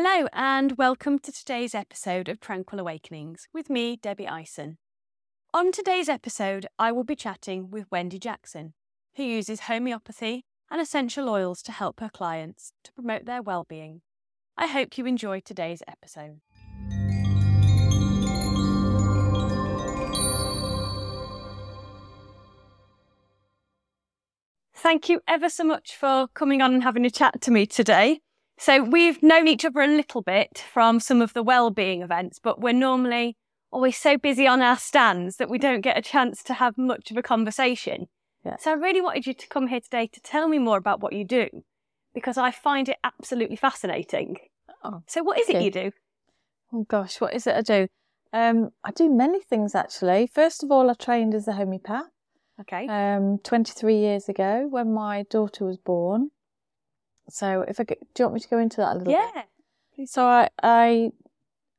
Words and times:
Hello, 0.00 0.28
and 0.32 0.78
welcome 0.78 1.18
to 1.18 1.32
today's 1.32 1.74
episode 1.74 2.28
of 2.28 2.38
Tranquil 2.38 2.78
Awakenings 2.78 3.48
with 3.52 3.68
me, 3.68 3.96
Debbie 3.96 4.28
Ison. 4.28 4.78
On 5.52 5.72
today's 5.72 6.08
episode, 6.08 6.68
I 6.78 6.92
will 6.92 7.02
be 7.02 7.16
chatting 7.16 7.68
with 7.68 7.90
Wendy 7.90 8.20
Jackson, 8.20 8.74
who 9.16 9.24
uses 9.24 9.62
homeopathy 9.62 10.44
and 10.70 10.80
essential 10.80 11.28
oils 11.28 11.62
to 11.62 11.72
help 11.72 11.98
her 11.98 12.08
clients 12.08 12.70
to 12.84 12.92
promote 12.92 13.24
their 13.24 13.42
well-being. 13.42 14.02
I 14.56 14.68
hope 14.68 14.98
you 14.98 15.04
enjoy 15.04 15.40
today's 15.40 15.82
episode. 15.88 16.42
Thank 24.76 25.08
you 25.08 25.22
ever 25.26 25.48
so 25.48 25.64
much 25.64 25.96
for 25.96 26.28
coming 26.34 26.62
on 26.62 26.72
and 26.72 26.84
having 26.84 27.04
a 27.04 27.10
chat 27.10 27.40
to 27.40 27.50
me 27.50 27.66
today. 27.66 28.20
So 28.58 28.82
we've 28.82 29.22
known 29.22 29.46
each 29.46 29.64
other 29.64 29.80
a 29.80 29.86
little 29.86 30.20
bit 30.22 30.64
from 30.72 30.98
some 31.00 31.22
of 31.22 31.32
the 31.32 31.42
well-being 31.42 32.02
events, 32.02 32.40
but 32.42 32.60
we're 32.60 32.72
normally 32.72 33.36
always 33.70 33.96
so 33.96 34.18
busy 34.18 34.46
on 34.46 34.60
our 34.60 34.76
stands 34.76 35.36
that 35.36 35.48
we 35.48 35.58
don't 35.58 35.80
get 35.80 35.96
a 35.96 36.02
chance 36.02 36.42
to 36.42 36.54
have 36.54 36.76
much 36.76 37.10
of 37.10 37.16
a 37.16 37.22
conversation. 37.22 38.06
Yeah. 38.44 38.56
So 38.56 38.72
I 38.72 38.74
really 38.74 39.00
wanted 39.00 39.26
you 39.26 39.34
to 39.34 39.48
come 39.48 39.68
here 39.68 39.80
today 39.80 40.08
to 40.08 40.20
tell 40.20 40.48
me 40.48 40.58
more 40.58 40.76
about 40.78 41.00
what 41.00 41.12
you 41.12 41.24
do 41.24 41.48
because 42.14 42.36
I 42.36 42.50
find 42.50 42.88
it 42.88 42.96
absolutely 43.04 43.56
fascinating. 43.56 44.38
Oh, 44.82 45.02
So 45.06 45.22
what 45.22 45.38
is 45.38 45.48
it 45.48 45.56
Okay. 45.56 45.64
you 45.64 45.70
do? 45.70 45.92
oh 46.72 46.84
gosh, 46.88 47.20
what 47.20 47.34
is 47.34 47.46
it 47.46 47.54
I 47.56 47.60
do? 47.62 47.88
Um, 48.32 48.70
I 48.84 48.90
do 48.90 49.08
many 49.08 49.40
things 49.40 49.74
actually. 49.74 50.26
First 50.26 50.62
of 50.62 50.70
all, 50.72 50.90
I 50.90 50.94
trained 50.94 51.34
as 51.34 51.46
a 51.46 51.52
homeopath 51.52 52.10
Okay. 52.60 52.88
um, 52.88 53.38
23 53.38 53.96
years 53.96 54.28
ago 54.28 54.66
when 54.68 54.92
my 54.92 55.24
daughter 55.30 55.64
was 55.64 55.76
born. 55.78 56.30
So, 57.28 57.62
if 57.68 57.78
I 57.80 57.84
go, 57.84 57.94
do 58.14 58.22
you 58.22 58.24
want 58.26 58.34
me 58.34 58.40
to 58.40 58.48
go 58.48 58.58
into 58.58 58.78
that 58.78 58.92
a 58.94 58.98
little 58.98 59.12
bit? 59.12 59.46
yeah. 59.96 60.04
So, 60.06 60.24
I, 60.24 60.48
I 60.62 61.10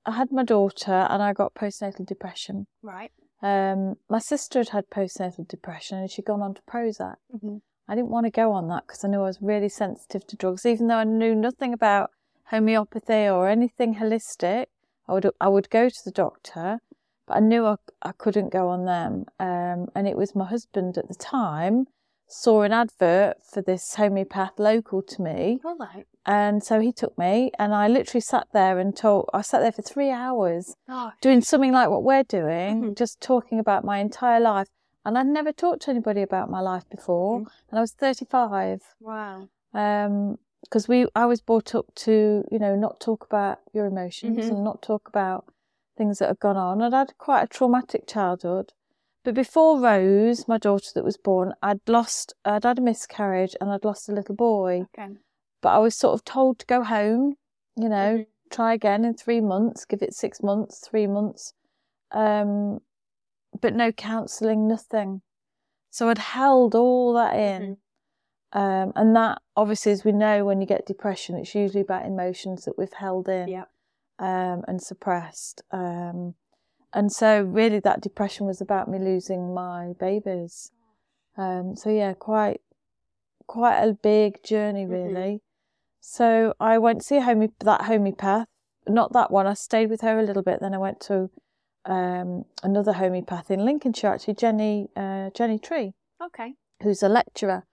I 0.05 0.11
had 0.11 0.31
my 0.31 0.43
daughter 0.43 1.07
and 1.09 1.21
I 1.21 1.33
got 1.33 1.53
postnatal 1.53 2.05
depression. 2.05 2.67
Right. 2.81 3.11
Um, 3.41 3.95
my 4.09 4.19
sister 4.19 4.59
had 4.59 4.69
had 4.69 4.89
postnatal 4.89 5.47
depression 5.47 5.99
and 5.99 6.11
she'd 6.11 6.25
gone 6.25 6.41
on 6.41 6.53
to 6.55 6.61
Prozac. 6.69 7.15
Mhm. 7.33 7.61
I 7.87 7.95
didn't 7.95 8.09
want 8.09 8.25
to 8.25 8.31
go 8.31 8.51
on 8.51 8.67
that 8.67 8.85
because 8.87 9.03
I 9.03 9.07
knew 9.07 9.21
I 9.21 9.23
was 9.23 9.41
really 9.41 9.69
sensitive 9.69 10.27
to 10.27 10.35
drugs, 10.35 10.65
even 10.65 10.87
though 10.87 10.97
I 10.97 11.03
knew 11.05 11.33
nothing 11.33 11.73
about 11.73 12.11
homeopathy 12.45 13.27
or 13.27 13.47
anything 13.47 13.95
holistic. 13.95 14.67
I 15.07 15.13
would 15.13 15.29
I 15.41 15.47
would 15.47 15.69
go 15.69 15.89
to 15.89 16.01
the 16.05 16.11
doctor, 16.11 16.79
but 17.27 17.37
I 17.37 17.39
knew 17.39 17.65
I, 17.65 17.77
I 18.01 18.11
couldn't 18.11 18.49
go 18.51 18.67
on 18.69 18.85
them. 18.85 19.25
Um, 19.39 19.87
and 19.95 20.07
it 20.07 20.17
was 20.17 20.35
my 20.35 20.45
husband 20.45 20.97
at 20.97 21.07
the 21.07 21.15
time 21.15 21.87
saw 22.29 22.61
an 22.61 22.71
advert 22.71 23.37
for 23.43 23.61
this 23.61 23.95
homeopath 23.95 24.59
local 24.59 25.01
to 25.01 25.21
me, 25.21 25.59
All 25.65 25.75
right. 25.77 26.05
and 26.25 26.63
so 26.63 26.79
he 26.79 26.91
took 26.91 27.17
me, 27.17 27.51
and 27.59 27.73
I 27.73 27.87
literally 27.87 28.21
sat 28.21 28.47
there 28.53 28.79
and 28.79 28.95
told. 28.95 29.29
I 29.33 29.41
sat 29.41 29.59
there 29.61 29.71
for 29.71 29.81
three 29.81 30.09
hours 30.11 30.75
Oh, 30.87 31.11
doing 31.21 31.41
something 31.41 31.71
like 31.73 31.89
what 31.89 32.03
we're 32.03 32.23
doing, 32.23 32.83
Mhm. 32.83 32.95
just 32.97 33.19
talking 33.19 33.59
about 33.59 33.83
my 33.83 33.97
entire 33.97 34.39
life. 34.39 34.67
And 35.05 35.17
I'd 35.17 35.27
never 35.27 35.51
talked 35.51 35.81
to 35.83 35.91
anybody 35.91 36.21
about 36.21 36.49
my 36.49 36.59
life 36.59 36.87
before, 36.89 37.39
Mhm. 37.39 37.47
and 37.69 37.79
I 37.79 37.81
was 37.81 37.93
35. 37.93 38.81
wow. 38.99 39.47
Um, 39.73 40.37
because 40.61 40.87
we, 40.87 41.07
I 41.15 41.25
was 41.25 41.41
brought 41.41 41.73
up 41.73 41.85
to, 41.95 42.43
you 42.51 42.59
know, 42.59 42.75
not 42.75 42.99
talk 42.99 43.23
about 43.25 43.59
your 43.73 43.85
emotions 43.85 44.37
Mhm. 44.45 44.49
and 44.51 44.63
not 44.63 44.81
talk 44.81 45.07
about 45.07 45.45
things 45.97 46.19
that 46.19 46.27
have 46.27 46.39
gone 46.39 46.57
on. 46.57 46.81
I'd 46.81 46.93
had 46.93 47.17
quite 47.17 47.43
a 47.43 47.47
traumatic 47.47 48.05
childhood. 48.05 48.73
But 49.23 49.35
before 49.35 49.79
Rose, 49.79 50.47
my 50.47 50.57
daughter 50.57 50.89
that 50.95 51.03
was 51.03 51.17
born, 51.17 51.53
I'd 51.61 51.81
lost, 51.87 52.33
I'd 52.45 52.63
had 52.63 52.79
a 52.79 52.81
miscarriage 52.81 53.55
and 53.59 53.69
I'd 53.69 53.83
lost 53.83 54.07
a 54.09 54.13
little 54.13 54.35
boy. 54.35 54.85
Okay. 54.97 55.15
But 55.61 55.69
I 55.69 55.79
was 55.79 55.95
sort 55.95 56.13
of 56.13 56.23
told 56.23 56.59
to 56.59 56.65
go 56.65 56.83
home, 56.83 57.35
you 57.75 57.89
know, 57.89 58.19
Mhm. 58.19 58.27
try 58.49 58.73
again 58.73 59.03
in 59.03 59.13
three 59.13 59.41
months, 59.41 59.85
give 59.85 60.01
it 60.01 60.13
six 60.13 60.41
months, 60.41 60.79
three 60.79 61.05
months. 61.05 61.53
Um, 62.11 62.81
but 63.59 63.75
no 63.75 63.91
counselling, 63.91 64.67
nothing. 64.67 65.21
So 65.89 66.07
I'd 66.09 66.17
held 66.19 66.73
all 66.75 67.13
that 67.13 67.35
in. 67.35 67.77
Um, 68.51 68.93
and 68.95 69.15
that, 69.15 69.41
obviously, 69.55 69.91
as 69.91 70.03
we 70.03 70.11
know, 70.11 70.43
when 70.45 70.61
you 70.61 70.65
get 70.65 70.85
depression, 70.85 71.35
it's 71.35 71.53
usually 71.53 71.81
about 71.81 72.05
emotions 72.05 72.65
that 72.65 72.77
we've 72.77 72.93
held 72.93 73.27
in 73.29 73.47
Yeah. 73.49 73.65
um, 74.17 74.63
and 74.67 74.81
suppressed. 74.81 75.61
Um, 75.71 76.35
and 76.93 77.11
so, 77.11 77.41
really, 77.43 77.79
that 77.79 78.01
depression 78.01 78.45
was 78.45 78.61
about 78.61 78.87
me 78.89 78.99
losing 78.99 79.53
my 79.53 79.93
babies. 79.99 80.71
Um, 81.37 81.75
so, 81.75 81.89
yeah, 81.89 82.13
quite, 82.13 82.61
quite 83.47 83.79
a 83.81 83.93
big 83.93 84.43
journey, 84.43 84.85
Mhm. 84.85 84.91
really. 84.91 85.41
So, 85.99 86.53
I 86.59 86.77
went 86.77 87.01
to 87.01 87.05
see 87.07 87.17
a 87.17 87.21
home- 87.21 87.53
that 87.59 87.81
homeopath. 87.83 88.47
Not 88.87 89.13
that 89.13 89.29
one. 89.31 89.45
I 89.47 89.53
stayed 89.53 89.89
with 89.89 90.01
her 90.01 90.19
a 90.19 90.23
little 90.23 90.41
bit. 90.43 90.59
Then 90.59 90.73
I 90.73 90.77
went 90.77 90.99
to 91.01 91.29
um, 91.85 92.45
another 92.61 92.93
homeopath 92.93 93.49
in 93.49 93.63
Lincolnshire, 93.65 94.11
actually, 94.13 94.33
Jenny 94.35 94.89
uh, 94.95 95.29
Jenny 95.31 95.57
Tree 95.57 95.93
Okay. 96.21 96.55
who's 96.83 97.01
a 97.01 97.09
lecturer 97.09 97.65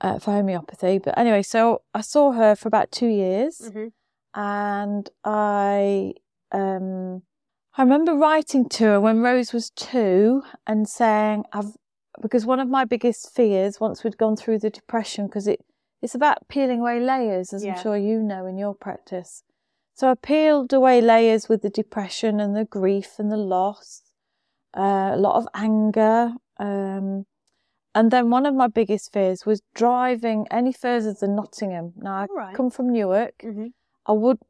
uh, 0.00 0.18
for 0.18 0.32
homeopathy. 0.32 0.98
But 0.98 1.16
anyway, 1.18 1.42
so 1.42 1.82
I 1.94 2.00
saw 2.00 2.32
her 2.32 2.56
for 2.56 2.66
about 2.68 2.90
two 2.90 3.06
years, 3.08 3.60
Mhm. 3.60 3.92
and 4.34 5.10
I 5.22 6.14
um, 6.50 7.22
I 7.78 7.82
remember 7.82 8.14
writing 8.14 8.68
to 8.70 8.84
her 8.84 9.00
when 9.00 9.20
Rose 9.20 9.52
was 9.52 9.68
two 9.70 10.42
and 10.66 10.88
saying 10.88 11.44
I've 11.52 11.76
because 12.22 12.46
one 12.46 12.58
of 12.60 12.68
my 12.70 12.86
biggest 12.86 13.34
fears 13.34 13.78
once 13.78 14.02
we'd 14.02 14.16
gone 14.16 14.36
through 14.36 14.60
the 14.60 14.70
depression 14.70 15.26
because 15.26 15.46
it 15.46 15.60
it's 16.00 16.14
about 16.14 16.48
peeling 16.48 16.80
away 16.80 17.00
layers, 17.00 17.52
as 17.52 17.64
Yeah. 17.64 17.74
I'm 17.74 17.82
sure 17.82 17.96
you 17.96 18.22
know 18.22 18.46
in 18.46 18.56
your 18.56 18.74
practice. 18.74 19.42
So 19.94 20.10
I 20.10 20.14
peeled 20.14 20.72
away 20.72 21.00
layers 21.02 21.48
with 21.48 21.60
the 21.62 21.70
depression 21.70 22.40
and 22.40 22.56
the 22.56 22.64
grief 22.64 23.18
and 23.18 23.30
the 23.30 23.36
loss, 23.36 24.02
uh, 24.76 25.10
a 25.14 25.16
lot 25.16 25.36
of 25.36 25.48
anger. 25.54 26.32
Um, 26.58 27.26
and 27.94 28.10
then 28.10 28.30
one 28.30 28.46
of 28.46 28.54
my 28.54 28.68
biggest 28.68 29.12
fears 29.12 29.44
was 29.44 29.62
driving 29.74 30.46
any 30.50 30.72
further 30.72 31.14
than 31.14 31.34
Nottingham. 31.34 31.94
Now, 31.96 32.14
I 32.14 32.26
right. 32.26 32.54
come 32.54 32.70
from 32.70 32.90
Newark. 32.90 33.38
Mhm. 33.38 33.72
I 34.06 34.12
wouldn't 34.12 34.46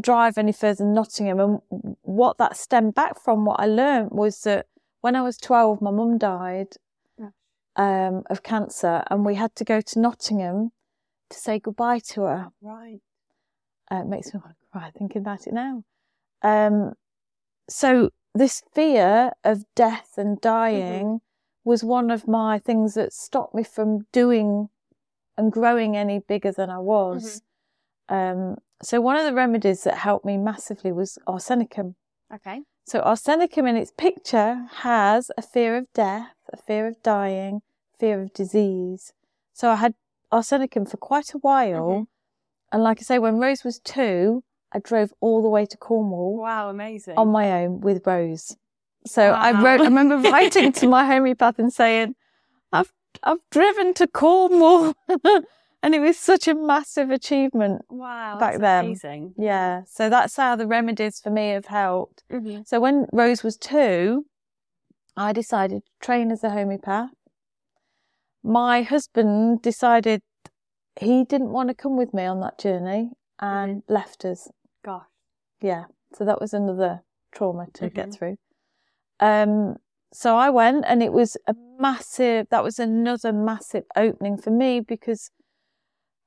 drive 0.00 0.38
any 0.38 0.52
further 0.52 0.84
than 0.84 0.94
Nottingham. 0.94 1.40
And 1.40 1.96
what 2.02 2.38
that 2.38 2.56
stemmed 2.56 2.94
back 2.94 3.20
from, 3.20 3.44
what 3.44 3.60
I 3.60 3.66
learned 3.66 4.10
was 4.12 4.40
that 4.42 4.66
when 5.00 5.16
I 5.16 5.22
was 5.22 5.36
12, 5.36 5.80
my 5.80 5.90
mum 5.90 6.18
died 6.18 6.74
Gosh. 7.18 7.32
um, 7.76 8.22
of 8.30 8.42
cancer, 8.42 9.02
and 9.10 9.24
we 9.24 9.34
had 9.34 9.54
to 9.56 9.64
go 9.64 9.80
to 9.80 10.00
Nottingham 10.00 10.72
to 11.30 11.38
say 11.38 11.58
goodbye 11.58 12.00
to 12.10 12.22
her. 12.22 12.48
Right. 12.60 13.00
Uh, 13.90 14.02
it 14.02 14.06
makes 14.06 14.32
me 14.32 14.40
want 14.44 14.56
to 14.58 14.66
cry 14.72 14.90
thinking 14.96 15.22
about 15.22 15.46
it 15.46 15.52
now. 15.52 15.84
Um, 16.42 16.94
so 17.68 18.10
this 18.34 18.62
fear 18.74 19.32
of 19.44 19.64
death 19.74 20.14
and 20.16 20.40
dying 20.40 21.20
was 21.64 21.84
one 21.84 22.10
of 22.10 22.26
my 22.28 22.58
things 22.58 22.94
that 22.94 23.12
stopped 23.12 23.54
me 23.54 23.62
from 23.62 24.06
doing 24.12 24.68
and 25.36 25.52
growing 25.52 25.96
any 25.96 26.18
bigger 26.18 26.52
than 26.52 26.70
I 26.70 26.78
was. 26.78 27.42
Um, 28.08 28.56
so 28.82 29.00
one 29.00 29.16
of 29.16 29.24
the 29.24 29.34
remedies 29.34 29.84
that 29.84 29.98
helped 29.98 30.24
me 30.24 30.36
massively 30.36 30.92
was 30.92 31.18
arsenicum. 31.26 31.94
Okay. 32.32 32.60
So 32.86 33.00
arsenicum 33.00 33.68
in 33.68 33.76
its 33.76 33.92
picture 33.96 34.66
has 34.76 35.30
a 35.36 35.42
fear 35.42 35.76
of 35.76 35.86
death, 35.94 36.34
a 36.52 36.56
fear 36.56 36.86
of 36.86 37.02
dying, 37.02 37.60
fear 37.98 38.20
of 38.22 38.32
disease. 38.32 39.12
So 39.52 39.70
I 39.70 39.76
had 39.76 39.94
arsenicum 40.32 40.88
for 40.88 40.96
quite 40.96 41.34
a 41.34 41.38
while. 41.38 41.88
Mhm. 41.88 42.06
And 42.72 42.82
like 42.82 42.98
I 43.00 43.02
say, 43.02 43.18
when 43.18 43.38
Rose 43.38 43.64
was 43.64 43.80
two, 43.80 44.42
I 44.72 44.78
drove 44.78 45.12
all 45.20 45.42
the 45.42 45.48
way 45.48 45.64
to 45.66 45.76
Cornwall 45.76 46.36
Wow. 46.36 46.68
Amazing. 46.70 47.16
on 47.16 47.28
my 47.28 47.62
own 47.64 47.80
with 47.80 48.06
Rose. 48.06 48.56
So 49.06 49.22
I 49.32 49.52
wrote, 49.62 49.80
I 49.80 49.84
remember 49.84 50.16
writing 50.30 50.72
to 50.72 50.86
my 50.88 51.06
homeopath 51.06 51.58
and 51.58 51.72
saying, 51.72 52.14
I've, 52.72 52.92
I've 53.22 53.38
driven 53.50 53.94
to 53.94 54.06
Cornwall. 54.06 54.94
and 55.82 55.94
it 55.94 56.00
was 56.00 56.18
such 56.18 56.48
a 56.48 56.54
massive 56.54 57.10
achievement. 57.10 57.82
wow. 57.88 58.38
back 58.38 58.52
that's 58.54 58.60
then. 58.60 58.84
Amazing. 58.86 59.34
Yeah. 59.38 59.82
So 59.86 60.08
that's 60.10 60.36
how 60.36 60.56
the 60.56 60.66
remedies 60.66 61.20
for 61.20 61.30
me 61.30 61.50
have 61.50 61.66
helped. 61.66 62.24
Mhm. 62.30 62.66
So 62.66 62.80
when 62.80 63.06
Rose 63.12 63.42
was 63.42 63.56
two, 63.56 64.26
I 65.16 65.32
decided 65.32 65.84
to 65.84 65.90
train 66.00 66.30
as 66.30 66.44
a 66.44 66.50
homeopath. 66.50 67.10
My 68.42 68.82
husband 68.82 69.62
decided 69.62 70.22
he 71.00 71.24
didn't 71.24 71.50
want 71.50 71.68
to 71.68 71.74
come 71.74 71.96
with 71.96 72.12
me 72.14 72.24
on 72.24 72.40
that 72.40 72.58
journey 72.58 73.10
and 73.40 73.82
left 73.88 74.24
us. 74.24 74.48
Gosh. 74.84 75.06
Yeah. 75.60 75.84
So 76.14 76.24
that 76.24 76.40
was 76.40 76.54
another 76.54 77.02
trauma 77.32 77.66
to 77.74 77.90
get 77.90 78.08
Mhm. 78.08 78.14
through. 78.14 78.36
Um, 79.20 79.76
so 80.12 80.36
I 80.36 80.50
went 80.50 80.84
and 80.86 81.02
it 81.02 81.12
was 81.12 81.36
a 81.46 81.54
massive, 81.78 82.48
that 82.48 82.62
was 82.64 82.78
another 82.78 83.32
massive 83.32 83.84
opening 83.96 84.36
for 84.38 84.50
me 84.50 84.80
because 84.80 85.30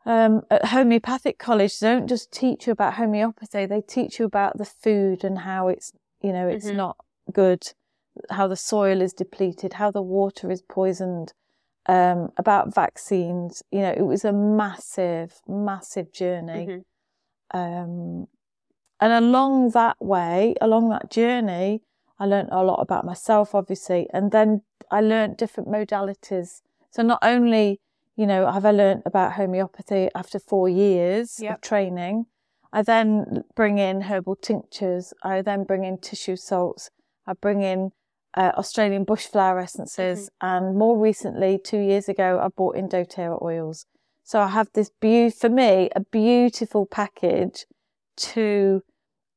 um, 0.06 0.42
at 0.50 0.66
homeopathic 0.66 1.38
college, 1.38 1.80
they 1.80 1.88
don't 1.88 2.08
just 2.08 2.32
teach 2.32 2.68
you 2.68 2.74
about 2.74 2.96
homeopathy, 2.96 3.66
they 3.66 3.82
teach 3.82 4.20
you 4.20 4.26
about 4.26 4.58
the 4.58 4.66
food 4.66 5.24
and 5.24 5.40
how 5.40 5.68
it's, 5.68 5.94
you 6.22 6.34
know, 6.34 6.48
it's 6.48 6.66
Mhm. 6.66 6.76
not 6.76 6.98
good, 7.32 7.74
how 8.32 8.48
the 8.48 8.56
soil 8.56 9.02
is 9.02 9.14
depleted, 9.14 9.74
how 9.74 9.92
the 9.92 10.02
water 10.02 10.50
is 10.52 10.62
poisoned, 10.62 11.34
um, 11.86 12.32
about 12.38 12.74
vaccines. 12.74 13.64
You 13.72 13.82
know, 13.82 13.92
it 13.92 14.02
was 14.04 14.26
a 14.26 14.34
massive, 14.34 15.42
massive 15.48 16.12
journey. 16.12 16.68
Mhm. 16.68 16.84
Um, 17.54 18.28
and 19.00 19.14
along 19.14 19.72
that 19.72 19.98
way, 20.00 20.56
along 20.62 20.90
that 20.90 21.10
journey, 21.10 21.82
I 22.20 22.26
learned 22.26 22.50
a 22.52 22.64
lot 22.64 22.80
about 22.82 23.04
myself, 23.06 23.56
obviously, 23.56 24.08
and 24.14 24.32
then 24.32 24.62
I 24.92 25.02
learned 25.02 25.38
different 25.38 25.70
modalities. 25.70 26.62
So 26.92 27.02
not 27.02 27.20
only, 27.24 27.82
you 28.16 28.28
know, 28.28 28.52
have 28.52 28.66
I 28.66 28.72
learned 28.72 29.04
about 29.06 29.34
homeopathy 29.34 30.10
after 30.16 30.40
four 30.40 30.68
years 30.70 31.40
Yep. 31.40 31.56
of 31.56 31.62
training, 31.62 32.26
I 32.74 32.82
then 32.84 33.44
bring 33.56 33.78
in 33.80 34.02
herbal 34.02 34.38
tinctures. 34.38 35.14
I 35.24 35.42
then 35.42 35.64
bring 35.64 35.84
in 35.84 35.98
tissue 35.98 36.36
salts. 36.38 36.90
I 37.28 37.34
bring 37.34 37.62
in 37.64 37.92
uh, 38.34 38.54
Australian 38.58 39.06
bushflower 39.06 39.62
essences, 39.62 40.30
and 40.40 40.78
more 40.78 40.98
recently, 40.98 41.58
two 41.58 41.80
years 41.80 42.08
ago, 42.08 42.40
I 42.42 42.48
bought 42.48 42.78
in 42.78 42.88
doTERRA 42.88 43.42
oils. 43.42 43.86
So 44.24 44.40
I 44.40 44.48
have 44.48 44.70
this 44.74 44.90
beau 45.02 45.30
for 45.30 45.50
me 45.50 45.90
a 45.96 46.00
beautiful 46.00 46.86
package 46.86 47.66
to, 48.18 48.84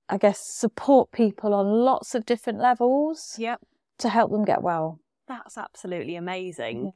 I 0.08 0.16
guess, 0.18 0.38
support 0.46 1.10
people 1.10 1.54
on 1.54 1.66
lots 1.66 2.14
of 2.14 2.24
different 2.24 2.60
levels 2.60 3.34
Yep. 3.38 3.60
to 3.98 4.08
help 4.08 4.30
them 4.30 4.44
get 4.44 4.62
well. 4.62 5.00
That's 5.26 5.58
absolutely 5.58 6.14
amazing. 6.14 6.84
Yeah. 6.84 6.90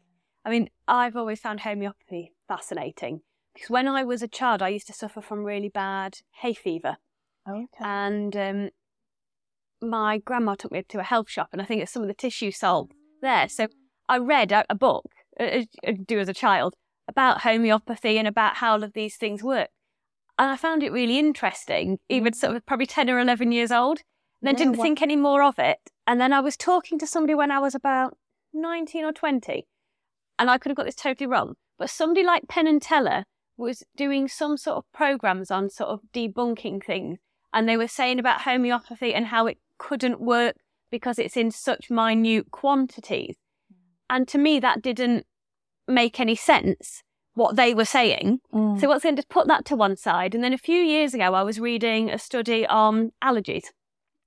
I 0.48 0.50
mean, 0.50 0.70
I've 0.88 1.14
always 1.14 1.40
found 1.40 1.60
homeopathy 1.60 2.32
fascinating 2.48 3.20
because 3.52 3.68
when 3.68 3.86
I 3.86 4.02
was 4.02 4.22
a 4.22 4.28
child, 4.28 4.62
I 4.62 4.70
used 4.70 4.86
to 4.86 4.94
suffer 4.94 5.20
from 5.20 5.44
really 5.44 5.68
bad 5.68 6.20
hay 6.40 6.54
fever. 6.54 6.96
Okay. 7.46 7.66
And 7.82 8.34
um, 8.34 8.70
my 9.82 10.16
grandma 10.16 10.54
took 10.54 10.72
me 10.72 10.82
to 10.88 11.00
a 11.00 11.02
health 11.02 11.28
shop, 11.28 11.50
and 11.52 11.60
I 11.60 11.66
think 11.66 11.82
it's 11.82 11.92
some 11.92 12.00
of 12.00 12.08
the 12.08 12.14
tissue 12.14 12.50
salt 12.50 12.92
there. 13.20 13.46
So 13.50 13.66
I 14.08 14.16
read 14.16 14.50
a, 14.50 14.64
a 14.70 14.74
book, 14.74 15.04
uh, 15.38 15.64
I 15.86 15.92
do 15.92 16.18
as 16.18 16.30
a 16.30 16.34
child, 16.34 16.76
about 17.06 17.42
homeopathy 17.42 18.16
and 18.16 18.26
about 18.26 18.56
how 18.56 18.72
all 18.72 18.82
of 18.82 18.94
these 18.94 19.16
things 19.16 19.42
work. 19.42 19.68
And 20.38 20.50
I 20.50 20.56
found 20.56 20.82
it 20.82 20.92
really 20.92 21.18
interesting, 21.18 21.98
even 22.08 22.32
sort 22.32 22.56
of 22.56 22.64
probably 22.64 22.86
10 22.86 23.10
or 23.10 23.18
11 23.18 23.52
years 23.52 23.70
old. 23.70 23.98
And 24.40 24.46
then 24.46 24.54
Yeah, 24.54 24.58
didn't 24.60 24.78
wha- 24.78 24.84
think 24.84 25.02
any 25.02 25.16
more 25.16 25.42
of 25.42 25.58
it. 25.58 25.90
And 26.06 26.18
then 26.18 26.32
I 26.32 26.40
was 26.40 26.56
talking 26.56 26.98
to 27.00 27.06
somebody 27.06 27.34
when 27.34 27.50
I 27.50 27.58
was 27.58 27.74
about 27.74 28.16
19 28.54 29.04
or 29.04 29.12
20, 29.12 29.66
and 30.38 30.50
I 30.50 30.58
could 30.58 30.70
have 30.70 30.76
got 30.76 30.86
this 30.86 30.94
totally 30.94 31.26
wrong. 31.26 31.54
But 31.78 31.90
somebody 31.90 32.24
like 32.24 32.48
Penn 32.48 32.66
and 32.66 32.82
Teller 32.82 33.24
was 33.56 33.82
doing 33.96 34.28
some 34.28 34.56
sort 34.56 34.78
of 34.78 34.84
programs 34.92 35.50
on 35.50 35.70
sort 35.70 35.90
of 35.90 36.00
debunking 36.12 36.84
things. 36.84 37.18
And 37.52 37.68
they 37.68 37.76
were 37.76 37.88
saying 37.88 38.18
about 38.18 38.42
homeopathy 38.42 39.14
and 39.14 39.26
how 39.26 39.46
it 39.46 39.58
couldn't 39.78 40.20
work 40.20 40.56
because 40.90 41.18
it's 41.18 41.36
in 41.36 41.50
such 41.50 41.90
minute 41.90 42.50
quantities. 42.50 43.36
And 44.10 44.26
to 44.28 44.38
me, 44.38 44.58
that 44.60 44.82
didn't 44.82 45.26
make 45.86 46.20
any 46.20 46.34
sense, 46.34 47.02
what 47.34 47.56
they 47.56 47.74
were 47.74 47.84
saying. 47.84 48.40
Mm. 48.52 48.80
So 48.80 48.88
what's 48.88 49.04
going 49.04 49.16
to 49.16 49.24
put 49.28 49.46
that 49.48 49.64
to 49.66 49.76
one 49.76 49.96
side? 49.96 50.34
And 50.34 50.42
then 50.42 50.52
a 50.52 50.58
few 50.58 50.80
years 50.80 51.14
ago, 51.14 51.34
I 51.34 51.42
was 51.42 51.60
reading 51.60 52.10
a 52.10 52.18
study 52.18 52.66
on 52.66 53.12
allergies. 53.22 53.64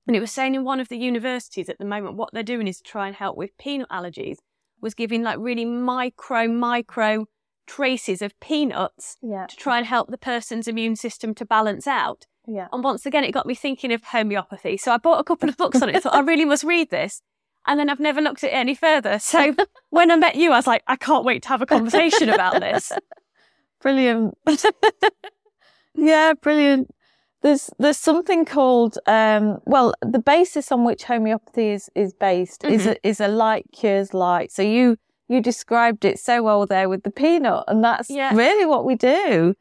And 0.08 0.16
it 0.16 0.20
was 0.20 0.32
saying 0.32 0.56
in 0.56 0.64
one 0.64 0.80
of 0.80 0.90
the 0.90 0.98
universities 0.98 1.70
at 1.70 1.78
the 1.78 1.86
moment, 1.86 2.18
what 2.18 2.30
they're 2.34 2.44
doing 2.44 2.68
is 2.68 2.78
to 2.78 2.84
try 2.84 3.08
and 3.08 3.16
help 3.16 3.38
with 3.38 3.58
peanut 3.58 3.90
allergies, 3.90 4.38
was 4.82 4.94
giving 4.94 5.24
like 5.24 5.38
really 5.40 5.66
micro, 5.66 6.48
micro 6.48 7.26
traces 7.68 8.22
of 8.22 8.38
peanuts 8.40 9.18
yeah, 9.22 9.46
to 9.48 9.56
try 9.56 9.78
and 9.78 9.88
help 9.88 10.10
the 10.10 10.18
person's 10.18 10.68
immune 10.68 10.96
system 10.96 11.34
to 11.36 11.46
balance 11.46 11.88
out. 11.88 12.26
yeah. 12.48 12.68
And 12.74 12.84
once 12.84 13.06
again, 13.06 13.24
it 13.24 13.32
got 13.32 13.46
me 13.46 13.56
thinking 13.56 13.94
of 13.94 14.04
homeopathy. 14.04 14.78
So 14.78 14.92
I 14.92 14.98
bought 14.98 15.20
a 15.20 15.24
couple 15.24 15.48
of 15.48 15.58
books 15.58 15.82
on 15.82 15.90
it. 15.90 15.96
I 15.96 16.00
thought 16.00 16.16
I 16.16 16.20
really 16.20 16.46
must 16.46 16.64
read 16.64 16.90
this. 16.90 17.22
And 17.68 17.80
then 17.80 17.90
I've 17.90 18.00
never 18.00 18.22
looked 18.22 18.44
at 18.44 18.50
it 18.50 18.56
any 18.56 18.74
further. 18.76 19.20
So 19.20 19.56
when 19.90 20.10
I 20.12 20.16
met 20.16 20.36
you, 20.36 20.52
I 20.52 20.58
was 20.58 20.68
like, 20.68 20.84
I 20.88 20.96
can't 20.96 21.24
wait 21.24 21.44
to 21.44 21.50
have 21.50 21.62
a 21.62 21.66
conversation 21.66 22.30
about 22.30 22.60
this. 22.60 22.92
Brilliant. 23.82 24.38
yeah, 25.96 26.34
brilliant. 26.34 26.94
There's 27.42 27.70
there's 27.80 27.98
something 27.98 28.46
called 28.46 28.98
um, 29.08 29.60
well 29.66 29.94
the 30.02 30.20
basis 30.20 30.72
on 30.72 30.84
which 30.84 31.04
homeopathy 31.04 31.70
is 31.70 31.90
is 31.96 32.14
based 32.14 32.64
is 32.64 32.86
a, 32.86 33.08
is 33.08 33.20
a 33.20 33.28
like 33.28 33.66
cures 33.74 34.14
like. 34.14 34.52
So 34.52 34.62
you 34.62 34.98
you 35.28 35.42
described 35.42 36.06
it 36.06 36.20
so 36.20 36.44
well 36.44 36.66
there 36.66 36.88
with 36.90 37.04
the 37.04 37.12
peanut, 37.12 37.64
and 37.68 37.84
that's 37.84 38.10
Yeah. 38.10 38.36
really 38.36 38.66
what 38.66 38.86
we 38.86 38.96
do. 38.96 39.56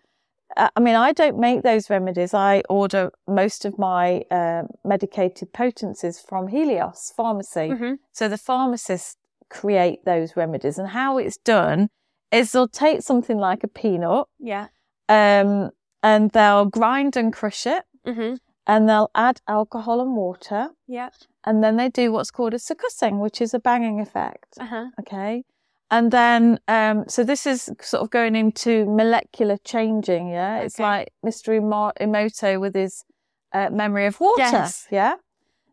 Uh, 0.56 0.68
I 0.74 0.80
mean, 0.80 0.96
I 0.96 1.12
don't 1.12 1.38
make 1.38 1.62
those 1.62 1.88
remedies. 1.88 2.34
I 2.34 2.62
order 2.68 3.12
most 3.28 3.64
of 3.64 3.78
my 3.78 4.24
uh, 4.32 4.64
medicated 4.84 5.52
potencies 5.52 6.18
from 6.20 6.48
Helios 6.48 7.12
Pharmacy. 7.16 7.68
Mhm. 7.70 7.98
So 8.12 8.28
the 8.28 8.36
pharmacists 8.36 9.16
create 9.48 10.04
those 10.04 10.36
remedies, 10.36 10.76
and 10.78 10.88
how 10.88 11.18
it's 11.18 11.36
done 11.38 11.88
is 12.32 12.50
they'll 12.52 12.68
take 12.68 13.02
something 13.02 13.38
like 13.38 13.62
a 13.64 13.68
peanut, 13.68 14.26
Yeah. 14.38 14.66
um, 15.08 15.70
and 16.02 16.30
they'll 16.30 16.66
grind 16.66 17.16
and 17.16 17.32
crush 17.32 17.66
it, 17.66 17.84
hmm 18.04 18.34
and 18.66 18.88
they'll 18.88 19.10
add 19.16 19.40
alcohol 19.48 20.00
and 20.00 20.14
water, 20.16 20.68
Yeah. 20.86 21.10
and 21.44 21.64
then 21.64 21.76
they 21.76 21.88
do 21.88 22.12
what's 22.12 22.30
called 22.30 22.54
a 22.54 22.58
succussing, 22.58 23.18
which 23.18 23.40
is 23.40 23.52
a 23.54 23.58
banging 23.58 24.00
effect. 24.00 24.54
Uh 24.60 24.66
huh. 24.66 24.86
Okay. 25.00 25.44
And 25.90 26.12
then, 26.12 26.60
um, 26.68 27.04
so 27.08 27.24
this 27.24 27.46
is 27.46 27.68
sort 27.80 28.02
of 28.04 28.10
going 28.10 28.36
into 28.36 28.84
molecular 28.86 29.56
changing. 29.64 30.28
Yeah. 30.28 30.58
It's 30.58 30.78
like 30.78 31.08
Mr. 31.26 31.58
Emoto 32.00 32.60
with 32.60 32.76
his 32.76 33.04
uh, 33.52 33.70
memory 33.70 34.06
of 34.06 34.20
water. 34.20 34.42
Yes. 34.42 34.86
Yeah. 34.92 35.14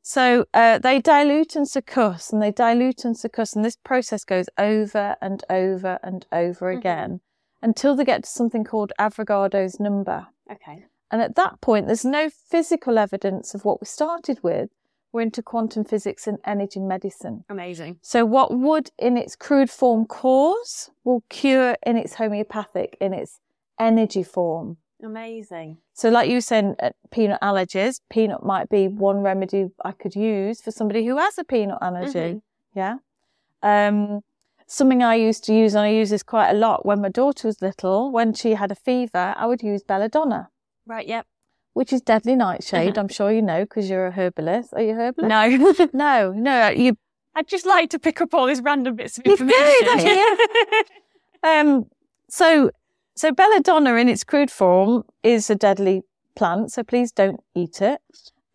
So 0.01 0.45
uh, 0.56 0.80
they 0.80 1.01
dilute 1.01 1.56
and 1.56 1.68
succuss 1.68 2.31
and 2.33 2.41
they 2.41 2.51
dilute 2.51 3.06
and 3.06 3.15
succuss. 3.15 3.56
And 3.56 3.63
this 3.63 3.75
process 3.83 4.23
goes 4.23 4.45
over 4.57 5.18
and 5.21 5.44
over 5.51 6.00
and 6.01 6.25
over 6.31 6.73
Mhm. 6.73 6.77
again 6.80 7.21
until 7.62 7.95
they 7.95 8.06
get 8.06 8.24
to 8.24 8.30
something 8.30 8.63
called 8.63 8.92
Avogadro's 9.00 9.80
number. 9.80 10.27
Okay. 10.51 10.86
And 11.12 11.21
at 11.21 11.36
that 11.36 11.62
point, 11.62 11.88
there's 11.88 12.06
no 12.06 12.30
physical 12.30 12.98
evidence 12.98 13.54
of 13.54 13.65
what 13.65 13.81
we 13.81 13.86
started 13.86 14.39
with. 14.44 14.69
We're 15.13 15.21
into 15.21 15.42
quantum 15.42 15.86
physics 15.86 16.27
and 16.27 16.38
energy 16.45 16.81
medicine. 16.81 17.45
Amazing. 17.50 18.00
So, 18.01 18.25
what 18.25 18.54
would 18.54 18.92
in 19.00 19.18
its 19.18 19.36
crude 19.36 19.69
form 19.69 20.06
cause 20.06 20.92
will 21.06 21.24
cure 21.30 21.77
in 21.86 21.98
its 21.98 22.15
homeopathic, 22.15 22.98
in 23.00 23.13
its 23.13 23.39
energy 23.80 24.24
form. 24.24 24.77
Amazing. 25.04 25.78
So, 25.94 26.09
like 26.09 26.28
you 26.28 26.35
were 26.35 26.42
saying, 26.42 26.76
uh, 26.81 26.90
peanut 27.11 27.40
allergies, 27.42 28.02
peanut 28.09 28.44
might 28.44 28.69
be 28.69 28.87
one 28.87 29.18
remedy 29.18 29.68
I 29.85 29.92
could 29.92 30.16
use 30.16 30.59
for 30.61 30.71
somebody 30.71 31.06
who 31.06 31.18
has 31.18 31.37
a 31.37 31.44
peanut 31.44 31.78
allergy. 31.81 32.19
Mhm. 32.19 32.42
Yeah. 32.73 32.97
Um, 33.61 34.21
something 34.68 35.02
I 35.02 35.16
used 35.16 35.44
to 35.45 35.54
use, 35.54 35.74
and 35.74 35.83
I 35.86 35.90
use 35.90 36.09
this 36.09 36.24
quite 36.24 36.50
a 36.52 36.54
lot 36.54 36.86
when 36.86 37.02
my 37.02 37.09
daughter 37.09 37.47
was 37.47 37.62
little, 37.62 38.12
when 38.12 38.33
she 38.33 38.52
had 38.54 38.71
a 38.71 38.76
fever, 38.76 39.33
I 39.38 39.45
would 39.47 39.64
use 39.64 39.81
belladonna, 39.83 40.50
Right. 40.86 41.07
Yep. 41.07 41.26
which 41.74 41.92
is 41.94 42.02
deadly 42.02 42.36
nightshade. 42.36 42.92
Uh-huh. 42.92 43.02
I'm 43.02 43.07
sure 43.07 43.31
you 43.31 43.42
know 43.42 43.62
because 43.64 43.90
you're 43.90 44.07
a 44.07 44.12
herbalist. 44.12 44.74
Are 44.74 44.81
you 44.81 44.92
a 44.92 44.95
herbalist? 44.95 45.30
No. 45.30 45.88
No, 45.94 46.31
no, 46.33 46.69
you 46.69 46.97
I'd 47.36 47.47
just 47.47 47.66
like 47.66 47.90
to 47.92 48.00
pick 48.00 48.19
up 48.19 48.33
all 48.33 48.47
these 48.47 48.62
random 48.62 48.95
bits 48.95 49.18
of 49.18 49.26
information. 49.26 49.56
don't 49.86 50.88
Um, 51.44 51.86
so, 52.30 52.71
so 53.16 53.31
belladonna 53.31 53.94
in 53.95 54.09
its 54.09 54.24
crude 54.24 54.50
form 54.52 55.04
is 55.24 55.50
a 55.50 55.56
deadly 55.56 56.02
plant, 56.36 56.71
so 56.71 56.83
please 56.83 57.12
don't 57.12 57.40
eat 57.56 57.81
it. 57.81 58.02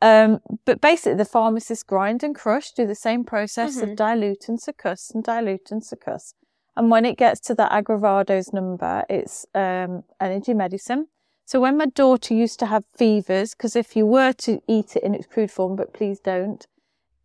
Um, 0.03 0.41
but 0.65 0.81
basically, 0.81 1.15
the 1.15 1.25
pharmacists 1.25 1.85
grind 1.85 2.25
and 2.25 2.35
crush, 2.35 2.73
do 2.73 2.87
the 2.87 2.95
same 2.97 3.23
process 3.25 3.77
Mhm. 3.77 3.83
of 3.85 3.97
dilute 3.97 4.49
and 4.49 4.59
succuss 4.59 5.15
and 5.15 5.23
dilute 5.23 5.71
and 5.71 5.81
succuss. 5.81 6.35
And 6.77 6.91
when 6.91 7.05
it 7.05 7.17
gets 7.17 7.39
to 7.43 7.55
that 7.55 7.71
Avogadro's 7.71 8.53
number, 8.53 9.05
it's 9.09 9.47
um, 9.55 10.03
energy 10.21 10.55
medicine. 10.55 11.07
So 11.45 11.61
when 11.61 11.77
my 11.77 11.87
daughter 11.87 12.35
used 12.35 12.59
to 12.61 12.67
have 12.67 12.85
fevers, 12.97 13.55
because 13.55 13.77
if 13.77 13.95
you 13.95 14.05
were 14.05 14.33
to 14.33 14.61
eat 14.67 14.97
it 14.97 15.05
in 15.05 15.15
its 15.15 15.27
crude 15.27 15.53
form, 15.53 15.77
but 15.77 15.93
please 15.93 16.19
don't, 16.19 16.67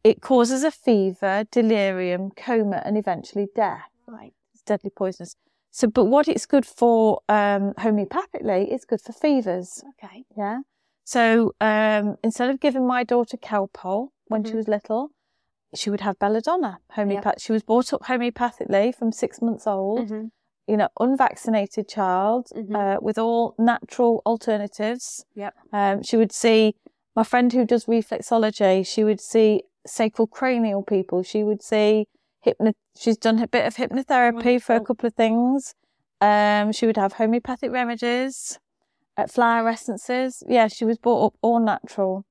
it 0.03 0.21
causes 0.21 0.63
a 0.63 0.71
fever, 0.71 1.45
delirium, 1.49 2.31
coma, 2.31 2.81
and 2.85 2.97
eventually 2.97 3.47
death 3.55 3.89
right. 4.05 4.33
it's 4.53 4.63
deadly 4.63 4.91
poisonous. 4.91 5.35
So, 5.71 5.87
but 5.87 6.05
what 6.05 6.27
it's 6.27 6.45
good 6.45 6.65
for 6.65 7.21
um, 7.27 7.73
homeopathically, 7.73 8.71
it's 8.71 8.85
good 8.85 9.01
for 9.01 9.13
fevers. 9.13 9.83
Okay. 10.03 10.25
Yeah. 10.37 10.59
So 11.07 11.53
um, 11.61 12.17
instead 12.21 12.49
of 12.49 12.59
giving 12.59 12.85
my 12.85 13.05
daughter 13.05 13.37
Calpol 13.37 14.09
when 14.27 14.43
she 14.43 14.51
Mhm. 14.51 14.55
was 14.57 14.67
little, 14.67 15.11
she 15.73 15.89
would 15.89 16.01
have 16.01 16.19
belladonna. 16.19 16.79
Homeopath. 16.97 17.39
She 17.39 17.53
was 17.53 17.63
brought 17.63 17.93
up 17.93 18.01
homeopathically 18.03 18.93
from 18.93 19.13
six 19.13 19.41
months 19.41 19.65
old. 19.65 20.09
Mhm. 20.09 20.31
You 20.67 20.75
know, 20.75 20.89
unvaccinated 20.99 21.87
child 21.87 22.47
Mhm. 22.53 22.75
uh, 22.75 22.99
with 23.01 23.17
all 23.17 23.55
natural 23.57 24.21
alternatives. 24.25 25.25
Yep. 25.33 25.53
Um, 25.71 26.03
she 26.03 26.17
would 26.17 26.33
see 26.33 26.75
my 27.15 27.23
friend 27.23 27.53
who 27.53 27.63
does 27.63 27.85
reflexology. 27.85 28.85
She 28.85 29.05
would 29.05 29.21
see 29.21 29.63
sacral 29.85 30.27
cranial 30.27 30.83
people. 30.83 31.23
She 31.23 31.41
would 31.41 31.61
see 31.61 32.07
hypno. 32.41 32.73
She's 32.97 33.17
done 33.17 33.39
a 33.41 33.47
bit 33.47 33.65
of 33.65 33.75
hypnotherapy 33.77 34.61
for 34.61 34.75
a 34.75 34.81
couple 34.81 35.07
of 35.07 35.13
things. 35.13 35.73
Um, 36.19 36.73
she 36.73 36.85
would 36.85 36.97
have 36.97 37.13
homeopathic 37.13 37.71
remedies, 37.71 38.59
uh, 39.17 39.27
flower 39.27 39.67
essences. 39.69 40.43
Yeah, 40.47 40.67
she 40.67 40.85
was 40.85 40.97
brought 40.97 41.25
up 41.25 41.33
all 41.41 41.59
natural. 41.59 42.25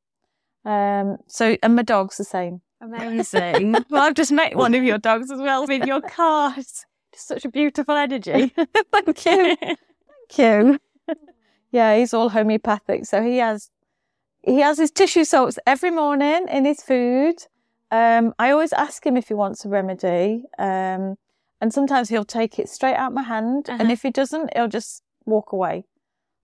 Um, 0.64 1.19
so 1.26 1.57
and 1.62 1.76
my 1.76 1.83
dog's 1.83 2.16
the 2.16 2.25
same. 2.25 2.61
Amazing. 2.81 3.73
well, 3.90 4.02
I've 4.02 4.14
just 4.14 4.33
met 4.33 4.57
one 4.57 4.75
of 4.75 4.85
your 4.85 4.99
dogs 4.99 5.31
as 5.31 5.40
well 5.40 5.66
with 5.66 5.85
your 5.87 6.00
car. 6.00 6.55
It's 6.57 6.85
just 7.12 7.28
such 7.28 7.45
a 7.45 7.49
beautiful 7.49 7.95
energy. 7.95 8.52
Thank 8.93 9.25
you. 9.25 9.57
Thank 9.61 9.78
you. 10.38 10.78
Yeah, 11.71 11.97
he's 11.97 12.14
all 12.14 12.31
homeopathic. 12.31 13.05
So 13.05 13.23
he 13.23 13.38
has 13.38 13.71
he 14.43 14.61
has 14.61 14.78
his 14.78 14.90
tissue 14.90 15.25
salts 15.25 15.59
every 15.66 15.90
morning 15.90 16.47
in 16.49 16.64
his 16.64 16.83
food. 16.83 17.37
Um, 17.90 18.35
I 18.38 18.50
always 18.50 18.73
ask 18.73 19.05
him 19.05 19.16
if 19.16 19.28
he 19.28 19.35
wants 19.35 19.64
a 19.64 19.69
remedy. 19.69 20.45
Um, 20.59 21.16
and 21.61 21.73
sometimes 21.73 22.09
he'll 22.09 22.25
take 22.25 22.59
it 22.59 22.69
straight 22.69 22.95
out 22.95 23.12
my 23.12 23.23
hand. 23.23 23.69
Uh-huh. 23.69 23.78
And 23.81 23.90
if 23.90 24.02
he 24.02 24.11
doesn't, 24.11 24.55
he'll 24.55 24.69
just 24.69 25.02
walk 25.25 25.52
away. 25.52 25.85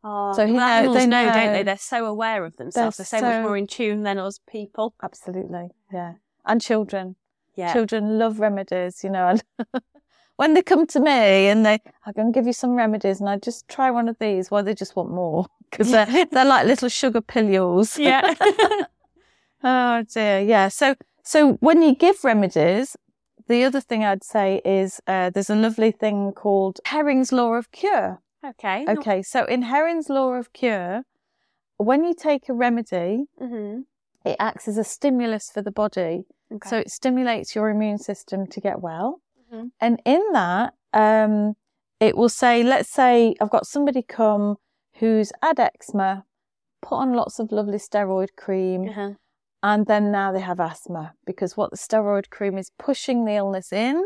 Oh, 0.05 0.33
So 0.35 0.47
he 0.47 0.53
well, 0.53 0.85
know- 0.85 0.95
they 0.95 1.07
know, 1.07 1.25
don't 1.33 1.53
they? 1.53 1.63
They're 1.63 1.77
so 1.77 2.07
aware 2.07 2.45
of 2.45 2.57
themselves. 2.57 2.97
They're, 2.97 3.05
They're 3.05 3.21
so, 3.21 3.27
much 3.39 3.43
more 3.47 3.57
in 3.57 3.67
tune 3.67 4.03
than 4.03 4.19
us 4.19 4.41
people. 4.51 4.95
Absolutely. 5.03 5.69
Yeah. 5.93 6.15
And 6.45 6.61
children. 6.61 7.17
Yeah. 7.55 7.73
Children 7.73 8.19
love 8.19 8.41
remedies, 8.41 9.05
you 9.05 9.11
know. 9.11 9.37
When 10.37 10.55
they 10.55 10.63
come 10.63 10.87
to 10.89 10.99
me 10.99 11.49
and 11.49 11.65
they, 11.65 11.79
I'm 12.05 12.15
going 12.15 12.33
to 12.33 12.37
give 12.37 12.47
you 12.47 12.55
some 12.55 12.75
remedies 12.75 13.21
and 13.21 13.29
I 13.29 13.37
just 13.37 13.69
try 13.69 13.91
one 13.91 14.09
of 14.09 14.19
these, 14.19 14.51
well, 14.51 14.63
they 14.65 14.75
just 14.75 14.97
want 14.97 15.11
more 15.11 15.47
because 15.71 15.91
they're, 15.91 16.25
they're 16.25 16.45
like 16.47 16.67
little 16.67 16.89
sugar 16.89 17.21
pillules. 17.21 17.97
Yeah. 18.03 18.35
Oh 19.63 20.03
dear, 20.13 20.41
yeah. 20.41 20.69
So, 20.69 20.97
so 21.23 21.53
when 21.61 21.83
you 21.83 21.95
give 21.95 22.25
remedies, 22.25 22.97
the 23.47 23.63
other 23.63 23.81
thing 23.81 24.03
I'd 24.05 24.25
say 24.25 24.61
is 24.65 25.01
uh, 25.07 25.31
there's 25.31 25.51
a 25.51 25.55
lovely 25.55 25.93
thing 25.93 26.33
called 26.33 26.81
Herring's 26.87 27.31
law 27.31 27.53
of 27.55 27.71
cure. 27.71 28.21
Okay. 28.45 28.85
Okay, 28.89 29.23
so 29.23 29.45
in 29.45 29.63
Herring's 29.63 30.09
law 30.09 30.33
of 30.35 30.53
cure, 30.53 31.05
when 31.77 32.05
you 32.05 32.15
take 32.15 32.49
a 32.49 32.53
remedy, 32.53 33.25
Mm-hmm. 33.41 33.81
it 34.25 34.37
acts 34.39 34.69
as 34.69 34.79
a 34.79 34.85
stimulus 34.85 35.51
for 35.51 35.63
the 35.63 35.71
body. 35.73 36.25
Okay. 36.53 36.69
So 36.69 36.77
it 36.79 36.91
stimulates 36.91 37.55
your 37.55 37.71
immune 37.71 37.99
system 37.99 38.47
to 38.49 38.61
get 38.61 38.81
well. 38.81 39.21
Mhm. 39.53 39.71
And 39.81 40.01
in 40.05 40.23
that, 40.33 40.75
um, 40.93 41.55
it 41.99 42.17
will 42.17 42.29
say, 42.29 42.63
let's 42.63 42.89
say 42.91 43.35
I've 43.41 43.51
got 43.51 43.67
somebody 43.67 44.03
come 44.03 44.57
who's 44.97 45.33
had 45.43 45.59
eczema, 45.59 46.25
put 46.83 46.97
on 46.97 47.15
lots 47.15 47.39
of 47.39 47.51
lovely 47.53 47.79
steroid 47.79 48.31
cream, 48.37 48.89
uh-huh. 48.89 49.13
and 49.63 49.87
then 49.87 50.11
now 50.13 50.31
they 50.33 50.41
have 50.41 50.61
asthma 50.61 51.15
because 51.25 51.57
what 51.57 51.71
the 51.71 51.77
steroid 51.77 52.29
cream 52.31 52.59
is 52.59 52.71
pushing 52.79 53.25
the 53.25 53.33
illness 53.35 53.73
in, 53.73 54.05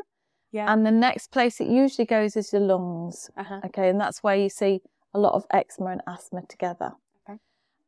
Yeah. 0.52 0.72
and 0.72 0.86
the 0.86 0.90
next 0.90 1.30
place 1.32 1.60
it 1.60 1.68
usually 1.68 2.06
goes 2.06 2.36
is 2.36 2.52
your 2.52 2.62
lungs. 2.62 3.30
uh-huh. 3.36 3.60
Okay, 3.66 3.88
and 3.88 4.00
that's 4.00 4.22
where 4.22 4.36
you 4.36 4.48
see 4.48 4.80
a 5.12 5.18
lot 5.18 5.34
of 5.34 5.44
eczema 5.50 5.90
and 5.90 6.02
asthma 6.06 6.42
together. 6.48 6.92
Okay. 7.28 7.38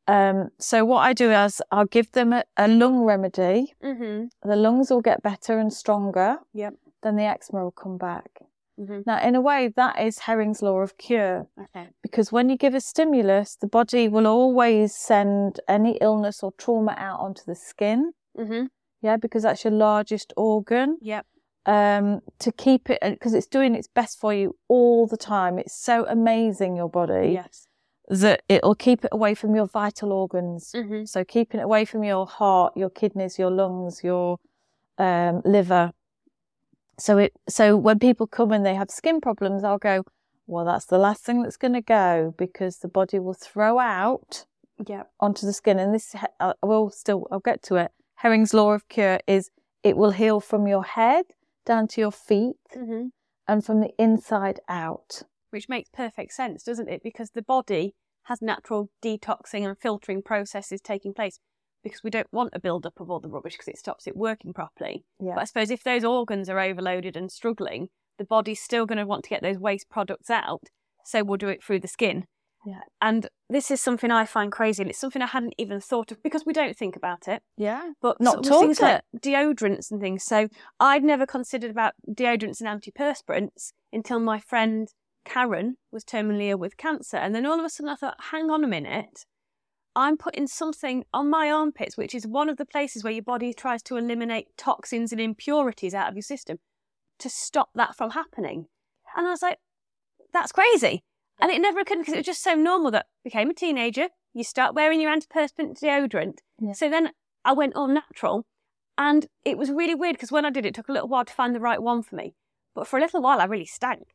Um, 0.07 0.51
so 0.59 0.85
what 0.85 0.99
I 1.01 1.13
do 1.13 1.31
is 1.31 1.63
I'll 1.71 1.87
give 1.87 2.13
them 2.13 2.33
a, 2.33 2.45
a 2.57 2.69
lung 2.69 3.01
remedy. 3.05 3.75
Mm-hmm. 3.83 4.49
The 4.49 4.57
lungs 4.57 4.91
will 4.91 5.03
get 5.03 5.23
better 5.23 5.59
and 5.59 5.73
stronger. 5.73 6.39
Yep. 6.55 6.75
Then 7.03 7.17
the 7.17 7.25
eczema 7.25 7.63
will 7.65 7.71
come 7.71 7.97
back. 7.99 8.41
Mm-hmm. 8.81 9.01
Now, 9.07 9.21
in 9.27 9.35
a 9.35 9.41
way, 9.41 9.73
that 9.75 9.99
is 10.01 10.21
Herring's 10.21 10.63
law 10.63 10.79
of 10.79 10.97
cure 10.99 11.49
Okay. 11.61 11.89
because 12.03 12.31
when 12.31 12.49
you 12.49 12.57
give 12.57 12.75
a 12.75 12.81
stimulus, 12.81 13.57
the 13.57 13.67
body 13.67 14.09
will 14.09 14.27
always 14.27 14.95
send 14.95 15.59
any 15.69 15.99
illness 16.01 16.43
or 16.43 16.53
trauma 16.53 16.95
out 16.97 17.19
onto 17.21 17.43
the 17.45 17.55
skin. 17.57 18.13
Mm-hmm. 18.39 18.67
Yeah, 19.03 19.17
because 19.17 19.43
that's 19.43 19.65
your 19.65 19.73
largest 19.73 20.33
organ. 20.37 20.99
Yep. 21.03 21.27
Um, 21.69 22.21
to 22.39 22.51
keep 22.51 22.89
it 22.89 22.99
because 23.03 23.35
it's 23.35 23.47
doing 23.47 23.75
its 23.75 23.89
best 23.89 24.19
for 24.19 24.33
you 24.33 24.57
all 24.69 25.07
the 25.07 25.19
time. 25.19 25.59
It's 25.59 25.75
so 25.79 26.07
amazing 26.09 26.77
your 26.77 26.89
body 26.89 27.33
Yes. 27.35 27.69
that 28.09 28.41
it'll 28.49 28.75
keep 28.75 29.05
it 29.05 29.11
away 29.13 29.35
from 29.35 29.55
your 29.55 29.67
vital 29.67 30.11
organs. 30.11 30.73
Mm-hmm. 30.75 31.05
So 31.05 31.25
keeping 31.25 31.61
it 31.61 31.65
away 31.65 31.85
from 31.85 32.05
your 32.05 32.27
heart, 32.27 32.73
your 32.75 32.89
kidneys, 32.89 33.39
your 33.39 33.51
lungs, 33.51 34.03
your 34.03 34.39
um, 34.97 35.43
liver. 35.45 35.93
So 36.99 37.19
it 37.19 37.33
so 37.49 37.77
when 37.77 37.99
people 37.99 38.27
come 38.27 38.51
and 38.51 38.65
they 38.65 38.75
have 38.75 38.91
skin 38.91 39.21
problems, 39.21 39.63
I'll 39.63 39.77
go, 39.93 40.05
well, 40.47 40.65
that's 40.65 40.87
the 40.87 40.97
last 40.99 41.23
thing 41.23 41.43
that's 41.43 41.59
going 41.59 41.75
to 41.75 41.83
go 41.83 42.35
because 42.39 42.79
the 42.79 42.89
body 42.89 43.19
will 43.19 43.35
throw 43.35 43.79
out 43.79 44.47
Yep. 44.87 45.11
onto 45.21 45.45
the 45.45 45.53
skin. 45.53 45.79
And 45.79 45.93
this, 45.95 46.15
I 46.41 46.55
will 46.63 46.89
still, 46.89 47.27
I'll 47.31 47.41
get 47.41 47.63
to 47.65 47.75
it. 47.77 47.91
Herring's 48.15 48.55
law 48.55 48.73
of 48.73 48.89
cure 48.89 49.21
is 49.27 49.51
it 49.83 49.99
will 49.99 50.13
heal 50.13 50.41
from 50.41 50.67
your 50.67 50.83
head 50.85 51.25
down 51.69 51.87
to 51.89 52.01
your 52.01 52.11
feet 52.11 52.57
Mm-hmm. 52.77 53.09
and 53.47 53.65
from 53.65 53.81
the 53.81 53.91
inside 53.99 54.59
out. 54.69 55.23
Which 55.51 55.69
makes 55.69 55.89
perfect 55.91 56.33
sense, 56.33 56.63
doesn't 56.65 56.89
it? 56.89 57.03
Because 57.03 57.31
the 57.31 57.43
body 57.43 57.95
has 58.25 58.43
natural 58.43 58.91
detoxing 59.03 59.67
and 59.67 59.79
filtering 59.79 60.23
processes 60.23 60.81
taking 60.83 61.15
place 61.15 61.39
because 61.83 62.03
we 62.03 62.11
don't 62.11 62.27
want 62.33 62.51
a 62.53 62.61
build-up 62.61 63.01
of 63.01 63.11
all 63.11 63.21
the 63.21 63.29
rubbish 63.29 63.55
because 63.55 63.69
it 63.69 63.79
stops 63.79 64.07
it 64.07 64.17
working 64.17 64.53
properly. 64.53 65.05
Yeah. 65.21 65.35
But 65.37 65.43
I 65.43 65.45
suppose 65.45 65.71
if 65.71 65.83
those 65.85 66.05
organs 66.05 66.51
are 66.51 66.59
overloaded 66.61 67.17
and 67.17 67.31
struggling, 67.31 67.89
the 68.19 68.25
body's 68.25 68.61
still 68.61 68.85
going 68.85 68.99
to 68.99 69.07
want 69.07 69.25
to 69.25 69.31
get 69.31 69.43
those 69.43 69.59
waste 69.59 69.89
products 69.89 70.29
out. 70.29 70.65
So 71.05 71.23
we'll 71.23 71.39
do 71.39 71.49
it 71.49 71.63
through 71.63 71.81
the 71.81 71.89
skin. 71.89 72.25
Yeah. 72.67 72.81
And 73.01 73.29
this 73.49 73.71
is 73.71 73.81
something 73.81 74.11
I 74.11 74.25
find 74.25 74.51
crazy, 74.53 74.83
and 74.83 74.91
it's 74.91 74.99
something 74.99 75.23
I 75.23 75.27
hadn't 75.27 75.55
even 75.59 75.81
thought 75.81 76.11
of 76.11 76.23
because 76.23 76.45
we 76.45 76.53
don't 76.53 76.77
think 76.77 76.97
about 76.97 77.29
it. 77.29 77.43
Yeah. 77.57 77.93
But 78.03 78.21
Not 78.21 78.45
taught 78.45 78.61
things 78.61 78.81
like 78.81 79.03
deodorants 79.17 79.91
and 79.91 80.01
things. 80.01 80.25
So 80.25 80.49
I'd 80.81 81.05
never 81.05 81.27
considered 81.27 81.71
about 81.71 81.95
deodorants 82.09 82.61
and 82.61 82.69
antiperspirants 82.69 83.73
until 83.93 84.21
my 84.21 84.39
friend 84.41 84.89
Karen 85.25 85.77
was 85.93 86.05
terminally 86.05 86.51
ill 86.51 86.59
with 86.59 86.77
cancer. 86.77 87.17
And 87.17 87.35
then 87.35 87.47
all 87.47 87.59
of 87.59 87.65
a 87.65 87.71
sudden 87.71 87.91
I 87.91 87.95
thought, 87.95 88.17
hang 88.31 88.51
on 88.51 88.65
a 88.65 88.69
minute. 88.69 89.25
I'm 89.95 90.17
putting 90.17 90.47
something 90.47 91.05
on 91.13 91.29
my 91.29 91.51
armpits, 91.51 91.97
which 91.97 92.15
is 92.15 92.27
one 92.27 92.49
of 92.49 92.57
the 92.57 92.65
places 92.65 93.03
where 93.03 93.13
your 93.13 93.23
body 93.23 93.53
tries 93.53 93.83
to 93.85 93.97
eliminate 93.97 94.47
toxins 94.57 95.13
and 95.13 95.21
impurities 95.21 95.95
out 95.95 96.09
of 96.09 96.15
your 96.15 96.23
system 96.23 96.59
to 97.19 97.29
stop 97.29 97.71
that 97.75 97.97
from 97.97 98.11
happening. 98.11 98.67
And 99.17 99.27
I 99.27 99.31
was 99.31 99.43
like, 99.43 99.59
that's 100.33 100.53
crazy. 100.53 101.03
And 101.41 101.51
it 101.51 101.61
never 101.61 101.81
occurred 101.81 101.99
because 101.99 102.15
it 102.15 102.19
was 102.19 102.27
just 102.27 102.43
so 102.43 102.55
normal 102.55 102.91
that 102.93 103.07
became 103.25 103.51
a 103.51 103.55
teenager, 103.55 104.09
you 104.35 104.45
start 104.45 104.75
wearing 104.75 105.01
your 105.01 105.15
antiperspirant 105.15 105.81
deodorant. 105.81 106.39
Yeah. 106.61 106.73
So 106.73 106.89
then 106.91 107.11
I 107.45 107.53
went 107.53 107.77
all 107.77 107.89
natural. 107.89 108.45
And 108.97 109.27
it 109.45 109.57
was 109.57 109.71
really 109.71 109.95
weird 109.95 110.15
because 110.17 110.33
when 110.33 110.45
I 110.45 110.51
did 110.51 110.65
it, 110.67 110.71
it 110.71 110.75
took 110.75 110.89
a 110.89 110.93
little 110.93 111.09
while 111.09 111.25
to 111.25 111.33
find 111.33 111.55
the 111.55 111.61
right 111.61 111.81
one 111.81 112.03
for 112.03 112.17
me. 112.17 112.35
But 112.75 112.89
for 112.89 112.99
a 112.99 113.01
little 113.01 113.23
while, 113.23 113.41
I 113.41 113.45
really 113.45 113.65
stank. 113.67 114.09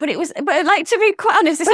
But 0.00 0.08
it 0.08 0.18
was, 0.18 0.32
but 0.42 0.64
like 0.66 0.86
to 0.88 0.98
be 0.98 1.12
quite 1.12 1.36
honest, 1.38 1.60
it's 1.60 1.70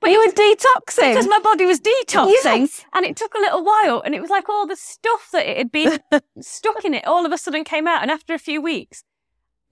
But 0.00 0.10
you 0.10 0.22
it 0.22 0.26
were 0.26 0.32
detoxing. 0.32 1.10
because 1.12 1.26
my 1.28 1.38
body 1.42 1.64
was 1.66 1.80
detoxing 1.80 2.34
Yes. 2.44 2.84
and 2.94 3.06
it 3.06 3.16
took 3.16 3.34
a 3.34 3.38
little 3.38 3.64
while 3.64 4.02
and 4.04 4.14
it 4.14 4.20
was 4.20 4.28
like 4.30 4.48
all 4.50 4.66
the 4.66 4.76
stuff 4.76 5.28
that 5.32 5.46
it 5.46 5.56
had 5.56 5.72
been 5.72 5.98
stuck 6.40 6.84
in 6.84 6.92
it 6.92 7.06
all 7.06 7.24
of 7.24 7.32
a 7.32 7.38
sudden 7.38 7.64
came 7.64 7.86
out 7.86 8.02
and 8.02 8.10
after 8.10 8.34
a 8.34 8.38
few 8.38 8.60
weeks 8.60 9.02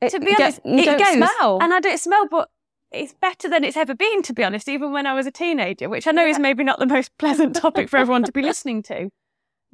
It- 0.00 0.08
to 0.12 0.20
be 0.20 0.34
honest 0.34 0.60
it 0.64 0.84
don't 0.86 0.98
goes 0.98 1.28
smell. 1.28 1.58
and 1.60 1.74
I 1.74 1.80
don't 1.80 2.00
smell 2.00 2.26
but 2.30 2.48
it's 2.92 3.14
better 3.14 3.48
than 3.48 3.64
it's 3.64 3.76
ever 3.76 3.94
been 3.94 4.22
to 4.22 4.32
be 4.32 4.44
honest 4.44 4.68
even 4.68 4.92
when 4.92 5.06
I 5.06 5.14
was 5.14 5.26
a 5.26 5.30
teenager 5.30 5.88
which 5.88 6.06
I 6.06 6.12
know 6.12 6.26
is 6.26 6.38
maybe 6.38 6.64
not 6.64 6.78
the 6.78 6.86
most 6.86 7.16
pleasant 7.18 7.56
topic 7.56 7.88
for 7.88 7.96
everyone 7.98 8.24
to 8.24 8.32
be 8.32 8.42
listening 8.42 8.82
to 8.84 9.10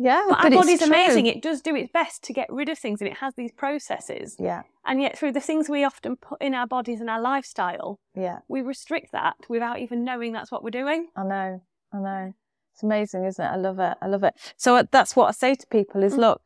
yeah, 0.00 0.26
but, 0.28 0.38
our 0.38 0.46
it's 0.46 0.56
body's 0.56 0.82
amazing 0.82 1.26
it 1.26 1.42
does 1.42 1.60
do 1.60 1.75
its 1.75 1.90
best 1.92 2.22
to 2.25 2.32
get 2.32 2.46
rid 2.50 2.68
of 2.68 2.78
things 2.78 3.00
and 3.00 3.10
it 3.10 3.16
has 3.18 3.34
these 3.34 3.50
processes 3.50 4.37
Yeah, 4.38 4.62
and 4.87 5.02
yet 5.02 5.18
through 5.18 5.32
the 5.32 5.40
things 5.40 5.68
we 5.68 5.82
often 5.82 6.14
put 6.16 6.40
in 6.40 6.54
our 6.54 6.66
bodies 6.68 7.00
and 7.00 7.10
our 7.10 7.20
lifestyle 7.20 7.98
yeah. 8.14 8.38
we 8.48 8.60
restrict 8.62 9.10
that 9.12 9.34
without 9.48 9.80
even 9.80 10.04
knowing 10.04 10.32
that's 10.32 10.52
what 10.52 10.62
we're 10.62 10.70
doing 10.70 11.08
I 11.16 11.25
know, 11.25 11.62
I 11.92 11.98
know. 11.98 12.34
It's 12.75 12.84
amazing, 12.84 13.25
isn't 13.25 13.44
it? 13.44 13.48
I 13.48 13.56
love 13.56 13.80
it. 13.80 13.98
I 14.00 14.06
love 14.06 14.22
it. 14.22 14.34
So 14.56 14.76
uh, 14.76 14.84
that's 14.92 15.16
what 15.16 15.26
I 15.26 15.32
say 15.32 15.56
to 15.56 15.66
people 15.66 16.04
is 16.04 16.14
Mm. 16.14 16.18
look, 16.18 16.42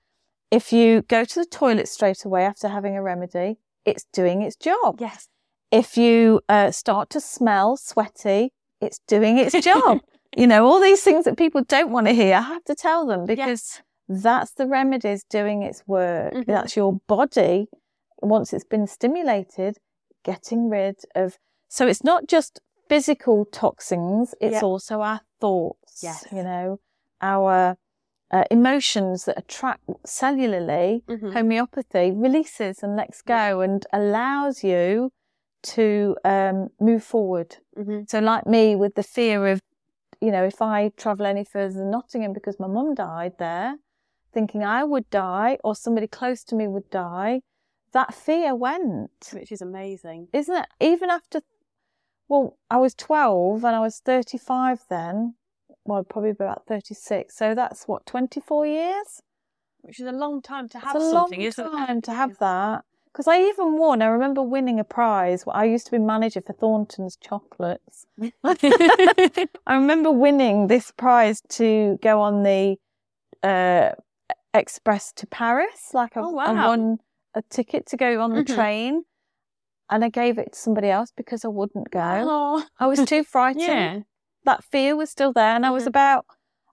if 0.50 0.72
you 0.72 1.02
go 1.02 1.26
to 1.26 1.34
the 1.40 1.44
toilet 1.44 1.88
straight 1.88 2.24
away 2.24 2.46
after 2.46 2.68
having 2.68 2.96
a 2.96 3.02
remedy, 3.02 3.58
it's 3.84 4.04
doing 4.14 4.40
its 4.40 4.56
job. 4.56 4.96
yes 4.98 5.28
If 5.72 5.96
you 5.96 6.42
uh, 6.50 6.70
start 6.70 7.08
to 7.10 7.20
smell 7.20 7.78
sweaty, 7.78 8.52
it's 8.80 9.00
doing 9.08 9.38
its 9.38 9.58
job. 9.64 10.00
you 10.36 10.46
know, 10.46 10.66
all 10.66 10.80
these 10.80 11.02
things 11.02 11.24
that 11.24 11.38
people 11.38 11.62
don't 11.64 11.90
want 11.90 12.06
to 12.08 12.12
hear, 12.12 12.36
I 12.36 12.42
have 12.42 12.64
to 12.64 12.74
tell 12.74 13.06
them 13.06 13.24
because 13.24 13.80
that's 14.06 14.52
the 14.52 14.66
remedies 14.66 15.24
doing 15.30 15.62
its 15.62 15.82
work. 15.86 16.34
Mhm. 16.34 16.46
That's 16.46 16.76
your 16.76 17.00
body, 17.08 17.68
once 18.20 18.52
it's 18.52 18.66
been 18.66 18.86
stimulated, 18.86 19.78
getting 20.24 20.68
rid 20.68 20.96
of. 21.14 21.38
So 21.68 21.86
it's 21.86 22.04
not 22.04 22.26
just 22.26 22.60
physical 22.90 23.46
toxins, 23.46 24.34
it's 24.42 24.56
Yep. 24.56 24.62
also 24.62 25.00
our 25.00 25.22
thoughts, 25.40 26.02
Yes. 26.02 26.26
you 26.30 26.42
know, 26.42 26.80
our 27.22 27.78
uh, 28.30 28.44
emotions 28.50 29.26
that 29.26 29.38
attract 29.38 29.86
cellularly. 30.06 31.02
Mhm. 31.04 31.32
Homeopathy 31.34 32.10
releases 32.12 32.82
and 32.82 32.96
lets 32.96 33.20
go 33.22 33.60
and 33.60 33.86
allows 33.92 34.64
you 34.64 35.12
to 35.62 36.16
um, 36.24 36.68
move 36.80 37.02
forward. 37.04 37.56
Mhm. 37.76 38.08
So, 38.08 38.18
like 38.20 38.46
me, 38.46 38.76
with 38.76 38.94
the 38.94 39.02
fear 39.02 39.46
of, 39.48 39.60
you 40.20 40.30
know, 40.30 40.44
if 40.44 40.60
I 40.62 40.90
travel 40.96 41.26
any 41.26 41.44
further 41.44 41.74
than 41.74 41.90
Nottingham 41.90 42.32
because 42.32 42.58
my 42.60 42.66
mum 42.66 42.94
died 42.94 43.38
there, 43.38 43.76
thinking 44.32 44.62
I 44.64 44.84
would 44.84 45.08
die 45.10 45.58
or 45.64 45.74
somebody 45.74 46.06
close 46.06 46.42
to 46.44 46.54
me 46.54 46.66
would 46.68 46.90
die, 46.90 47.42
that 47.92 48.14
fear 48.14 48.54
went, 48.54 49.10
which 49.32 49.52
is 49.52 49.60
amazing. 49.60 50.28
isn't 50.32 50.56
it? 50.56 50.66
Even 50.80 51.10
after, 51.10 51.40
well, 52.28 52.56
I 52.70 52.78
was 52.78 52.94
12 52.94 53.64
and 53.64 53.76
I 53.76 53.80
was 53.80 53.98
35 54.00 54.84
then. 54.88 55.34
Well, 55.84 56.04
probably 56.04 56.30
about 56.30 56.66
36. 56.66 57.36
So 57.36 57.54
that's 57.54 57.86
what, 57.88 58.06
24 58.06 58.66
years? 58.66 59.20
Which 59.82 59.98
is 59.98 60.06
a 60.06 60.12
long 60.12 60.40
time 60.40 60.68
to 60.70 60.78
have 60.78 60.94
it's 60.96 61.04
a 61.04 61.10
something, 61.10 61.40
long 61.40 61.46
isn't 61.48 61.70
time 61.72 61.98
it? 61.98 62.04
to 62.04 62.12
have 62.12 62.38
that. 62.38 62.84
Because 63.12 63.28
I 63.28 63.40
even 63.42 63.76
won. 63.76 64.00
I 64.00 64.06
remember 64.06 64.42
winning 64.42 64.80
a 64.80 64.84
prize. 64.84 65.44
I 65.46 65.64
used 65.64 65.84
to 65.86 65.92
be 65.92 65.98
manager 65.98 66.40
for 66.40 66.54
Thornton's 66.54 67.16
Chocolates. 67.16 68.06
I 68.44 69.48
remember 69.68 70.10
winning 70.10 70.68
this 70.68 70.90
prize 70.92 71.42
to 71.50 71.98
go 72.02 72.20
on 72.22 72.42
the 72.42 72.76
uh, 73.42 73.90
express 74.54 75.12
to 75.14 75.26
Paris. 75.26 75.90
Like 75.92 76.16
I, 76.16 76.20
Oh, 76.20 76.38
I 76.38 76.52
won 76.52 76.98
a 77.34 77.42
ticket 77.42 77.86
to 77.86 77.96
go 77.96 78.20
on 78.22 78.30
the 78.34 78.42
Mhm. 78.44 78.54
train, 78.54 79.04
and 79.90 80.04
I 80.04 80.08
gave 80.08 80.38
it 80.38 80.52
to 80.54 80.58
somebody 80.58 80.88
else 80.88 81.12
because 81.14 81.44
I 81.44 81.48
wouldn't 81.48 81.90
go. 81.90 82.24
Oh, 82.28 82.64
I 82.78 82.86
was 82.86 83.04
too 83.04 83.24
frightened. 83.24 83.60
yeah. 83.62 84.00
That 84.44 84.64
fear 84.64 84.96
was 84.96 85.10
still 85.10 85.32
there, 85.32 85.54
and 85.54 85.64
I 85.66 85.70
was 85.70 85.84
Mhm. 85.84 85.88
about, 85.88 86.26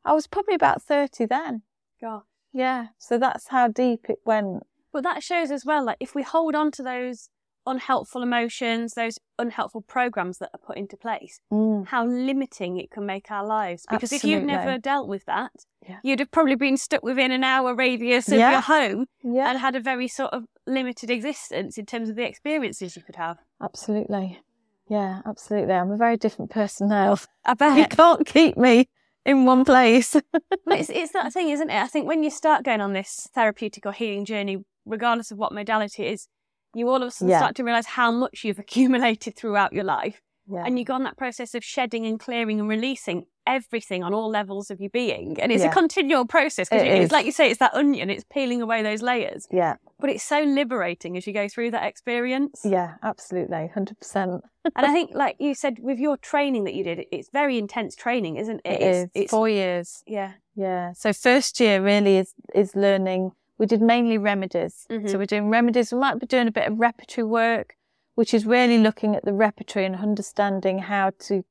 I 0.06 0.14
was 0.14 0.26
probably 0.26 0.56
about 0.56 0.82
thirty 0.82 1.26
then. 1.26 1.64
God. 2.02 2.24
Yeah, 2.54 2.88
so 2.98 3.18
that's 3.18 3.48
how 3.50 3.68
deep 3.68 4.10
it 4.10 4.20
went. 4.26 4.64
But 4.92 5.04
that 5.04 5.24
shows 5.24 5.52
as 5.52 5.66
well, 5.66 5.86
like 5.86 5.98
if 6.00 6.16
we 6.16 6.24
hold 6.24 6.56
on 6.56 6.72
to 6.72 6.84
those 6.84 7.30
unhelpful 7.66 8.24
emotions, 8.24 8.94
those 8.94 9.20
unhelpful 9.38 9.82
programs 9.82 10.40
that 10.40 10.50
are 10.54 10.60
put 10.66 10.78
into 10.78 10.98
place, 10.98 11.40
Mm. 11.52 11.86
how 11.88 12.06
limiting 12.06 12.78
it 12.78 12.90
can 12.90 13.06
make 13.06 13.30
our 13.30 13.46
lives. 13.46 13.86
Because 13.90 14.12
if 14.12 14.24
you've 14.24 14.44
never 14.44 14.78
dealt 14.80 15.08
with 15.08 15.26
that, 15.26 15.52
Yeah. 15.88 16.00
you'd 16.02 16.20
have 16.20 16.32
probably 16.32 16.56
been 16.56 16.78
stuck 16.78 17.04
within 17.04 17.32
an 17.32 17.44
hour 17.44 17.76
radius 17.76 18.28
of 18.30 18.40
Yeah. 18.40 18.52
your 18.52 18.62
home 18.62 19.06
Yeah, 19.22 19.50
and 19.50 19.60
had 19.60 19.76
a 19.76 19.80
very 19.80 20.08
sort 20.08 20.34
of 20.34 20.46
limited 20.66 21.12
existence 21.12 21.78
in 21.78 21.86
terms 21.86 22.10
of 22.10 22.16
the 22.16 22.24
experiences 22.28 22.96
you 22.96 23.04
could 23.04 23.18
have. 23.18 23.38
absolutely. 23.62 24.40
Yeah, 24.88 25.22
absolutely. 25.26 25.74
I'm 25.76 25.92
a 25.92 25.98
very 25.98 26.18
different 26.18 26.50
person 26.50 26.88
now. 26.90 27.18
I 27.46 27.54
bet. 27.62 27.78
You 27.78 27.86
can't 27.86 28.26
keep 28.26 28.58
me 28.58 28.90
in 29.26 29.46
one 29.46 29.64
place. 29.66 30.16
But 30.66 30.80
it's, 30.80 30.90
it's 30.90 31.12
that 31.14 31.32
thing, 31.34 31.50
isn't 31.50 31.70
it? 31.70 31.82
I 31.82 31.88
think 31.88 32.08
when 32.08 32.24
you 32.24 32.30
start 32.32 32.64
going 32.64 32.82
on 32.82 32.94
this 32.94 33.28
therapeutic 33.34 33.86
or 33.86 33.92
healing 33.92 34.26
journey, 34.26 34.64
regardless 34.90 35.32
of 35.32 35.38
what 35.38 35.52
modality 35.54 36.04
it 36.06 36.14
is, 36.14 36.28
you 36.74 36.88
all 36.90 36.98
of 37.02 37.08
a 37.08 37.12
sudden 37.12 37.30
Yeah. 37.32 37.40
start 37.40 37.56
to 37.56 37.64
realize 37.64 37.86
how 37.86 38.12
much 38.12 38.44
you've 38.44 38.60
accumulated 38.66 39.36
throughout 39.36 39.74
your 39.74 39.84
life. 39.86 40.22
yeah. 40.52 40.64
And 40.66 40.80
you 40.80 40.86
go 40.86 40.94
on 40.96 41.04
that 41.04 41.16
process 41.18 41.54
of 41.54 41.64
shedding 41.64 42.06
and 42.08 42.20
clearing 42.20 42.60
and 42.60 42.68
releasing 42.68 43.26
everything 43.46 44.04
on 44.04 44.14
all 44.16 44.30
levels 44.30 44.70
of 44.72 44.80
your 44.80 44.90
being. 44.90 45.40
And 45.40 45.52
it's 45.52 45.64
Yeah. 45.64 45.70
a 45.70 45.74
continual 45.74 46.26
process 46.26 46.70
because 46.70 46.84
It 46.86 47.02
it's 47.02 47.12
like 47.12 47.26
you 47.28 47.32
say, 47.32 47.50
it's 47.52 47.60
that 47.60 47.74
onion, 47.76 48.10
it's 48.10 48.24
peeling 48.32 48.62
away 48.62 48.82
those 48.84 49.02
layers. 49.04 49.48
yeah, 49.52 49.76
But 50.00 50.10
it's 50.12 50.24
so 50.24 50.42
liberating 50.42 51.18
as 51.18 51.26
you 51.28 51.34
go 51.34 51.48
through 51.48 51.70
that 51.72 51.84
experience. 51.86 52.62
yeah, 52.64 52.96
absolutely. 53.04 53.70
100%. 53.76 54.42
and 54.76 54.86
I 54.86 54.92
think, 54.98 55.12
like 55.14 55.36
you 55.40 55.54
said, 55.56 55.78
with 55.82 56.00
your 56.00 56.18
training 56.18 56.64
that 56.66 56.74
you 56.76 56.84
did, 56.84 57.06
it's 57.12 57.30
very 57.32 57.58
intense 57.60 57.96
training, 57.96 58.38
isn't 58.38 58.62
it? 58.66 58.72
It 58.72 58.82
it's, 58.82 58.98
is. 58.98 59.10
It's, 59.24 59.32
Four 59.32 59.50
years. 59.50 60.04
yeah. 60.08 60.34
Yeah. 60.56 60.94
So 60.94 61.14
first 61.14 61.60
year 61.60 61.82
really 61.82 62.18
is, 62.18 62.34
is 62.54 62.76
learning. 62.76 63.32
We 63.60 63.66
did 63.68 63.82
mainly 63.82 64.18
remedies. 64.18 64.88
Mhm. 64.90 65.10
So 65.10 65.18
we're 65.20 65.26
doing 65.26 65.50
remedies. 65.50 65.92
We 65.94 66.00
might 66.00 66.18
be 66.20 66.26
doing 66.26 66.48
a 66.48 66.52
bit 66.52 66.68
of 66.68 66.80
repertory 66.80 67.26
work, 67.26 67.76
which 68.16 68.34
is 68.34 68.46
really 68.46 68.78
looking 68.80 69.16
at 69.16 69.24
the 69.26 69.34
repertory 69.34 69.86
and 69.86 69.96
understanding 69.96 70.80
how 70.80 71.12
to 71.28 71.44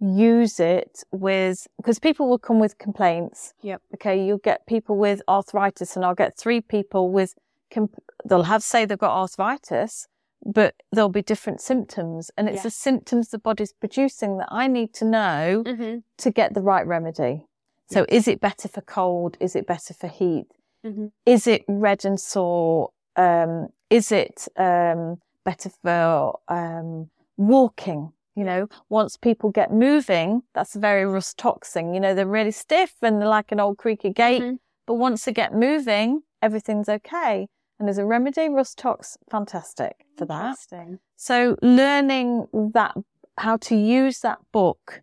use 0.00 0.60
it 0.60 1.02
with, 1.10 1.66
because 1.78 1.98
people 1.98 2.28
will 2.28 2.38
come 2.38 2.58
with 2.60 2.76
complaints. 2.78 3.54
Yep. 3.62 3.80
Okay. 3.94 4.24
You'll 4.24 4.38
get 4.38 4.66
people 4.66 4.96
with 4.96 5.22
arthritis 5.28 5.96
and 5.96 6.04
I'll 6.04 6.14
get 6.14 6.36
three 6.36 6.60
people 6.60 7.10
with, 7.10 7.34
comp- 7.70 7.98
they'll 8.24 8.42
have 8.44 8.62
say 8.62 8.84
they've 8.84 8.98
got 8.98 9.16
arthritis, 9.18 10.06
but 10.44 10.74
there'll 10.92 11.08
be 11.08 11.22
different 11.22 11.60
symptoms 11.62 12.30
and 12.36 12.48
it's 12.48 12.56
Yeah. 12.58 12.62
the 12.64 12.70
symptoms 12.70 13.28
the 13.30 13.38
body's 13.38 13.72
producing 13.72 14.36
that 14.38 14.48
I 14.50 14.66
need 14.66 14.92
to 14.94 15.04
know 15.06 15.62
Mm-hmm. 15.64 15.98
to 16.18 16.30
get 16.30 16.52
the 16.52 16.60
right 16.60 16.86
remedy. 16.86 17.46
So 17.86 18.04
is 18.08 18.28
it 18.28 18.40
better 18.40 18.68
for 18.68 18.82
cold? 18.82 19.36
Is 19.40 19.56
it 19.56 19.66
better 19.66 19.94
for 19.94 20.08
heat? 20.08 20.46
Mhm. 20.84 21.12
Is 21.24 21.46
it 21.46 21.64
red 21.68 22.04
and 22.04 22.20
sore? 22.20 22.90
Um, 23.16 23.68
is 23.90 24.12
it 24.12 24.48
um, 24.56 25.20
better 25.44 25.70
for 25.82 26.38
um, 26.48 27.10
walking? 27.36 28.12
You 28.34 28.44
know, 28.44 28.68
once 28.88 29.16
people 29.16 29.50
get 29.50 29.72
moving, 29.72 30.42
that's 30.54 30.74
very 30.74 31.06
rust 31.06 31.38
toxin. 31.38 31.94
You 31.94 32.00
know, 32.00 32.14
they're 32.14 32.26
really 32.26 32.50
stiff 32.50 32.94
and 33.00 33.20
they're 33.20 33.28
like 33.28 33.52
an 33.52 33.60
old 33.60 33.78
creaky 33.78 34.10
gate. 34.10 34.42
Mhm. 34.42 34.58
But 34.86 34.94
once 34.94 35.24
they 35.24 35.32
get 35.32 35.54
moving, 35.54 36.22
everything's 36.42 36.88
okay. 36.88 37.48
And 37.78 37.88
as 37.88 37.98
a 37.98 38.04
remedy, 38.04 38.48
Rhus 38.48 38.74
tox, 38.74 39.16
fantastic 39.30 40.04
for 40.16 40.24
that. 40.26 40.50
Interesting. 40.50 40.98
So 41.16 41.56
learning 41.62 42.48
that 42.74 42.96
how 43.38 43.56
to 43.56 43.76
use 43.76 44.20
that 44.20 44.38
book 44.52 45.02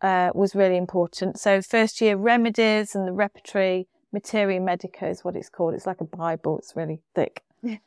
uh, 0.00 0.30
was 0.34 0.54
really 0.54 0.76
important. 0.76 1.38
So 1.38 1.60
first 1.60 2.00
year 2.00 2.16
remedies 2.16 2.94
and 2.94 3.06
the 3.06 3.12
repertory 3.12 3.88
materia 4.12 4.60
medica 4.60 5.06
is 5.08 5.24
what 5.24 5.36
it's 5.36 5.48
called. 5.48 5.74
It's 5.74 5.86
like 5.86 6.00
a 6.00 6.04
Bible. 6.04 6.58
It's 6.58 6.74
really 6.76 7.00
thick. 7.14 7.42
Yeah. 7.62 7.78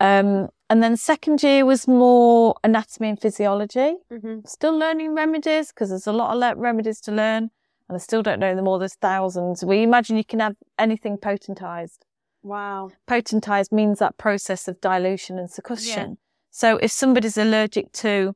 Um, 0.00 0.48
and 0.68 0.82
then 0.82 0.96
second 0.96 1.42
year 1.42 1.66
was 1.66 1.86
more 1.86 2.54
anatomy 2.64 3.10
and 3.10 3.20
physiology. 3.20 3.96
Mm-hmm. 4.12 4.40
Still 4.46 4.76
learning 4.78 5.14
remedies 5.14 5.68
because 5.68 5.90
there's 5.90 6.06
a 6.06 6.12
lot 6.12 6.34
of 6.36 6.58
remedies 6.58 7.00
to 7.02 7.12
learn, 7.12 7.50
and 7.88 7.96
I 7.96 7.98
still 7.98 8.22
don't 8.22 8.40
know 8.40 8.54
them 8.54 8.66
all. 8.68 8.78
There's 8.78 8.94
thousands. 8.94 9.64
We 9.64 9.82
imagine 9.82 10.16
you 10.16 10.24
can 10.24 10.40
have 10.40 10.56
anything 10.78 11.18
potentized 11.18 11.98
Wow. 12.42 12.90
potentized 13.06 13.72
means 13.72 13.98
that 13.98 14.16
process 14.16 14.66
of 14.68 14.80
dilution 14.80 15.38
and 15.38 15.48
succussion. 15.50 16.16
So 16.50 16.78
if 16.78 16.90
somebody's 16.90 17.36
allergic 17.36 17.92
to, 17.92 18.34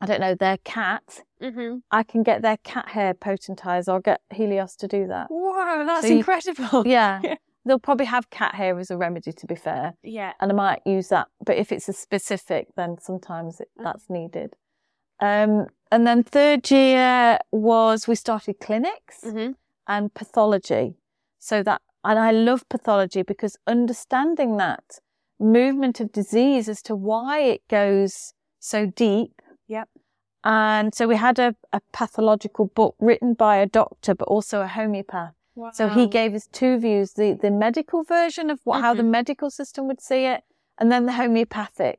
I 0.00 0.06
don't 0.06 0.20
know, 0.20 0.34
their 0.34 0.58
cat, 0.58 1.22
Mm-hmm. 1.42 1.78
I 1.90 2.02
can 2.02 2.22
get 2.22 2.42
their 2.42 2.56
cat 2.58 2.88
hair 2.88 3.12
potentized. 3.14 3.88
I'll 3.88 4.00
get 4.00 4.20
Helios 4.32 4.74
to 4.76 4.88
do 4.88 5.06
that. 5.08 5.26
Wow, 5.30 5.84
that's 5.86 6.02
So 6.06 6.12
you- 6.12 6.18
incredible. 6.18 6.86
Yeah. 6.86 7.20
Yeah. 7.22 7.34
They'll 7.64 7.80
probably 7.80 8.06
have 8.06 8.30
cat 8.30 8.54
hair 8.54 8.78
as 8.78 8.90
a 8.92 8.96
remedy, 8.96 9.32
to 9.32 9.46
be 9.46 9.56
fair. 9.56 9.94
Yeah. 10.02 10.32
And 10.40 10.52
I 10.52 10.54
might 10.54 10.82
use 10.86 11.08
that. 11.08 11.26
But 11.44 11.56
if 11.56 11.72
it's 11.72 11.88
a 11.88 11.92
specific, 11.92 12.68
then 12.76 12.96
sometimes 13.00 13.60
it, 13.60 13.68
Mhm. 13.78 13.82
that's 13.84 14.08
needed. 14.08 14.54
Um, 15.20 15.66
and 15.90 16.06
then 16.06 16.22
third 16.22 16.70
year 16.70 17.38
was 17.50 18.06
we 18.06 18.14
started 18.14 18.60
clinics 18.60 19.20
Mm-hmm. 19.24 19.52
and 19.88 20.14
pathology. 20.14 20.94
So 21.40 21.62
that, 21.64 21.82
and 22.04 22.18
I 22.18 22.30
love 22.30 22.68
pathology 22.68 23.22
because 23.22 23.56
understanding 23.66 24.56
that 24.58 25.00
movement 25.40 26.00
of 26.00 26.12
disease 26.12 26.68
as 26.68 26.80
to 26.82 26.94
why 26.94 27.40
it 27.40 27.62
goes 27.68 28.32
so 28.60 28.86
deep. 28.86 29.42
Yep. 29.66 29.88
And 30.46 30.94
so 30.94 31.08
we 31.08 31.16
had 31.16 31.38
a, 31.40 31.56
a 31.72 31.80
pathological 31.92 32.66
book 32.66 32.94
written 33.00 33.34
by 33.34 33.56
a 33.56 33.66
doctor, 33.66 34.14
but 34.14 34.28
also 34.28 34.60
a 34.62 34.68
homeopath. 34.68 35.34
Wow. 35.56 35.70
So 35.72 35.88
he 35.88 36.06
gave 36.06 36.34
us 36.34 36.46
two 36.52 36.78
views, 36.78 37.14
the, 37.14 37.32
the 37.32 37.50
medical 37.50 38.04
version 38.04 38.48
of 38.50 38.60
what, 38.64 38.80
how 38.80 38.94
the 38.94 39.02
Mhm. 39.02 39.10
medical 39.18 39.50
system 39.50 39.88
would 39.88 40.00
see 40.00 40.24
it, 40.26 40.44
and 40.78 40.92
then 40.92 41.06
the 41.06 41.12
homeopathic. 41.12 41.98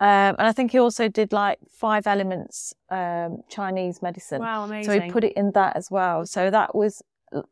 Um, 0.00 0.32
and 0.38 0.46
I 0.50 0.52
think 0.52 0.70
he 0.72 0.78
also 0.78 1.08
did 1.08 1.32
like 1.32 1.58
five 1.70 2.06
elements, 2.06 2.72
um, 2.90 3.42
Chinese 3.48 4.00
medicine. 4.00 4.40
Wow, 4.40 4.64
amazing. 4.64 4.92
So 4.92 5.00
he 5.00 5.10
put 5.10 5.24
it 5.24 5.34
in 5.34 5.52
that 5.52 5.76
as 5.76 5.90
well. 5.90 6.24
So 6.26 6.50
that 6.50 6.74
was 6.74 7.02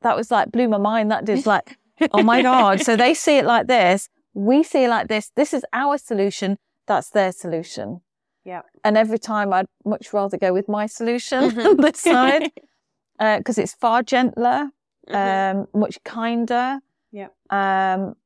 that 0.00 0.16
was 0.16 0.30
like 0.30 0.50
blew 0.52 0.68
my 0.68 0.78
mind. 0.78 1.10
That 1.10 1.24
did 1.24 1.44
like, 1.44 1.76
oh 2.12 2.22
my 2.22 2.40
god. 2.42 2.80
So 2.80 2.96
they 2.96 3.14
see 3.24 3.36
it 3.38 3.44
like 3.44 3.66
this. 3.66 4.08
We 4.34 4.62
see 4.62 4.84
it 4.84 4.88
like 4.88 5.08
this. 5.08 5.30
This 5.36 5.52
is 5.52 5.64
our 5.72 5.98
solution. 5.98 6.56
That's 6.86 7.10
their 7.10 7.32
solution. 7.32 8.00
Yeah. 8.44 8.62
And 8.84 8.96
every 8.96 9.18
time 9.18 9.52
I'd 9.52 9.66
much 9.84 10.12
rather 10.12 10.36
go 10.36 10.52
with 10.52 10.68
my 10.68 10.86
solution 10.86 11.50
Mhm. 11.50 11.66
on 11.66 11.76
this 11.76 12.00
side 12.00 12.50
because 13.18 13.58
it's 13.58 13.74
far 13.74 14.02
gentler, 14.02 14.70
Mhm. 15.08 15.14
um, 15.54 15.66
much 15.80 16.02
kinder. 16.04 16.80
Yeah. 17.12 17.28
Um, 17.50 18.16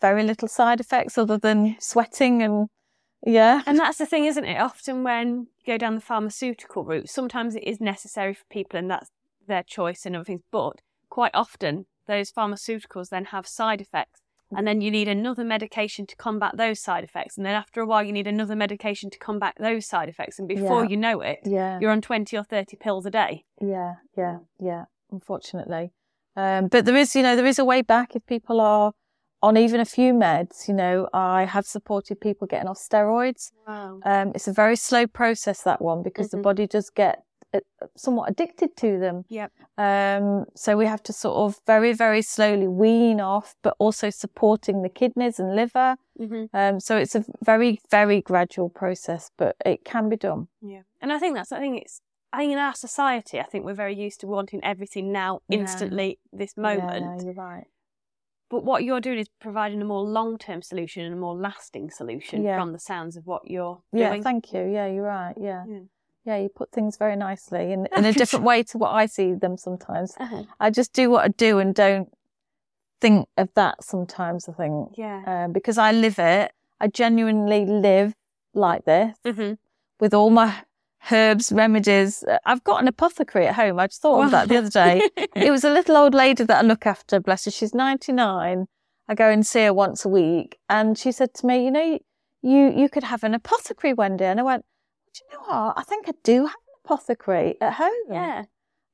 very 0.00 0.22
little 0.22 0.48
side 0.48 0.80
effects 0.80 1.18
other 1.18 1.38
than 1.38 1.76
sweating 1.80 2.42
and 2.42 2.68
yeah. 3.26 3.62
And 3.66 3.78
that's 3.78 3.98
the 3.98 4.06
thing, 4.06 4.24
isn't 4.26 4.44
it? 4.44 4.58
Often 4.60 5.02
when 5.02 5.48
you 5.58 5.66
go 5.66 5.76
down 5.76 5.94
the 5.96 6.00
pharmaceutical 6.00 6.84
route, 6.84 7.08
sometimes 7.10 7.54
it 7.56 7.64
is 7.64 7.80
necessary 7.80 8.32
for 8.32 8.44
people 8.48 8.78
and 8.78 8.90
that's 8.90 9.10
their 9.46 9.62
choice 9.64 10.06
and 10.06 10.14
other 10.16 10.24
things. 10.24 10.42
But 10.50 10.80
quite 11.10 11.32
often, 11.34 11.86
those 12.06 12.30
pharmaceuticals 12.32 13.08
then 13.10 13.26
have 13.26 13.46
side 13.46 13.80
effects. 13.80 14.20
And 14.56 14.66
then 14.66 14.80
you 14.80 14.90
need 14.90 15.08
another 15.08 15.44
medication 15.44 16.06
to 16.06 16.16
combat 16.16 16.56
those 16.56 16.80
side 16.80 17.04
effects. 17.04 17.36
And 17.36 17.44
then 17.44 17.54
after 17.54 17.80
a 17.80 17.86
while, 17.86 18.02
you 18.02 18.12
need 18.12 18.26
another 18.26 18.56
medication 18.56 19.10
to 19.10 19.18
combat 19.18 19.54
those 19.58 19.86
side 19.86 20.08
effects. 20.08 20.38
And 20.38 20.48
before 20.48 20.84
Yeah. 20.84 20.90
you 20.90 20.96
know 20.96 21.20
it, 21.20 21.40
Yeah. 21.44 21.78
you're 21.80 21.90
on 21.90 22.00
20 22.00 22.36
or 22.36 22.44
30 22.44 22.76
pills 22.76 23.04
a 23.04 23.10
day. 23.10 23.44
Yeah, 23.60 23.96
yeah, 24.16 24.38
yeah. 24.58 24.84
Unfortunately, 25.10 25.92
um, 26.36 26.68
but 26.68 26.84
there 26.84 26.96
is, 26.96 27.14
you 27.16 27.22
know, 27.22 27.34
there 27.36 27.46
is 27.46 27.58
a 27.58 27.64
way 27.64 27.82
back 27.82 28.14
if 28.16 28.24
people 28.26 28.60
are 28.60 28.92
on 29.42 29.56
even 29.56 29.80
a 29.80 29.84
few 29.84 30.12
meds. 30.14 30.66
You 30.68 30.74
know, 30.74 31.08
I 31.12 31.44
have 31.44 31.66
supported 31.66 32.20
people 32.20 32.46
getting 32.46 32.68
off 32.68 32.78
steroids. 32.78 33.52
Wow. 33.66 34.00
Um, 34.04 34.32
it's 34.34 34.48
a 34.48 34.52
very 34.52 34.76
slow 34.76 35.06
process 35.06 35.62
that 35.62 35.80
one 35.82 36.02
because 36.02 36.28
Mhm. 36.28 36.30
the 36.32 36.36
body 36.38 36.66
does 36.66 36.90
get 36.90 37.22
somewhat 37.96 38.30
addicted 38.30 38.76
to 38.76 38.98
them. 38.98 39.24
Yep. 39.28 39.52
Um, 39.76 40.44
so 40.54 40.76
we 40.76 40.86
have 40.86 41.02
to 41.04 41.12
sort 41.12 41.36
of 41.36 41.60
very, 41.66 41.92
very 41.92 42.22
slowly 42.22 42.68
wean 42.68 43.20
off, 43.20 43.54
but 43.62 43.74
also 43.78 44.10
supporting 44.10 44.82
the 44.82 44.88
kidneys 44.88 45.38
and 45.38 45.54
liver. 45.56 45.96
hmm 46.16 46.44
Um, 46.52 46.80
so 46.80 46.96
it's 46.96 47.14
a 47.14 47.24
very, 47.42 47.80
very 47.90 48.20
gradual 48.20 48.68
process, 48.68 49.30
but 49.36 49.56
it 49.64 49.84
can 49.84 50.08
be 50.08 50.16
done. 50.16 50.48
Yeah. 50.60 50.82
And 51.00 51.12
I 51.12 51.18
think 51.18 51.34
that's, 51.36 51.52
I 51.52 51.58
think 51.60 51.82
it's, 51.82 52.00
I 52.32 52.38
think 52.38 52.52
in 52.52 52.58
our 52.58 52.74
society, 52.74 53.40
I 53.40 53.44
think 53.44 53.64
we're 53.64 53.74
very 53.74 53.94
used 53.94 54.20
to 54.20 54.26
wanting 54.26 54.62
everything 54.62 55.12
now, 55.12 55.40
Yeah. 55.48 55.60
instantly, 55.60 56.18
this 56.32 56.52
Yeah, 56.56 56.62
moment. 56.62 57.06
no, 57.20 57.24
you're 57.24 57.34
right. 57.34 57.66
But 58.50 58.64
what 58.64 58.82
you're 58.84 59.00
doing 59.00 59.18
is 59.18 59.28
providing 59.40 59.80
a 59.82 59.84
more 59.84 60.02
long 60.02 60.38
term 60.38 60.62
solution 60.62 61.04
and 61.04 61.14
a 61.14 61.18
more 61.18 61.34
lasting 61.36 61.90
solution 61.90 62.42
Yeah. 62.42 62.58
from 62.58 62.72
the 62.72 62.78
sounds 62.78 63.16
of 63.16 63.26
what 63.26 63.42
you're 63.50 63.82
Yeah, 63.92 64.08
doing. 64.10 64.22
thank 64.22 64.52
you. 64.52 64.62
Yeah, 64.66 64.86
you're 64.86 65.04
right. 65.04 65.34
Yeah. 65.38 65.64
Yeah. 65.68 65.80
Yeah, 66.28 66.36
you 66.36 66.50
put 66.50 66.70
things 66.72 66.98
very 66.98 67.16
nicely 67.16 67.72
in, 67.72 67.88
in 67.96 68.04
a 68.04 68.12
different 68.12 68.44
way 68.50 68.62
to 68.64 68.76
what 68.76 68.90
I 68.90 69.06
see 69.06 69.32
them 69.32 69.56
sometimes. 69.56 70.14
Uh-huh. 70.20 70.42
I 70.60 70.68
just 70.68 70.92
do 70.92 71.08
what 71.08 71.24
I 71.24 71.28
do 71.28 71.58
and 71.58 71.74
don't 71.74 72.10
think 73.00 73.28
of 73.38 73.48
that 73.54 73.82
sometimes, 73.82 74.46
I 74.46 74.52
think. 74.52 74.90
Yeah. 74.98 75.22
Um, 75.26 75.52
because 75.54 75.78
I 75.78 75.90
live 75.92 76.18
it. 76.18 76.52
I 76.78 76.88
genuinely 76.88 77.64
live 77.64 78.12
like 78.52 78.84
this 78.84 79.16
hmm 79.24 79.54
with 80.00 80.12
all 80.12 80.28
my 80.28 80.54
herbs, 81.10 81.50
remedies. 81.50 82.22
Uh, 82.22 82.38
I've 82.44 82.62
got 82.62 82.82
an 82.82 82.88
apothecary 82.88 83.46
at 83.46 83.54
home. 83.54 83.80
I 83.80 83.86
just 83.86 84.02
thought 84.02 84.26
of 84.26 84.30
that 84.32 84.48
the 84.48 84.58
other 84.58 84.68
day. 84.68 85.08
it 85.34 85.50
was 85.50 85.64
a 85.64 85.70
little 85.70 85.96
old 85.96 86.12
lady 86.14 86.44
that 86.44 86.58
I 86.58 86.66
look 86.66 86.86
after, 86.86 87.20
bless 87.20 87.46
her. 87.46 87.50
She's 87.50 87.74
99. 87.74 88.66
I 89.08 89.14
go 89.14 89.30
and 89.30 89.46
see 89.46 89.64
her 89.64 89.72
once 89.72 90.04
a 90.04 90.10
week. 90.10 90.58
And 90.68 90.98
she 90.98 91.10
said 91.10 91.32
to 91.34 91.46
me, 91.46 91.64
you 91.64 91.70
know, 91.70 91.98
you, 92.42 92.70
you 92.76 92.90
could 92.90 93.04
have 93.04 93.24
an 93.24 93.32
apothecary, 93.32 93.94
Wendy. 93.94 94.24
And 94.24 94.38
I 94.38 94.42
went, 94.42 94.66
do 95.18 95.24
you 95.24 95.38
know 95.38 95.46
what? 95.46 95.78
I 95.78 95.82
think 95.82 96.08
I 96.08 96.12
do 96.22 96.46
have 96.46 96.54
an 96.54 96.74
apothecary 96.84 97.56
at 97.60 97.74
home. 97.74 97.92
yeah. 98.10 98.44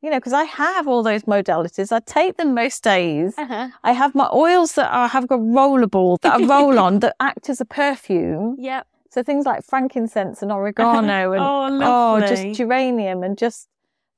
You 0.03 0.11
know, 0.11 0.19
because 0.19 0.35
I 0.35 0.45
have 0.45 0.87
all 0.87 1.03
those 1.03 1.23
modalities. 1.23 1.91
I 1.91 2.01
take 2.01 2.37
them 2.37 2.53
most 2.53 2.85
days. 2.85 3.33
Uh-huh. 3.39 3.69
I 3.83 3.93
have 3.93 4.15
my 4.15 4.29
oils 4.35 4.75
that 4.75 4.93
I 4.93 5.07
have 5.07 5.27
got 5.27 5.41
rollable 5.41 6.21
that 6.21 6.35
I 6.35 6.45
roll 6.47 6.79
on 6.79 6.99
that 6.99 7.17
act 7.21 7.49
as 7.49 7.59
a 7.59 7.65
perfume. 7.65 8.57
Yep. 8.59 8.87
So 9.11 9.23
things 9.23 9.47
like 9.47 9.65
frankincense 9.65 10.43
and 10.43 10.53
oregano 10.53 11.33
and 11.33 11.43
oh, 11.43 12.17
oh, 12.17 12.21
just 12.21 12.59
geranium 12.59 13.23
and 13.23 13.39
just 13.39 13.69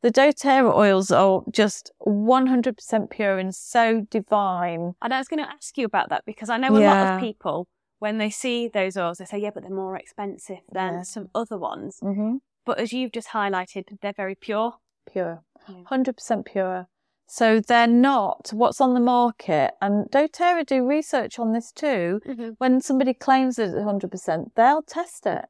the 0.03 0.11
doTERRA 0.11 0.75
oils 0.75 1.11
are 1.11 1.43
just 1.51 1.91
100% 2.07 3.11
pure 3.11 3.39
and 3.39 3.55
so 3.55 4.07
divine. 4.11 4.95
And 5.03 5.15
I 5.15 5.19
was 5.19 5.29
going 5.29 5.43
to 5.45 5.51
ask 5.51 5.77
you 5.79 5.87
about 5.87 6.11
that 6.11 6.25
because 6.27 6.49
I 6.49 6.59
know 6.59 6.77
a 6.77 6.79
lot 6.79 7.15
of 7.15 7.21
people, 7.21 7.67
when 7.99 8.19
they 8.19 8.31
see 8.31 8.69
those 8.69 8.97
oils, 8.97 9.19
they 9.19 9.25
say, 9.25 9.39
yeah, 9.39 9.51
but 9.53 9.63
they're 9.63 9.73
more 9.73 9.97
expensive 9.97 10.61
than 10.71 10.95
Yeah. 10.95 11.03
some 11.03 11.31
other 11.35 11.59
ones. 11.59 11.99
Mm-hmm. 12.03 12.37
But 12.65 12.79
as 12.79 12.93
you've 12.93 13.13
just 13.13 13.29
highlighted, 13.29 13.85
they're 14.01 14.13
very 14.13 14.35
pure. 14.35 14.75
Pure, 15.11 15.43
Yeah. 15.69 15.83
100% 15.91 16.45
pure. 16.45 16.89
So 17.29 17.61
they're 17.61 17.87
not 17.87 18.51
what's 18.53 18.81
on 18.81 18.95
the 18.95 19.01
market. 19.01 19.73
And 19.81 20.07
doTERRA 20.11 20.67
do 20.67 20.87
research 20.87 21.39
on 21.39 21.53
this 21.53 21.73
too. 21.73 22.21
Mm-hmm. 22.27 22.51
When 22.59 22.81
somebody 22.81 23.15
claims 23.15 23.57
that 23.57 23.69
it's 23.69 23.77
100%, 23.77 24.55
they'll 24.55 24.83
test 24.83 25.27
it. 25.27 25.47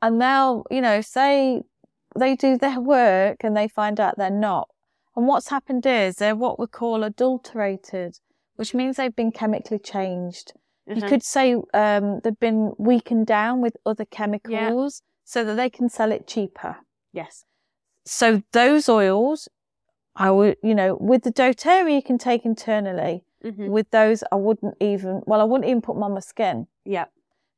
And 0.00 0.20
they'll, 0.20 0.64
you 0.70 0.80
know, 0.80 1.00
say 1.00 1.62
they 2.16 2.34
do 2.34 2.56
their 2.56 2.80
work 2.80 3.44
and 3.44 3.56
they 3.56 3.68
find 3.68 4.00
out 4.00 4.16
they're 4.16 4.30
not. 4.30 4.68
And 5.14 5.26
what's 5.26 5.48
happened 5.48 5.84
is 5.84 6.16
they're 6.16 6.34
what 6.34 6.58
we 6.58 6.66
call 6.66 7.04
adulterated, 7.04 8.18
which 8.56 8.72
means 8.72 8.96
they've 8.96 9.14
been 9.14 9.32
chemically 9.32 9.78
changed. 9.78 10.54
Mm-hmm. 10.88 11.00
You 11.00 11.08
could 11.08 11.22
say 11.22 11.56
um, 11.74 12.20
they've 12.24 12.40
been 12.40 12.72
weakened 12.78 13.26
down 13.26 13.60
with 13.60 13.76
other 13.86 14.04
chemicals 14.04 15.02
so 15.24 15.44
that 15.44 15.54
they 15.54 15.70
can 15.70 15.88
sell 15.88 16.10
it 16.10 16.26
cheaper. 16.26 16.76
Yes. 17.12 17.44
So 18.04 18.42
those 18.52 18.88
oils, 18.88 19.48
I 20.16 20.30
would, 20.30 20.56
you 20.62 20.74
know, 20.74 20.96
with 21.00 21.22
the 21.22 21.32
doTERRA 21.32 21.94
you 21.94 22.02
can 22.02 22.18
take 22.18 22.44
internally. 22.44 23.24
Mm-hmm. 23.44 23.68
With 23.68 23.90
those, 23.90 24.22
I 24.30 24.36
wouldn't 24.36 24.76
even, 24.80 25.22
well, 25.26 25.40
I 25.40 25.44
wouldn't 25.44 25.68
even 25.68 25.82
put 25.82 25.94
them 25.94 26.02
on 26.02 26.14
my 26.14 26.20
skin 26.20 26.66
Yeah. 26.84 27.06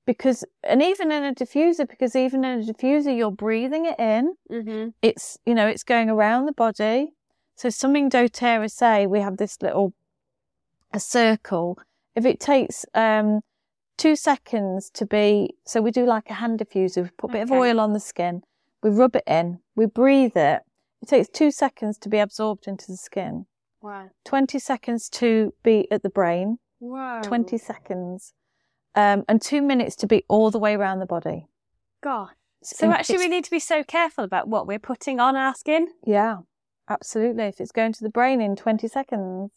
because, 0.06 0.44
and 0.62 0.82
even 0.82 1.12
in 1.12 1.24
a 1.24 1.34
diffuser, 1.34 1.88
because 1.88 2.16
even 2.16 2.44
in 2.44 2.60
a 2.60 2.62
diffuser, 2.62 3.16
you're 3.16 3.30
breathing 3.30 3.86
it 3.86 3.98
in. 3.98 4.34
Mm-hmm. 4.50 4.88
It's, 5.02 5.38
you 5.44 5.54
know, 5.54 5.66
it's 5.66 5.82
going 5.82 6.08
around 6.08 6.46
the 6.46 6.52
body. 6.52 7.12
So 7.56 7.68
something 7.70 8.10
doTERRA 8.10 8.70
say, 8.70 9.06
we 9.06 9.20
have 9.20 9.36
this 9.36 9.60
little, 9.60 9.92
a 10.92 11.00
circle. 11.00 11.78
If 12.16 12.24
it 12.24 12.40
takes, 12.40 12.84
um, 12.94 13.40
two 13.96 14.16
seconds 14.16 14.90
to 14.94 15.06
be, 15.06 15.54
so 15.66 15.80
we 15.80 15.90
do 15.90 16.06
like 16.06 16.30
a 16.30 16.34
hand 16.34 16.58
diffuser, 16.60 17.02
we 17.04 17.10
put 17.16 17.30
a 17.30 17.32
bit 17.34 17.42
of 17.42 17.52
oil 17.52 17.80
on 17.80 17.92
the 17.92 18.00
skin, 18.00 18.42
we 18.82 18.90
rub 18.90 19.16
it 19.16 19.24
in, 19.26 19.58
we 19.74 19.86
breathe 19.86 20.36
it. 20.36 20.62
It 21.02 21.08
takes 21.08 21.28
two 21.28 21.50
seconds 21.50 21.98
to 21.98 22.08
be 22.08 22.18
absorbed 22.18 22.66
into 22.66 22.86
the 22.86 22.96
skin, 22.96 23.46
Wow. 23.82 24.10
20 24.24 24.58
seconds 24.58 25.08
to 25.10 25.52
be 25.62 25.90
at 25.90 26.02
the 26.02 26.10
brain, 26.10 26.58
Wow. 26.80 27.20
20 27.22 27.58
seconds, 27.58 28.32
um, 28.94 29.24
and 29.28 29.42
two 29.42 29.60
minutes 29.60 29.96
to 29.96 30.06
be 30.06 30.24
all 30.28 30.50
the 30.50 30.58
way 30.58 30.74
around 30.74 31.00
the 31.00 31.06
body. 31.06 31.48
God. 32.02 32.30
So 32.62 32.86
And 32.86 32.94
actually, 32.94 33.18
we 33.18 33.28
need 33.28 33.44
to 33.44 33.50
be 33.50 33.58
so 33.58 33.84
careful 33.84 34.24
about 34.24 34.48
what 34.48 34.66
we're 34.66 34.78
putting 34.78 35.20
on 35.20 35.36
our 35.36 35.54
skin. 35.54 35.88
Yeah, 36.06 36.38
absolutely. 36.88 37.44
If 37.44 37.60
it's 37.60 37.72
going 37.72 37.92
to 37.92 38.02
the 38.02 38.08
brain 38.08 38.40
in 38.40 38.56
20 38.56 38.88
seconds. 38.88 39.50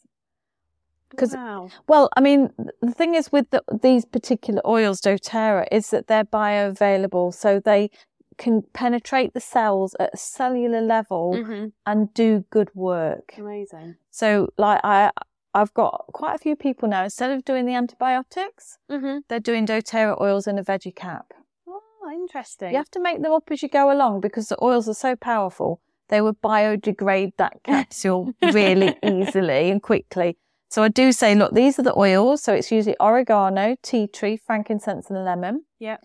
'Cause- 1.16 1.34
wow. 1.34 1.68
Well, 1.88 2.08
I 2.16 2.20
mean, 2.20 2.50
the 2.82 2.92
thing 2.92 3.14
is 3.14 3.32
with 3.32 3.48
the, 3.50 3.62
these 3.82 4.04
particular 4.04 4.60
oils, 4.66 5.00
doTERRA, 5.00 5.66
is 5.72 5.90
that 5.90 6.06
they're 6.06 6.24
bioavailable. 6.24 7.32
So 7.34 7.60
they 7.60 7.90
can 8.36 8.62
penetrate 8.72 9.34
the 9.34 9.40
cells 9.40 9.96
at 9.98 10.10
a 10.14 10.16
cellular 10.16 10.80
level 10.80 11.32
Mm-hmm. 11.34 11.66
and 11.86 12.14
do 12.14 12.44
good 12.50 12.70
work. 12.74 13.34
Amazing. 13.36 13.96
So 14.10 14.48
like 14.58 14.80
I, 14.84 15.10
I've 15.54 15.74
got 15.74 16.04
quite 16.12 16.34
a 16.34 16.38
few 16.38 16.54
people 16.54 16.88
now, 16.88 17.04
instead 17.04 17.30
of 17.30 17.44
doing 17.44 17.64
the 17.66 17.74
antibiotics, 17.74 18.78
Mm-hmm. 18.90 19.18
they're 19.28 19.40
doing 19.40 19.66
doTERRA 19.66 20.20
oils 20.20 20.46
in 20.46 20.58
a 20.58 20.62
veggie 20.64 20.94
cap. 20.94 21.32
Oh, 21.66 21.80
interesting. 22.12 22.70
You 22.70 22.76
have 22.76 22.90
to 22.92 23.00
make 23.00 23.22
them 23.22 23.32
up 23.32 23.50
as 23.50 23.62
you 23.62 23.68
go 23.68 23.90
along 23.90 24.20
because 24.20 24.48
the 24.48 24.62
oils 24.62 24.88
are 24.88 24.94
so 24.94 25.16
powerful. 25.16 25.80
They 26.10 26.20
would 26.20 26.40
biodegrade 26.40 27.32
that 27.38 27.62
capsule 27.64 28.32
really 28.42 28.96
easily 29.02 29.70
and 29.70 29.82
quickly. 29.82 30.36
So 30.70 30.82
I 30.82 30.88
do 30.88 31.12
say, 31.12 31.34
look, 31.34 31.54
these 31.54 31.78
are 31.78 31.82
the 31.82 31.98
oils. 31.98 32.42
So 32.42 32.52
it's 32.52 32.70
usually 32.70 32.96
oregano, 33.00 33.76
tea 33.82 34.06
tree, 34.06 34.36
frankincense, 34.36 35.08
and 35.10 35.24
lemon. 35.24 35.64
Yeah. 35.78 35.96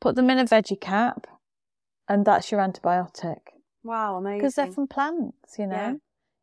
Put 0.00 0.16
them 0.16 0.30
in 0.30 0.38
a 0.38 0.44
veggie 0.44 0.80
cap, 0.80 1.26
and 2.08 2.24
that's 2.24 2.50
your 2.52 2.60
antibiotic 2.60 3.38
Wow, 3.82 4.16
amazing. 4.16 4.38
because 4.38 4.54
they're 4.54 4.72
from 4.72 4.86
plants. 4.86 5.58
You 5.58 5.66
know, 5.66 5.76
Yeah. 5.76 5.94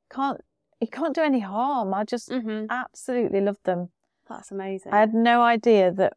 can't 0.10 0.42
you 0.82 0.88
can't 0.88 1.16
do 1.16 1.22
any 1.22 1.40
harm. 1.40 1.94
I 1.94 2.04
just 2.04 2.30
Mm-hmm. 2.30 2.66
absolutely 2.70 3.40
love 3.42 3.58
them. 3.64 3.90
That's 4.28 4.52
amazing. 4.52 4.92
I 4.94 5.00
had 5.00 5.14
no 5.14 5.42
idea 5.42 5.90
that, 5.94 6.14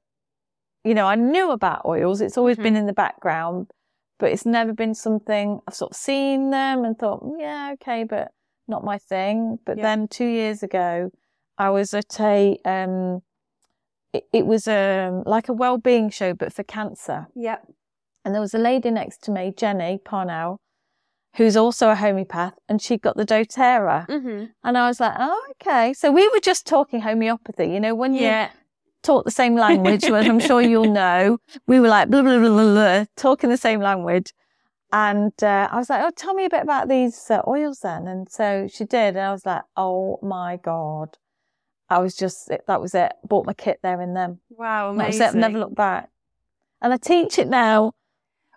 you 0.84 0.94
know, 0.94 1.06
I 1.06 1.14
knew 1.14 1.52
about 1.52 1.84
oils. 1.84 2.20
It's 2.20 2.36
always 2.36 2.56
Mhm. 2.58 2.62
been 2.64 2.76
in 2.76 2.86
the 2.86 2.92
background, 2.92 3.70
but 4.18 4.32
it's 4.32 4.44
never 4.44 4.72
been 4.72 4.94
something 4.94 5.60
I've 5.68 5.74
sort 5.76 5.92
of 5.92 5.96
seen 5.96 6.50
them 6.50 6.84
and 6.84 6.98
thought, 6.98 7.22
"Mm, 7.22 7.38
yeah, 7.40 7.70
okay, 7.74 8.02
but 8.02 8.32
not 8.66 8.82
my 8.84 8.98
thing. 8.98 9.60
But 9.64 9.76
Yeah. 9.78 9.82
then 9.84 10.08
two 10.08 10.26
years 10.26 10.62
ago, 10.64 11.10
I 11.58 11.70
was 11.70 11.92
at 11.94 12.18
a, 12.20 12.58
um, 12.64 13.22
it, 14.12 14.24
it 14.32 14.46
was 14.46 14.66
um 14.68 15.22
like 15.26 15.48
a 15.48 15.52
well-being 15.52 16.10
show, 16.10 16.32
but 16.34 16.52
for 16.52 16.62
cancer. 16.62 17.26
Yep. 17.34 17.66
And 18.24 18.34
there 18.34 18.40
was 18.42 18.54
a 18.54 18.58
lady 18.58 18.90
next 18.90 19.22
to 19.24 19.30
me, 19.30 19.52
Jenny 19.56 19.98
Parnell, 20.04 20.60
who's 21.36 21.56
also 21.56 21.90
a 21.90 21.94
homeopath, 21.94 22.54
and 22.68 22.80
she 22.82 22.96
got 22.96 23.16
the 23.16 23.24
doTERRA. 23.24 24.06
Mm-hmm. 24.08 24.44
And 24.64 24.78
I 24.78 24.86
was 24.88 25.00
like, 25.00 25.14
oh, 25.18 25.52
okay. 25.52 25.92
So 25.94 26.10
we 26.12 26.28
were 26.28 26.40
just 26.40 26.66
talking 26.66 27.00
homeopathy. 27.00 27.66
You 27.68 27.80
know, 27.80 27.94
when 27.94 28.14
you 28.14 28.22
Yeah. 28.22 28.50
talk 29.02 29.24
the 29.24 29.30
same 29.30 29.56
language, 29.56 30.04
as 30.04 30.12
I'm 30.28 30.40
sure 30.40 30.60
you'll 30.60 30.92
know. 31.02 31.38
We 31.66 31.80
were 31.80 31.88
like 31.88 32.08
blah 32.10 32.22
blah 32.22 32.38
blah 32.38 32.48
blah, 32.48 32.72
blah 32.74 33.04
talking 33.16 33.50
the 33.50 33.56
same 33.56 33.80
language, 33.80 34.32
and 34.92 35.32
uh, 35.42 35.68
I 35.70 35.76
was 35.76 35.88
like, 35.90 36.02
"Oh, 36.02 36.10
tell 36.14 36.34
me 36.34 36.44
a 36.44 36.50
bit 36.50 36.62
about 36.62 36.88
these 36.88 37.30
uh, 37.30 37.40
oils 37.46 37.80
then." 37.80 38.06
And 38.08 38.28
so 38.30 38.66
she 38.70 38.84
did, 38.84 39.16
and 39.16 39.20
I 39.20 39.32
was 39.32 39.46
like, 39.46 39.62
"Oh 39.76 40.18
my 40.22 40.56
god!" 40.56 41.16
I 41.90 41.98
was 41.98 42.14
just 42.14 42.50
that 42.66 42.80
was 42.80 42.94
it. 42.94 43.12
Bought 43.26 43.46
my 43.46 43.54
kit 43.54 43.80
there 43.82 44.00
and 44.00 44.14
then. 44.16 44.40
Wow, 44.50 44.92
That 44.94 45.06
was 45.08 45.16
amazing. 45.20 45.38
it. 45.38 45.40
Never 45.40 45.58
looked 45.58 45.74
back. 45.74 46.10
And 46.82 46.92
I 46.92 46.96
teach 46.96 47.38
it 47.38 47.48
now. 47.48 47.92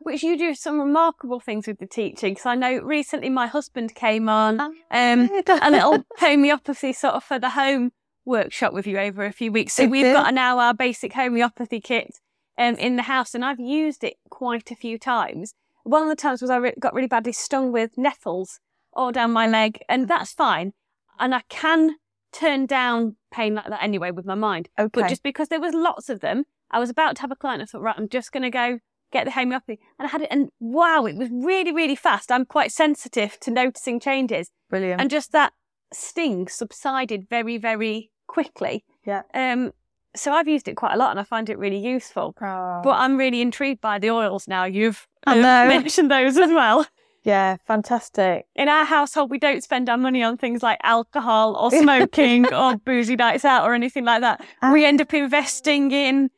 Which 0.03 0.23
you 0.23 0.35
do 0.37 0.55
some 0.55 0.79
remarkable 0.79 1.39
things 1.39 1.67
with 1.67 1.77
the 1.77 1.85
teaching. 1.85 2.33
Because 2.33 2.47
I 2.47 2.55
know 2.55 2.79
recently 2.79 3.29
my 3.29 3.45
husband 3.47 3.93
came 3.93 4.27
on 4.29 4.59
Oh, 4.59 4.73
um, 4.89 5.29
a 5.47 5.69
little 5.69 6.03
homeopathy 6.17 6.91
sort 6.91 7.13
of 7.13 7.23
for 7.23 7.37
the 7.37 7.51
home 7.51 7.91
workshop 8.25 8.73
with 8.73 8.87
you 8.87 8.97
over 8.97 9.23
a 9.25 9.31
few 9.31 9.51
weeks. 9.51 9.73
So 9.73 9.83
I 9.83 9.87
we've 9.87 10.03
did. 10.05 10.13
got 10.13 10.33
now 10.33 10.57
our 10.57 10.73
basic 10.73 11.13
homeopathy 11.13 11.79
kit 11.79 12.17
um, 12.57 12.75
in 12.75 12.95
the 12.95 13.03
house, 13.03 13.35
and 13.35 13.45
I've 13.45 13.59
used 13.59 14.03
it 14.03 14.15
quite 14.29 14.71
a 14.71 14.75
few 14.75 14.97
times. 14.97 15.53
One 15.83 16.01
of 16.03 16.09
the 16.09 16.15
times 16.15 16.41
was 16.41 16.49
I 16.51 16.57
re- 16.57 16.73
got 16.79 16.93
really 16.95 17.07
badly 17.07 17.31
stung 17.31 17.71
with 17.71 17.95
nettles 17.97 18.59
all 18.93 19.11
down 19.11 19.31
my 19.31 19.47
leg, 19.47 19.79
and 19.87 20.07
that's 20.07 20.33
fine. 20.33 20.73
And 21.19 21.33
I 21.35 21.41
can 21.47 21.95
turn 22.31 22.65
down 22.65 23.15
pain 23.31 23.55
like 23.55 23.67
that 23.67 23.83
anyway 23.83 24.11
with 24.11 24.25
my 24.25 24.35
mind. 24.35 24.69
Okay. 24.79 25.01
But 25.01 25.09
just 25.09 25.23
because 25.23 25.49
there 25.49 25.59
was 25.61 25.73
lots 25.73 26.09
of 26.09 26.19
them, 26.19 26.45
I 26.69 26.79
was 26.79 26.89
about 26.89 27.15
to 27.17 27.21
have 27.21 27.31
a 27.31 27.35
client. 27.35 27.61
I 27.61 27.65
thought, 27.65 27.81
right, 27.81 27.95
I'm 27.97 28.09
just 28.09 28.31
going 28.31 28.43
to 28.43 28.49
go 28.49 28.79
get 29.11 29.25
the 29.25 29.31
homeopathy, 29.31 29.79
and 29.99 30.07
I 30.07 30.09
had 30.09 30.21
it, 30.21 30.29
and 30.31 30.49
wow, 30.61 31.05
it 31.05 31.17
was 31.17 31.27
really, 31.31 31.73
really 31.73 31.97
fast. 31.97 32.31
I'm 32.31 32.45
quite 32.45 32.71
sensitive 32.71 33.37
to 33.41 33.51
noticing 33.51 33.99
changes, 33.99 34.51
Brilliant. 34.69 35.01
and 35.01 35.09
just 35.09 35.33
that 35.33 35.51
sting 35.91 36.47
subsided 36.47 37.27
very, 37.29 37.57
very 37.57 38.11
quickly. 38.27 38.85
yeah. 39.05 39.23
Um, 39.33 39.73
so 40.15 40.33
I've 40.33 40.47
used 40.47 40.67
it 40.67 40.75
quite 40.75 40.93
a 40.93 40.97
lot, 40.97 41.11
and 41.11 41.19
I 41.19 41.23
find 41.23 41.49
it 41.49 41.57
really 41.57 41.77
useful. 41.77 42.35
Oh. 42.41 42.81
But 42.83 42.91
I'm 42.91 43.17
really 43.17 43.41
intrigued 43.41 43.81
by 43.81 43.99
the 43.99 44.11
oils 44.11 44.47
now. 44.47 44.63
You've 44.65 45.07
uh, 45.27 45.35
mentioned 45.35 46.09
those 46.11 46.37
as 46.37 46.49
well. 46.49 46.85
Yeah, 47.23 47.57
fantastic. 47.67 48.47
In 48.55 48.67
our 48.67 48.84
household, 48.86 49.29
we 49.29 49.38
don't 49.38 49.63
spend 49.63 49.89
our 49.89 49.97
money 49.97 50.23
on 50.23 50.38
things 50.38 50.63
like 50.63 50.79
alcohol 50.84 51.55
or 51.55 51.69
smoking 51.69 52.51
or 52.53 52.77
boozy 52.77 53.15
nights 53.15 53.45
out 53.45 53.63
or 53.63 53.73
anything 53.75 54.05
like 54.05 54.21
that. 54.21 54.43
Ah. 54.62 54.71
we 54.73 54.86
end 54.86 55.01
up 55.01 55.13
investing 55.13 55.91
in 55.91 56.31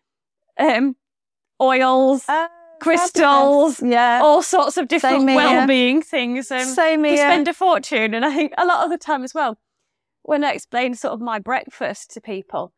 um, 0.59 0.95
oils, 1.61 2.25
Uh, 2.27 2.47
crystals. 2.81 3.81
Yeah. 3.81 4.19
all 4.21 4.43
sorts 4.43 4.75
of 4.75 4.89
different 4.89 5.25
well-being 5.25 6.01
things. 6.01 6.51
Um, 6.51 6.65
Same 6.65 7.01
we 7.01 7.15
spend 7.15 7.47
a 7.47 7.53
fortune, 7.53 8.13
and 8.13 8.25
I 8.25 8.33
think 8.33 8.53
a 8.57 8.65
lot 8.65 8.83
of 8.83 8.89
the 8.91 8.97
time 8.97 9.23
as 9.23 9.33
well, 9.33 9.57
when 10.23 10.43
I 10.43 10.51
explain 10.51 10.95
sort 10.95 11.13
of 11.13 11.21
my 11.21 11.39
breakfast 11.39 12.11
to 12.11 12.21
people, 12.21 12.73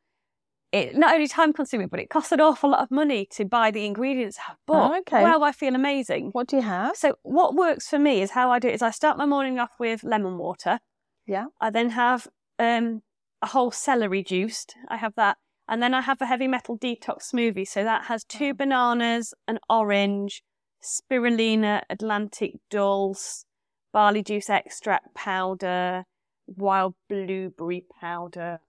it 0.76 0.96
not 0.96 1.14
only 1.14 1.28
time 1.28 1.54
consuming, 1.54 1.88
but 1.88 2.02
it 2.02 2.10
costs 2.10 2.34
an 2.34 2.42
awful 2.42 2.72
lot 2.72 2.82
of 2.82 2.92
money 2.92 3.26
to 3.32 3.46
buy 3.46 3.72
the 3.72 3.86
ingredients. 3.86 4.38
But 4.68 4.92
Oh, 4.92 4.98
okay. 5.00 5.24
wow, 5.24 5.42
I 5.42 5.54
feel 5.54 5.74
amazing. 5.74 6.30
What 6.34 6.48
do 6.48 6.58
you 6.58 6.62
have? 6.64 6.98
So 6.98 7.16
what 7.24 7.56
works 7.56 7.88
for 7.88 7.98
me 7.98 8.22
is 8.22 8.32
how 8.32 8.52
I 8.52 8.60
do 8.60 8.68
it 8.68 8.74
is 8.76 8.82
I 8.82 8.92
start 8.92 9.18
my 9.18 9.26
morning 9.26 9.58
off 9.58 9.72
with 9.80 10.04
lemon 10.04 10.38
water. 10.38 10.80
Yeah. 11.26 11.46
I 11.62 11.70
then 11.70 11.92
have 11.92 12.28
um, 12.60 13.04
a 13.42 13.48
whole 13.48 13.72
celery 13.72 14.22
juiced. 14.22 14.76
I 14.90 14.98
have 14.98 15.16
that. 15.16 15.38
And 15.68 15.82
then 15.82 15.94
I 15.94 16.02
have 16.02 16.22
a 16.22 16.26
heavy 16.26 16.48
metal 16.48 16.78
detox 16.78 17.32
smoothie. 17.34 17.68
So 17.68 17.84
that 17.84 18.06
has 18.06 18.26
two 18.26 18.54
bananas, 18.54 19.34
an 19.48 19.60
orange, 19.70 20.44
spirulina, 20.84 21.84
Atlantic 21.90 22.56
dulse, 22.70 23.46
barley 23.94 24.24
juice 24.24 24.50
extract 24.50 25.16
powder, 25.16 26.04
wild 26.48 26.96
blueberry 27.08 27.86
powder, 28.02 28.60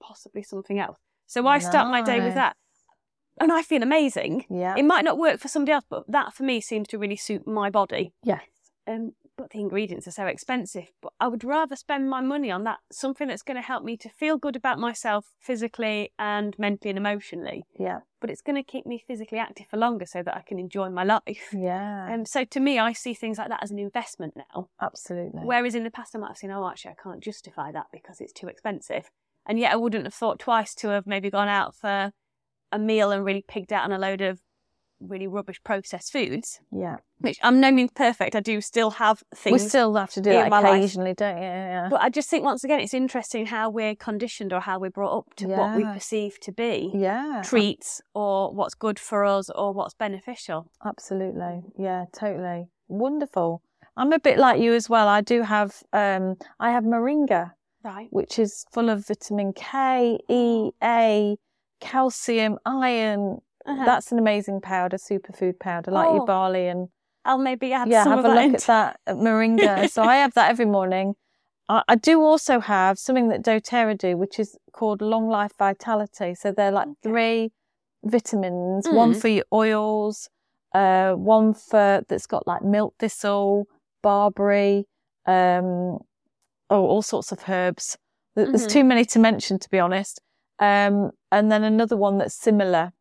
possibly 0.00 0.44
something 0.44 0.78
else. 0.78 0.98
So 1.30 1.46
I 1.46 1.60
start 1.60 1.92
my 1.92 2.02
day 2.02 2.20
with 2.20 2.34
that. 2.34 2.56
And 3.38 3.52
I 3.52 3.62
feel 3.62 3.84
amazing. 3.84 4.46
Yeah. 4.50 4.74
It 4.76 4.84
might 4.84 5.04
not 5.04 5.16
work 5.16 5.38
for 5.38 5.46
somebody 5.46 5.70
else, 5.70 5.84
but 5.88 6.02
that 6.08 6.34
for 6.34 6.42
me 6.42 6.60
seems 6.60 6.88
to 6.88 6.98
really 6.98 7.14
suit 7.14 7.46
my 7.46 7.70
body. 7.70 8.12
Yes. 8.24 8.42
Um, 8.88 9.12
but 9.36 9.50
the 9.50 9.60
ingredients 9.60 10.08
are 10.08 10.10
so 10.10 10.26
expensive. 10.26 10.88
But 11.00 11.12
I 11.20 11.28
would 11.28 11.44
rather 11.44 11.76
spend 11.76 12.10
my 12.10 12.20
money 12.20 12.50
on 12.50 12.64
that 12.64 12.80
something 12.90 13.28
that's 13.28 13.44
going 13.44 13.54
to 13.54 13.62
help 13.62 13.84
me 13.84 13.96
to 13.98 14.08
feel 14.08 14.38
good 14.38 14.56
about 14.56 14.80
myself 14.80 15.26
physically 15.38 16.12
and 16.18 16.58
mentally 16.58 16.90
and 16.90 16.98
emotionally. 16.98 17.62
Yeah. 17.78 18.00
But 18.20 18.30
it's 18.30 18.42
going 18.42 18.56
to 18.56 18.64
keep 18.64 18.84
me 18.84 18.98
physically 18.98 19.38
active 19.38 19.66
for 19.70 19.76
longer 19.76 20.06
so 20.06 20.24
that 20.24 20.36
I 20.36 20.42
can 20.42 20.58
enjoy 20.58 20.90
my 20.90 21.04
life. 21.04 21.54
Yeah. 21.56 22.12
Um, 22.12 22.26
so 22.26 22.44
to 22.44 22.58
me, 22.58 22.80
I 22.80 22.92
see 22.92 23.14
things 23.14 23.38
like 23.38 23.50
that 23.50 23.62
as 23.62 23.70
an 23.70 23.78
investment 23.78 24.34
now. 24.36 24.68
Absolutely. 24.82 25.42
Whereas 25.44 25.76
in 25.76 25.84
the 25.84 25.92
past, 25.92 26.16
I 26.16 26.18
might 26.18 26.28
have 26.30 26.38
seen, 26.38 26.50
oh, 26.50 26.68
actually, 26.68 26.90
I 26.90 27.02
can't 27.02 27.22
justify 27.22 27.70
that 27.70 27.86
because 27.92 28.20
it's 28.20 28.32
too 28.32 28.48
expensive. 28.48 29.10
And 29.46 29.58
yet 29.58 29.72
I 29.72 29.76
wouldn't 29.76 30.04
have 30.04 30.14
thought 30.14 30.38
twice 30.38 30.74
to 30.76 30.88
have 30.88 31.06
maybe 31.06 31.30
gone 31.30 31.48
out 31.48 31.74
for 31.74 32.12
a 32.72 32.78
meal 32.78 33.10
and 33.10 33.24
really 33.24 33.44
pigged 33.46 33.72
out 33.72 33.84
on 33.84 33.92
a 33.92 33.98
load 33.98 34.20
of 34.20 34.40
really 35.00 35.26
rubbish 35.26 35.62
processed 35.64 36.12
foods, 36.12 36.60
yeah. 36.70 36.96
which 37.18 37.38
I'm 37.42 37.60
no 37.60 37.70
means 37.72 37.90
perfect. 37.94 38.36
I 38.36 38.40
do 38.40 38.60
still 38.60 38.90
have 38.90 39.22
things. 39.34 39.62
We 39.62 39.68
still 39.68 39.94
have 39.94 40.10
to 40.12 40.20
do 40.20 40.30
that 40.30 40.50
my 40.50 40.60
life. 40.60 40.76
occasionally, 40.76 41.14
don't 41.14 41.36
you? 41.36 41.42
Yeah. 41.42 41.84
yeah. 41.84 41.88
But 41.88 42.02
I 42.02 42.10
just 42.10 42.28
think 42.28 42.44
once 42.44 42.64
again, 42.64 42.80
it's 42.80 42.94
interesting 42.94 43.46
how 43.46 43.70
we're 43.70 43.94
conditioned 43.94 44.52
or 44.52 44.60
how 44.60 44.78
we're 44.78 44.90
brought 44.90 45.16
up 45.16 45.34
to 45.36 45.46
what 45.46 45.76
we 45.76 45.84
perceive 45.84 46.38
to 46.40 46.52
be 46.52 46.90
yeah. 46.94 47.42
treats 47.44 48.00
or 48.14 48.52
what's 48.52 48.74
good 48.74 48.98
for 48.98 49.24
us 49.24 49.50
or 49.50 49.72
what's 49.72 49.94
beneficial. 49.94 50.70
Absolutely. 50.84 51.62
Yeah, 51.78 52.04
totally. 52.12 52.68
Wonderful. 52.88 53.62
I'm 53.96 54.12
a 54.12 54.18
bit 54.18 54.38
like 54.38 54.60
you 54.60 54.74
as 54.74 54.88
well. 54.88 55.08
I 55.08 55.20
do 55.20 55.42
have 55.42 55.82
um 55.92 56.36
I 56.58 56.70
have 56.70 56.84
moringa, 56.84 57.52
Right. 57.82 58.08
which 58.10 58.38
is 58.38 58.64
full 58.72 58.88
of 58.90 59.06
vitamin 59.06 59.52
K, 59.54 60.18
E, 60.28 60.70
A, 60.82 61.36
calcium, 61.80 62.58
iron. 62.66 63.38
Uh-huh. 63.66 63.84
That's 63.84 64.12
an 64.12 64.18
amazing 64.18 64.60
powder, 64.60 64.96
superfood 64.96 65.58
powder, 65.60 65.90
like 65.90 66.10
your 66.10 66.22
Oh. 66.22 66.26
barley 66.26 66.66
and 66.68 66.88
I'll 67.24 67.38
maybe 67.38 67.72
add 67.72 67.88
yeah, 67.90 68.02
some 68.04 68.12
have 68.12 68.18
of 68.20 68.24
a 68.24 68.28
that 68.28 68.34
look 68.34 68.44
into 68.44 68.56
at 68.56 68.66
that 68.66 69.00
at 69.06 69.16
moringa. 69.16 69.88
so 69.90 70.02
I 70.02 70.16
have 70.16 70.34
that 70.34 70.50
every 70.50 70.64
morning. 70.64 71.14
I, 71.68 71.82
I 71.88 71.94
do 71.94 72.20
also 72.22 72.60
have 72.60 72.98
something 72.98 73.28
that 73.28 73.42
doTERRA 73.42 73.98
do, 73.98 74.16
which 74.16 74.38
is 74.38 74.56
called 74.72 75.02
Long 75.02 75.28
Life 75.28 75.52
Vitality. 75.58 76.34
So 76.34 76.50
they're 76.52 76.72
like 76.72 76.88
three 77.02 77.52
vitamins, 78.04 78.88
one 78.88 79.12
Mm. 79.12 79.20
for 79.20 79.28
your 79.28 79.44
oils, 79.52 80.28
uh, 80.74 81.12
one 81.12 81.52
for 81.54 82.02
that's 82.08 82.26
got 82.26 82.46
like 82.46 82.62
milk 82.62 82.94
thistle, 82.98 83.66
barberry, 84.02 84.86
um, 85.26 85.98
oh, 86.70 86.86
all 86.86 87.02
sorts 87.02 87.32
of 87.32 87.48
herbs. 87.48 87.98
There- 88.34 88.46
There's 88.46 88.66
Mhm. 88.66 88.70
too 88.70 88.84
many 88.84 89.04
to 89.06 89.18
mention, 89.18 89.58
to 89.58 89.68
be 89.70 89.78
honest. 89.80 90.20
Um, 90.58 91.10
and 91.32 91.50
then 91.50 91.64
another 91.64 91.96
one 91.96 92.18
that's 92.18 92.34
similar. 92.34 92.92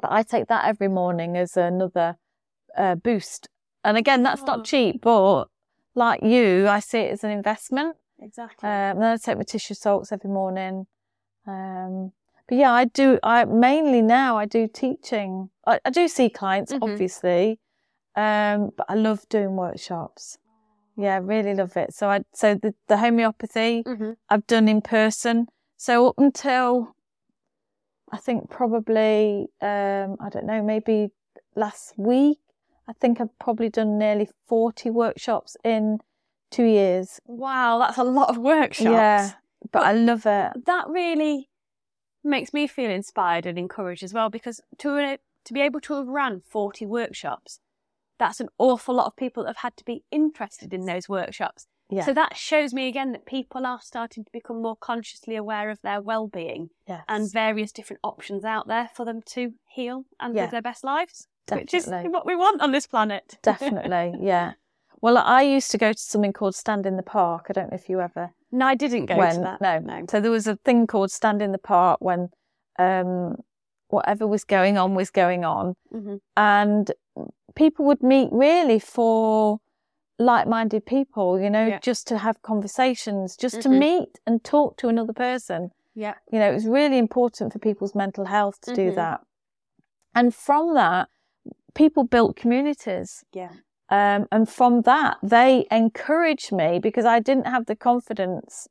But 0.00 0.12
I 0.12 0.22
take 0.22 0.46
that 0.48 0.64
every 0.66 0.88
morning 0.88 1.36
as 1.36 1.56
another 1.56 2.16
uh, 2.76 2.94
boost. 2.94 3.48
And 3.84 3.96
again, 3.98 4.22
that's 4.22 4.42
Oh. 4.42 4.46
not 4.46 4.64
cheap, 4.64 5.02
but 5.02 5.48
like 5.94 6.22
you, 6.22 6.66
I 6.68 6.80
see 6.80 7.00
it 7.00 7.12
as 7.12 7.22
an 7.24 7.30
investment. 7.30 7.96
Exactly. 8.18 8.66
Um, 8.68 8.98
then 8.98 9.12
I 9.12 9.16
take 9.18 9.36
my 9.36 9.42
tissue 9.42 9.74
salts 9.74 10.10
every 10.12 10.30
morning. 10.30 10.86
Um, 11.46 12.12
but 12.48 12.56
yeah, 12.56 12.72
I 12.72 12.84
do. 12.86 13.18
I 13.22 13.44
mainly 13.44 14.00
now 14.00 14.38
I 14.38 14.46
do 14.46 14.66
teaching. 14.68 15.50
I, 15.66 15.80
I 15.84 15.90
do 15.90 16.08
see 16.08 16.30
clients, 16.30 16.72
Mhm. 16.72 16.82
obviously, 16.82 17.58
um, 18.16 18.70
but 18.76 18.86
I 18.88 18.94
love 18.94 19.28
doing 19.28 19.56
workshops. 19.56 20.38
Yeah, 21.02 21.14
I 21.14 21.18
really 21.18 21.54
love 21.54 21.76
it. 21.76 21.92
So 21.94 22.08
I 22.08 22.22
so 22.32 22.54
the 22.54 22.74
the 22.88 22.98
homeopathy 22.98 23.82
Mhm. 23.86 24.16
I've 24.28 24.46
done 24.46 24.68
in 24.68 24.80
person. 24.82 25.48
So 25.76 26.08
up 26.08 26.18
until 26.18 26.94
I 28.10 28.18
think 28.18 28.50
probably 28.50 29.48
um, 29.60 30.16
I 30.20 30.28
don't 30.30 30.46
know 30.46 30.62
maybe 30.62 31.10
last 31.56 31.94
week. 31.96 32.38
I 32.88 32.92
think 32.92 33.20
I've 33.20 33.36
probably 33.38 33.68
done 33.70 33.98
nearly 33.98 34.28
forty 34.46 34.90
workshops 34.90 35.56
in 35.64 35.98
two 36.50 36.64
years. 36.64 37.20
Wow, 37.26 37.78
that's 37.78 37.98
a 37.98 38.04
lot 38.04 38.28
of 38.28 38.38
workshops. 38.38 38.82
Yeah, 38.82 39.30
but 39.70 39.82
I 39.82 39.92
love 39.92 40.26
it. 40.26 40.52
that 40.66 40.88
really 40.88 41.48
makes 42.24 42.52
me 42.52 42.66
feel 42.66 42.90
inspired 42.90 43.46
and 43.46 43.58
encouraged 43.58 44.02
as 44.04 44.14
well 44.14 44.28
because 44.30 44.60
to 44.78 45.18
to 45.44 45.52
be 45.52 45.60
able 45.60 45.80
to 45.80 45.94
have 45.94 46.06
ran 46.06 46.40
40 46.40 46.86
workshops 46.86 47.58
that's 48.22 48.40
an 48.40 48.48
awful 48.58 48.94
lot 48.94 49.06
of 49.06 49.16
people 49.16 49.42
that 49.42 49.50
have 49.50 49.56
had 49.68 49.76
to 49.76 49.84
be 49.84 50.04
interested 50.10 50.72
in 50.72 50.86
those 50.86 51.08
workshops 51.08 51.66
Yeah. 51.90 52.04
so 52.06 52.12
that 52.14 52.36
shows 52.36 52.72
me 52.78 52.84
again 52.92 53.10
that 53.12 53.26
people 53.26 53.66
are 53.66 53.80
starting 53.82 54.24
to 54.24 54.30
become 54.32 54.62
more 54.62 54.76
consciously 54.76 55.34
aware 55.36 55.68
of 55.70 55.78
their 55.82 56.00
well-being 56.00 56.70
yes. 56.88 57.02
and 57.08 57.22
various 57.32 57.72
different 57.72 58.00
options 58.12 58.44
out 58.44 58.66
there 58.68 58.88
for 58.96 59.04
them 59.04 59.20
to 59.34 59.42
heal 59.76 60.04
and 60.20 60.34
Yeah. 60.34 60.42
live 60.42 60.50
their 60.52 60.62
best 60.70 60.84
lives 60.84 61.26
which 61.50 61.74
is 61.74 61.86
what 62.16 62.24
we 62.30 62.36
want 62.36 62.60
on 62.62 62.70
this 62.72 62.86
planet 62.86 63.38
Definitely, 63.42 64.06
yeah. 64.32 64.52
Well, 65.04 65.18
I 65.18 65.42
used 65.42 65.70
to 65.72 65.78
go 65.78 65.90
to 65.92 65.98
something 66.12 66.32
called 66.32 66.54
Stand 66.54 66.86
in 66.86 66.96
the 66.96 67.02
Park. 67.02 67.46
I 67.50 67.52
don't 67.54 67.70
know 67.72 67.80
if 67.82 67.88
you 67.88 68.00
ever 68.00 68.24
no 68.52 68.66
i 68.66 68.76
didn't 68.84 69.06
go 69.06 69.16
when 69.16 69.34
to 69.34 69.40
that 69.48 69.60
no. 69.60 69.74
no 69.80 70.06
So 70.12 70.20
there 70.20 70.30
was 70.40 70.46
a 70.46 70.56
thing 70.66 70.86
called 70.86 71.10
Stand 71.10 71.40
in 71.42 71.50
the 71.56 71.64
Park 71.74 71.98
when 72.00 72.28
um, 72.78 73.36
whatever 73.88 74.24
was 74.26 74.44
going 74.44 74.78
on 74.78 74.94
was 74.94 75.10
going 75.10 75.44
on, 75.44 75.74
Mhm. 75.92 76.20
and 76.36 76.84
people 77.54 77.84
would 77.86 78.02
meet 78.02 78.28
really 78.32 78.78
for 78.78 79.58
like-minded 80.18 80.86
people. 80.86 81.40
You 81.40 81.50
know, 81.50 81.66
Yeah. 81.68 81.78
just 81.80 82.06
to 82.08 82.18
have 82.18 82.42
conversations, 82.42 83.36
just 83.36 83.60
to 83.62 83.68
Mhm. 83.68 83.78
meet 83.78 84.18
and 84.26 84.42
talk 84.44 84.76
to 84.78 84.88
another 84.88 85.12
person. 85.12 85.70
yeah 85.94 86.14
You 86.30 86.38
know, 86.38 86.48
it 86.50 86.54
was 86.54 86.66
really 86.66 86.96
important 86.96 87.52
for 87.52 87.58
people's 87.58 87.94
mental 87.94 88.24
health 88.24 88.60
to 88.62 88.72
do 88.74 88.90
Mhm. 88.90 88.94
that, 88.94 89.20
and 90.14 90.34
from 90.34 90.72
that, 90.74 91.08
people 91.74 92.04
built 92.04 92.34
communities. 92.36 93.24
yeah 93.32 93.50
Um, 93.90 94.26
and 94.32 94.48
from 94.48 94.82
that, 94.82 95.18
they 95.22 95.66
encouraged 95.70 96.50
me 96.50 96.78
because 96.78 97.04
I 97.04 97.18
didn't 97.20 97.46
have 97.46 97.66
the 97.66 97.76
confidence 97.76 98.68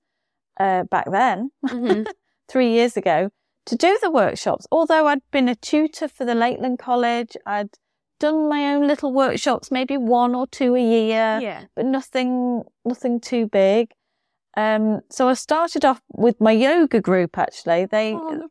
uh, 0.59 0.83
back 0.83 1.09
then, 1.11 1.51
Mhm. 1.63 2.07
three 2.47 2.71
years 2.71 2.97
ago, 2.97 3.29
to 3.65 3.75
do 3.75 3.97
the 4.01 4.09
workshops. 4.09 4.65
Although 4.71 5.05
I'd 5.07 5.21
been 5.31 5.47
a 5.47 5.55
tutor 5.55 6.07
for 6.07 6.25
the 6.25 6.33
Lakeland 6.35 6.79
College, 6.79 7.37
I'd 7.45 7.69
done 8.21 8.49
my 8.49 8.61
own 8.73 8.87
little 8.87 9.11
workshops, 9.13 9.71
maybe 9.71 9.97
one 9.97 10.33
or 10.39 10.45
two 10.47 10.75
a 10.75 10.85
year, 10.97 11.39
yeah 11.41 11.65
but 11.75 11.85
nothing, 11.85 12.63
nothing 12.85 13.19
too 13.19 13.47
big. 13.47 13.91
Um, 14.55 15.01
so 15.09 15.29
I 15.29 15.33
started 15.33 15.83
off 15.85 16.01
with 16.25 16.37
my 16.41 16.51
yoga 16.51 16.99
group. 16.99 17.37
Actually, 17.37 17.85
they 17.85 18.13
oh, 18.13 18.49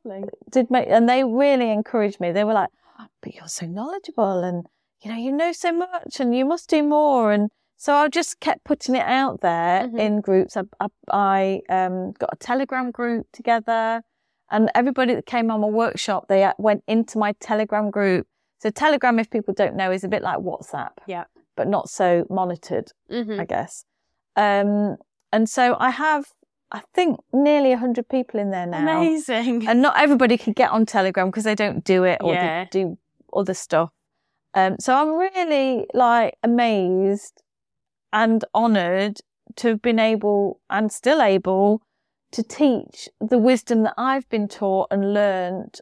did 0.51 0.71
make, 0.71 0.87
and 0.89 1.09
they 1.09 1.25
really 1.25 1.71
encouraged 1.71 2.19
me. 2.21 2.33
They 2.33 2.45
were 2.45 2.55
like, 2.63 2.71
"Oh, 2.99 3.07
"But 3.23 3.35
you're 3.35 3.49
so 3.61 3.67
knowledgeable, 3.67 4.43
and 4.49 4.67
you 5.03 5.11
know, 5.11 5.19
you 5.19 5.33
know 5.33 5.53
so 5.53 5.71
much, 5.73 6.19
and 6.21 6.35
you 6.35 6.45
must 6.47 6.71
do 6.71 6.83
more." 6.83 7.33
And 7.33 7.51
so 7.77 7.95
I 7.95 8.09
just 8.09 8.41
kept 8.41 8.65
putting 8.65 8.95
it 8.95 9.07
out 9.07 9.43
there 9.43 9.89
Mhm. 9.89 9.99
in 9.99 10.21
groups. 10.23 10.57
I, 10.57 10.63
I, 10.81 10.89
I 11.13 11.63
um, 11.79 12.13
got 12.13 12.31
a 12.33 12.37
Telegram 12.37 12.91
group 12.91 13.27
together, 13.33 14.03
and 14.51 14.71
everybody 14.75 15.15
that 15.15 15.27
came 15.27 15.51
on 15.51 15.61
my 15.61 15.69
workshop, 15.69 16.29
they 16.29 16.45
uh, 16.45 16.55
went 16.59 16.83
into 16.87 17.19
my 17.19 17.33
Telegram 17.41 17.91
group. 17.91 18.27
So 18.61 18.71
Telegram, 18.71 19.19
if 19.19 19.29
people 19.31 19.55
don't 19.55 19.75
know, 19.77 19.91
is 19.91 20.05
a 20.05 20.09
bit 20.09 20.23
like 20.23 20.39
WhatsApp, 20.39 20.93
yeah 21.07 21.25
but 21.57 21.67
not 21.69 21.91
so 21.91 22.25
monitored, 22.31 22.91
Mhm. 23.11 23.39
I 23.39 23.45
guess. 23.45 23.85
Um, 24.37 24.97
and 25.31 25.47
so 25.49 25.77
I 25.79 25.91
have, 25.91 26.25
I 26.73 26.81
think, 26.95 27.19
nearly 27.35 27.73
hundred 27.73 28.09
people 28.09 28.41
in 28.41 28.51
there 28.51 28.67
now 28.67 28.99
amazing 28.99 29.69
and 29.69 29.83
not 29.83 30.01
everybody 30.01 30.39
can 30.39 30.55
get 30.55 30.71
on 30.71 30.87
Telegram 30.87 31.27
because 31.29 31.45
they 31.45 31.55
don't 31.55 31.85
do 31.85 32.05
it 32.05 32.19
or 32.23 32.33
Yeah. 32.33 32.65
they 32.65 32.69
do 32.71 32.97
other 33.33 33.53
stuff. 33.53 33.91
Um, 34.55 34.77
so 34.79 34.95
I'm 34.95 35.15
really 35.17 35.87
like 35.93 36.37
amazed 36.43 37.43
and 38.13 38.43
honoured 38.55 39.19
to 39.57 39.69
have 39.69 39.83
been 39.83 39.99
able 39.99 40.61
and 40.71 40.91
still 40.91 41.21
able 41.21 41.83
to 42.33 42.43
teach 42.43 43.09
the 43.21 43.39
wisdom 43.39 43.83
that 43.83 43.95
I've 43.99 44.29
been 44.29 44.49
taught 44.49 44.89
and 44.91 45.13
learned 45.13 45.81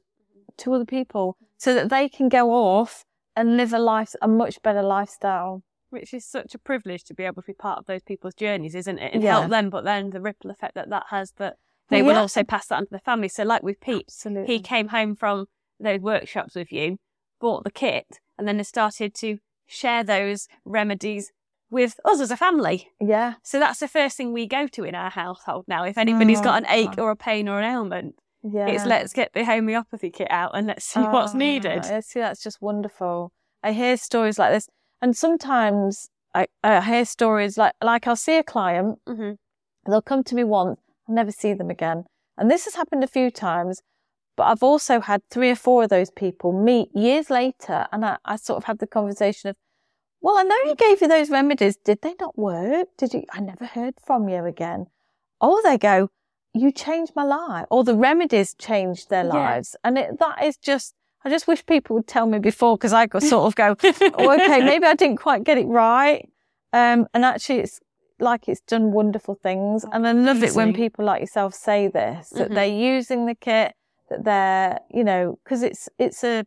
to 0.58 0.74
other 0.74 0.84
people 0.84 1.36
so 1.56 1.74
that 1.74 1.88
they 1.88 2.08
can 2.08 2.28
go 2.28 2.50
off 2.50 3.04
and 3.36 3.56
live 3.56 3.72
a 3.72 3.78
life, 3.78 4.14
a 4.22 4.28
much 4.28 4.60
better 4.62 4.82
lifestyle. 4.82 5.62
Which 5.90 6.12
is 6.12 6.24
such 6.24 6.54
a 6.54 6.58
privilege 6.58 7.04
to 7.04 7.14
be 7.14 7.24
able 7.24 7.40
to 7.42 7.46
be 7.46 7.54
part 7.54 7.78
of 7.78 7.86
those 7.86 8.02
people's 8.02 8.34
journeys, 8.34 8.74
isn't 8.74 8.98
it? 8.98 9.14
And 9.14 9.22
Yeah. 9.22 9.38
help 9.38 9.50
them, 9.50 9.70
but 9.70 9.84
then 9.84 10.10
the 10.10 10.20
ripple 10.20 10.50
effect 10.50 10.74
that 10.74 10.90
that 10.90 11.04
has 11.08 11.32
that 11.38 11.56
they 11.88 12.02
Well, 12.02 12.14
will 12.16 12.20
also 12.22 12.44
pass 12.44 12.66
that 12.66 12.76
on 12.76 12.84
to 12.84 12.90
their 12.90 13.00
family. 13.00 13.28
So, 13.28 13.44
like 13.44 13.62
with 13.62 13.80
Pete, 13.80 14.04
Absolutely. 14.08 14.54
he 14.54 14.60
came 14.60 14.88
home 14.88 15.16
from 15.16 15.46
those 15.80 16.00
workshops 16.00 16.54
with 16.54 16.70
you, 16.70 16.98
bought 17.40 17.64
the 17.64 17.70
kit, 17.70 18.18
and 18.36 18.46
then 18.46 18.58
has 18.58 18.68
started 18.68 19.14
to 19.14 19.38
share 19.66 20.04
those 20.04 20.48
remedies 20.66 21.32
with 21.70 21.98
us 22.04 22.20
as 22.20 22.30
a 22.30 22.36
family. 22.36 22.90
yeah. 23.00 23.34
So 23.42 23.58
that's 23.58 23.80
the 23.80 23.88
first 23.88 24.16
thing 24.16 24.32
we 24.32 24.46
go 24.46 24.66
to 24.66 24.84
in 24.84 24.94
our 24.94 25.10
household 25.10 25.64
now. 25.68 25.84
If 25.84 25.96
anybody's 25.98 26.40
oh, 26.40 26.44
got 26.44 26.62
an 26.64 26.66
ache 26.70 26.94
Oh. 26.98 27.04
or 27.04 27.10
a 27.10 27.16
pain 27.16 27.48
or 27.48 27.58
an 27.60 27.64
ailment, 27.70 28.16
Yeah. 28.42 28.68
it's 28.68 28.84
let's 28.86 29.12
get 29.12 29.32
the 29.32 29.44
homeopathy 29.44 30.10
kit 30.10 30.28
out 30.30 30.52
and 30.54 30.66
let's 30.68 30.84
see 30.84 31.00
what's 31.00 31.34
Oh, 31.34 31.38
needed. 31.38 31.84
I 31.84 32.00
see, 32.00 32.20
that's 32.20 32.42
just 32.42 32.62
wonderful. 32.62 33.32
I 33.62 33.72
hear 33.72 33.96
stories 33.96 34.38
like 34.38 34.52
this, 34.52 34.68
and 35.02 35.16
sometimes 35.16 36.08
I, 36.34 36.46
I 36.62 36.80
hear 36.80 37.04
stories 37.04 37.58
like 37.58 37.74
like 37.82 38.06
I'll 38.06 38.16
see 38.16 38.36
a 38.38 38.42
client, 38.44 38.98
hmm 39.06 39.32
they'll 39.86 40.02
come 40.02 40.22
to 40.24 40.34
me 40.34 40.44
once, 40.44 40.78
I'll 41.08 41.14
never 41.14 41.32
see 41.32 41.54
them 41.54 41.70
again, 41.70 42.04
and 42.36 42.50
this 42.50 42.64
has 42.66 42.74
happened 42.74 43.02
a 43.04 43.08
few 43.08 43.30
times. 43.30 43.82
But 44.36 44.44
I've 44.44 44.62
also 44.62 45.00
had 45.00 45.22
three 45.30 45.50
or 45.50 45.56
four 45.56 45.82
of 45.82 45.90
those 45.90 46.12
people 46.12 46.52
meet 46.52 46.90
years 46.94 47.28
later, 47.28 47.88
and 47.90 48.04
I, 48.04 48.18
I 48.24 48.36
sort 48.36 48.58
of 48.58 48.64
have 48.64 48.78
the 48.78 48.86
conversation 48.86 49.50
of, 49.50 49.56
"Well, 50.20 50.38
I 50.38 50.44
know 50.44 50.56
you 50.64 50.76
gave 50.76 51.00
you 51.00 51.08
those 51.08 51.28
remedies. 51.28 51.76
Did 51.76 52.02
they 52.02 52.14
not 52.20 52.38
work? 52.38 52.86
Did 52.96 53.14
you? 53.14 53.24
I 53.32 53.40
never 53.40 53.66
heard 53.66 53.94
from 54.06 54.28
you 54.28 54.44
again." 54.44 54.86
Or 55.40 55.60
they 55.62 55.76
go, 55.76 56.10
"You 56.54 56.72
changed 56.72 57.12
my 57.14 57.24
life," 57.24 57.66
or 57.70 57.84
the 57.84 57.94
remedies 57.94 58.54
changed 58.54 59.10
their 59.10 59.24
Yeah. 59.24 59.30
lives, 59.34 59.76
and 59.84 59.98
it, 59.98 60.18
that 60.18 60.42
is 60.44 60.56
just. 60.56 60.94
I 61.24 61.30
just 61.30 61.48
wish 61.48 61.66
people 61.66 61.96
would 61.96 62.06
tell 62.06 62.26
me 62.26 62.38
before 62.38 62.76
because 62.78 62.92
I 62.92 63.08
could 63.08 63.24
sort 63.24 63.44
of 63.48 63.56
go, 63.56 63.74
oh, 64.14 64.30
okay, 64.36 64.60
maybe 64.62 64.86
I 64.86 64.94
didn't 64.94 65.16
quite 65.16 65.42
get 65.42 65.58
it 65.58 65.66
right. 65.66 66.28
Um, 66.72 67.08
and 67.12 67.24
actually, 67.24 67.58
it's 67.58 67.80
like 68.20 68.48
it's 68.48 68.60
done 68.60 68.92
wonderful 68.92 69.34
things. 69.42 69.84
Oh, 69.84 69.90
and 69.92 70.06
I 70.06 70.12
love 70.12 70.44
it 70.44 70.54
when 70.54 70.72
people 70.72 71.04
like 71.04 71.20
yourself 71.20 71.54
say 71.54 71.88
this 71.88 72.30
that 72.30 72.50
Mhm. 72.50 72.54
they're 72.54 72.66
using 72.66 73.26
the 73.26 73.34
kit, 73.34 73.74
that 74.10 74.22
they're, 74.24 74.78
you 74.90 75.02
know, 75.02 75.38
because 75.42 75.64
it's 75.64 75.88
it's 75.98 76.22
a 76.22 76.44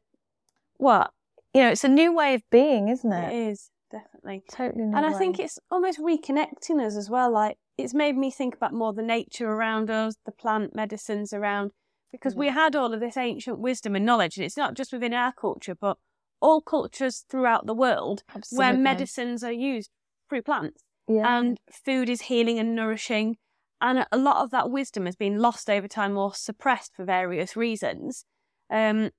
what 0.78 1.12
you 1.54 1.62
know, 1.62 1.70
it's 1.70 1.84
a 1.84 1.90
new 1.90 2.14
way 2.14 2.34
of 2.34 2.42
being, 2.50 2.88
isn't 2.88 3.12
It 3.12 3.34
it? 3.34 3.36
is 3.50 3.72
definitely. 3.92 4.44
Totally 4.50 4.86
new. 4.86 4.96
And 4.96 5.06
I 5.06 5.12
way. 5.12 5.18
think 5.18 5.38
it's 5.40 5.60
almost 5.70 6.00
reconnecting 6.00 6.82
us 6.84 6.96
as 6.96 7.10
well. 7.10 7.30
Like 7.30 7.58
it's 7.82 7.94
made 7.94 8.18
me 8.18 8.32
think 8.32 8.56
about 8.56 8.74
more 8.74 8.94
the 8.94 9.02
nature 9.02 9.50
around 9.50 9.90
us, 9.90 10.16
the 10.26 10.32
plant 10.32 10.76
medicines 10.76 11.34
around, 11.34 11.72
because 12.12 12.36
we 12.36 12.50
had 12.50 12.76
all 12.76 12.94
of 12.94 13.00
this 13.00 13.18
ancient 13.18 13.60
wisdom 13.60 13.96
and 13.96 14.06
knowledge, 14.06 14.38
and 14.38 14.46
it's 14.46 14.58
not 14.58 14.74
just 14.74 14.92
within 14.94 15.14
our 15.14 15.32
culture, 15.32 15.76
but 15.76 15.98
all 16.42 16.62
cultures 16.62 17.24
throughout 17.30 17.66
the 17.68 17.74
world 17.74 18.24
where 18.52 18.74
medicines 18.74 19.44
are 19.44 19.52
used 19.52 19.92
through 20.28 20.42
plants 20.42 20.84
yeah. 21.08 21.38
and 21.38 21.60
food 21.72 22.10
is 22.10 22.24
healing 22.24 22.60
and 22.60 22.76
nourishing. 22.76 23.38
And 23.80 24.06
a 24.12 24.18
lot 24.18 24.44
of 24.44 24.52
that 24.52 24.70
wisdom 24.70 25.06
has 25.06 25.16
been 25.16 25.40
lost 25.40 25.70
over 25.70 25.88
time 25.88 26.18
or 26.18 26.34
suppressed 26.34 26.96
for 26.96 27.04
various 27.04 27.56
reasons. 27.56 28.26
Um, 28.70 29.12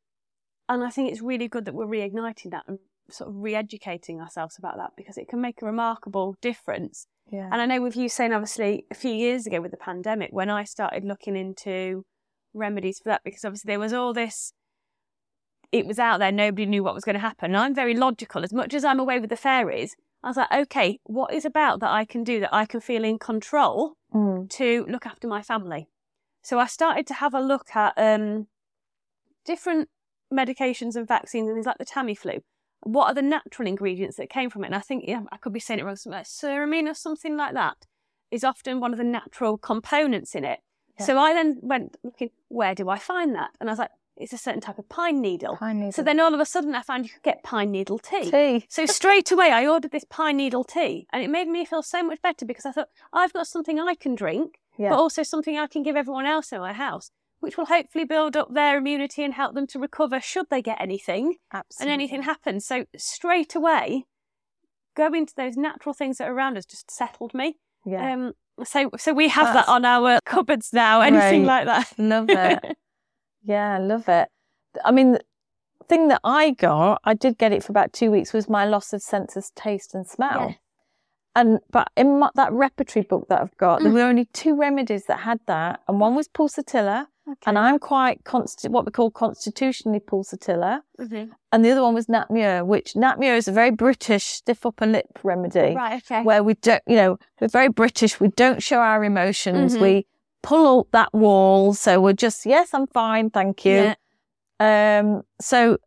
and 0.68 0.84
I 0.84 0.90
think 0.90 1.10
it's 1.10 1.20
really 1.20 1.48
good 1.48 1.64
that 1.64 1.74
we're 1.74 1.86
reigniting 1.86 2.50
that 2.52 2.64
and 2.66 2.78
sort 3.12 3.30
of 3.30 3.36
re-educating 3.36 4.20
ourselves 4.20 4.56
about 4.58 4.76
that 4.76 4.90
because 4.96 5.16
it 5.18 5.28
can 5.28 5.40
make 5.40 5.62
a 5.62 5.66
remarkable 5.66 6.36
difference. 6.40 7.06
yeah. 7.30 7.48
And 7.52 7.60
I 7.60 7.66
know 7.66 7.80
with 7.82 7.96
you 7.96 8.08
saying 8.08 8.32
obviously 8.32 8.86
a 8.90 8.94
few 8.94 9.12
years 9.12 9.46
ago 9.46 9.60
with 9.60 9.70
the 9.70 9.76
pandemic 9.76 10.30
when 10.32 10.50
I 10.50 10.64
started 10.64 11.04
looking 11.04 11.36
into 11.36 12.04
remedies 12.54 12.98
for 12.98 13.08
that 13.10 13.22
because 13.24 13.44
obviously 13.44 13.68
there 13.70 13.78
was 13.80 13.92
all 13.92 14.12
this 14.12 14.52
it 15.70 15.86
was 15.86 15.98
out 15.98 16.18
there, 16.18 16.30
nobody 16.30 16.66
knew 16.66 16.84
what 16.84 16.94
was 16.94 17.02
going 17.04 17.14
to 17.14 17.18
happen. 17.20 17.46
And 17.46 17.56
I'm 17.56 17.74
very 17.74 17.94
logical. 17.94 18.44
As 18.44 18.52
much 18.52 18.74
as 18.74 18.84
I'm 18.84 19.00
away 19.00 19.18
with 19.18 19.30
the 19.30 19.36
fairies, 19.36 19.96
I 20.22 20.28
was 20.28 20.36
like, 20.36 20.52
okay, 20.52 20.98
what 21.04 21.32
is 21.32 21.46
about 21.46 21.80
that 21.80 21.90
I 21.90 22.04
can 22.04 22.22
do 22.24 22.40
that 22.40 22.52
I 22.52 22.66
can 22.66 22.80
feel 22.80 23.04
in 23.04 23.18
control 23.18 23.94
Mm. 24.14 24.50
to 24.50 24.84
look 24.90 25.06
after 25.06 25.26
my 25.26 25.40
family? 25.40 25.88
So 26.42 26.58
I 26.58 26.66
started 26.66 27.06
to 27.06 27.14
have 27.14 27.32
a 27.32 27.40
look 27.40 27.74
at 27.74 27.94
um, 27.96 28.48
different 29.46 29.88
medications 30.30 30.94
and 30.96 31.08
vaccines 31.08 31.48
and 31.48 31.56
things 31.56 31.66
like 31.66 31.78
the 31.78 31.86
Tamiflu. 31.86 32.40
What 32.82 33.06
are 33.06 33.14
the 33.14 33.22
natural 33.22 33.68
ingredients 33.68 34.16
that 34.16 34.28
came 34.30 34.50
from 34.50 34.64
it? 34.64 34.68
And 34.68 34.74
I 34.74 34.80
think 34.80 35.04
yeah, 35.06 35.22
I 35.30 35.36
could 35.36 35.52
be 35.52 35.60
saying 35.60 35.80
it 35.80 35.84
wrong, 35.84 35.96
something 35.96 36.18
like 36.18 36.26
ceramine 36.26 36.88
or 36.90 36.94
something 36.94 37.36
like 37.36 37.54
that 37.54 37.86
is 38.30 38.44
often 38.44 38.80
one 38.80 38.92
of 38.92 38.98
the 38.98 39.04
natural 39.04 39.58
components 39.58 40.34
in 40.34 40.44
it. 40.44 40.60
Yeah. 40.98 41.06
So 41.06 41.18
I 41.18 41.32
then 41.34 41.58
went 41.62 41.96
looking, 42.02 42.30
where 42.48 42.74
do 42.74 42.88
I 42.88 42.98
find 42.98 43.34
that? 43.34 43.50
And 43.60 43.68
I 43.68 43.72
was 43.72 43.78
like, 43.78 43.90
it's 44.16 44.32
a 44.32 44.38
certain 44.38 44.60
type 44.60 44.78
of 44.78 44.88
pine 44.88 45.20
needle. 45.20 45.56
Pine 45.56 45.78
needle. 45.78 45.92
So 45.92 46.02
then 46.02 46.20
all 46.20 46.34
of 46.34 46.40
a 46.40 46.44
sudden 46.44 46.74
I 46.74 46.82
found 46.82 47.04
you 47.04 47.10
could 47.10 47.22
get 47.22 47.42
pine 47.42 47.70
needle 47.70 47.98
tea. 47.98 48.30
tea. 48.30 48.66
So 48.68 48.84
straight 48.86 49.30
away 49.32 49.50
I 49.52 49.66
ordered 49.66 49.90
this 49.90 50.04
pine 50.04 50.36
needle 50.36 50.64
tea 50.64 51.06
and 51.12 51.22
it 51.22 51.30
made 51.30 51.48
me 51.48 51.64
feel 51.64 51.82
so 51.82 52.02
much 52.02 52.20
better 52.20 52.44
because 52.44 52.66
I 52.66 52.72
thought 52.72 52.88
I've 53.12 53.32
got 53.32 53.46
something 53.46 53.80
I 53.80 53.94
can 53.94 54.14
drink, 54.14 54.58
Yeah. 54.76 54.90
but 54.90 54.98
also 54.98 55.22
something 55.22 55.58
I 55.58 55.66
can 55.66 55.82
give 55.82 55.96
everyone 55.96 56.26
else 56.26 56.52
in 56.52 56.60
my 56.60 56.72
house, 56.74 57.10
which 57.42 57.56
will 57.58 57.66
hopefully 57.66 58.04
build 58.04 58.36
up 58.36 58.54
their 58.54 58.78
immunity 58.78 59.22
and 59.24 59.34
help 59.34 59.54
them 59.54 59.66
to 59.66 59.78
recover 59.78 60.20
should 60.20 60.46
they 60.50 60.62
get 60.62 60.80
anything 60.80 61.34
Absolutely. 61.52 61.92
and 61.92 62.00
anything 62.00 62.22
happens. 62.22 62.64
So 62.64 62.84
straight 62.96 63.54
away, 63.54 64.06
going 64.96 65.26
to 65.26 65.34
those 65.36 65.56
natural 65.56 65.92
things 65.92 66.18
that 66.18 66.28
are 66.28 66.34
around 66.34 66.56
us 66.56 66.64
just 66.64 66.90
settled 66.90 67.34
me. 67.34 67.56
Yeah. 67.84 68.12
Um, 68.12 68.32
so 68.64 68.90
so 68.96 69.12
we 69.12 69.28
have 69.28 69.52
That's 69.52 69.66
that 69.66 69.72
on 69.72 69.84
our 69.84 70.20
cupboards 70.24 70.70
now. 70.72 71.00
Anything 71.00 71.44
like 71.44 71.66
that. 71.66 71.92
Love 71.98 72.30
it. 72.30 72.58
Yeah, 73.44 73.78
love 73.78 74.08
it. 74.08 74.28
I 74.84 74.92
mean, 74.92 75.12
the 75.14 75.20
thing 75.88 76.06
that 76.08 76.20
I 76.22 76.52
got, 76.52 77.00
I 77.02 77.12
did 77.14 77.38
get 77.38 77.50
it 77.52 77.64
for 77.64 77.72
about 77.72 77.92
two 77.92 78.12
weeks, 78.12 78.32
was 78.32 78.48
my 78.48 78.64
loss 78.64 78.92
of 78.92 79.02
sense 79.02 79.34
of 79.36 79.44
taste 79.56 79.96
and 79.96 80.06
smell. 80.06 80.50
Yeah. 80.50 80.54
And 81.34 81.58
but 81.72 81.88
in 81.96 82.20
my, 82.20 82.30
that 82.36 82.52
repertory 82.52 83.02
book 83.04 83.26
that 83.30 83.40
I've 83.40 83.56
got, 83.56 83.80
there 83.82 83.90
Mm. 83.90 83.94
were 83.94 84.02
only 84.02 84.26
two 84.26 84.54
remedies 84.54 85.06
that 85.06 85.20
had 85.20 85.40
that, 85.48 85.80
and 85.88 85.98
one 85.98 86.14
was 86.14 86.28
pulsatilla, 86.28 87.06
and 87.46 87.58
I'm 87.58 87.78
quite 87.78 88.24
consti- 88.24 88.68
what 88.70 88.84
we 88.86 88.92
call 88.92 89.10
constitutionally 89.10 90.00
pulsatilla, 90.00 90.80
Mhm. 91.00 91.30
and 91.52 91.64
the 91.64 91.70
other 91.70 91.82
one 91.82 91.94
was 91.94 92.08
Nat 92.08 92.30
Mur, 92.30 92.64
which 92.64 92.94
Nat 92.96 93.18
Mur 93.18 93.34
is 93.34 93.48
a 93.48 93.52
very 93.52 93.70
British 93.70 94.24
stiff 94.24 94.64
upper 94.66 94.86
lip 94.86 95.18
remedy 95.22 95.74
right. 95.74 96.02
Okay. 96.02 96.22
where 96.22 96.42
we 96.42 96.54
don't, 96.54 96.82
you 96.86 96.96
know, 96.96 97.18
we're 97.40 97.48
very 97.48 97.68
British. 97.68 98.20
We 98.20 98.28
don't 98.28 98.62
show 98.62 98.78
our 98.80 99.02
emotions. 99.04 99.76
Mhm. 99.76 99.80
We 99.80 100.06
pull 100.42 100.80
up 100.80 100.86
that 100.92 101.12
wall. 101.14 101.72
So 101.74 102.00
we're 102.00 102.12
just, 102.14 102.44
yes, 102.46 102.74
I'm 102.74 102.86
fine. 102.88 103.30
Thank 103.30 103.64
you. 103.64 103.94
Yeah. 104.60 104.98
Um, 105.00 105.22
so 105.40 105.78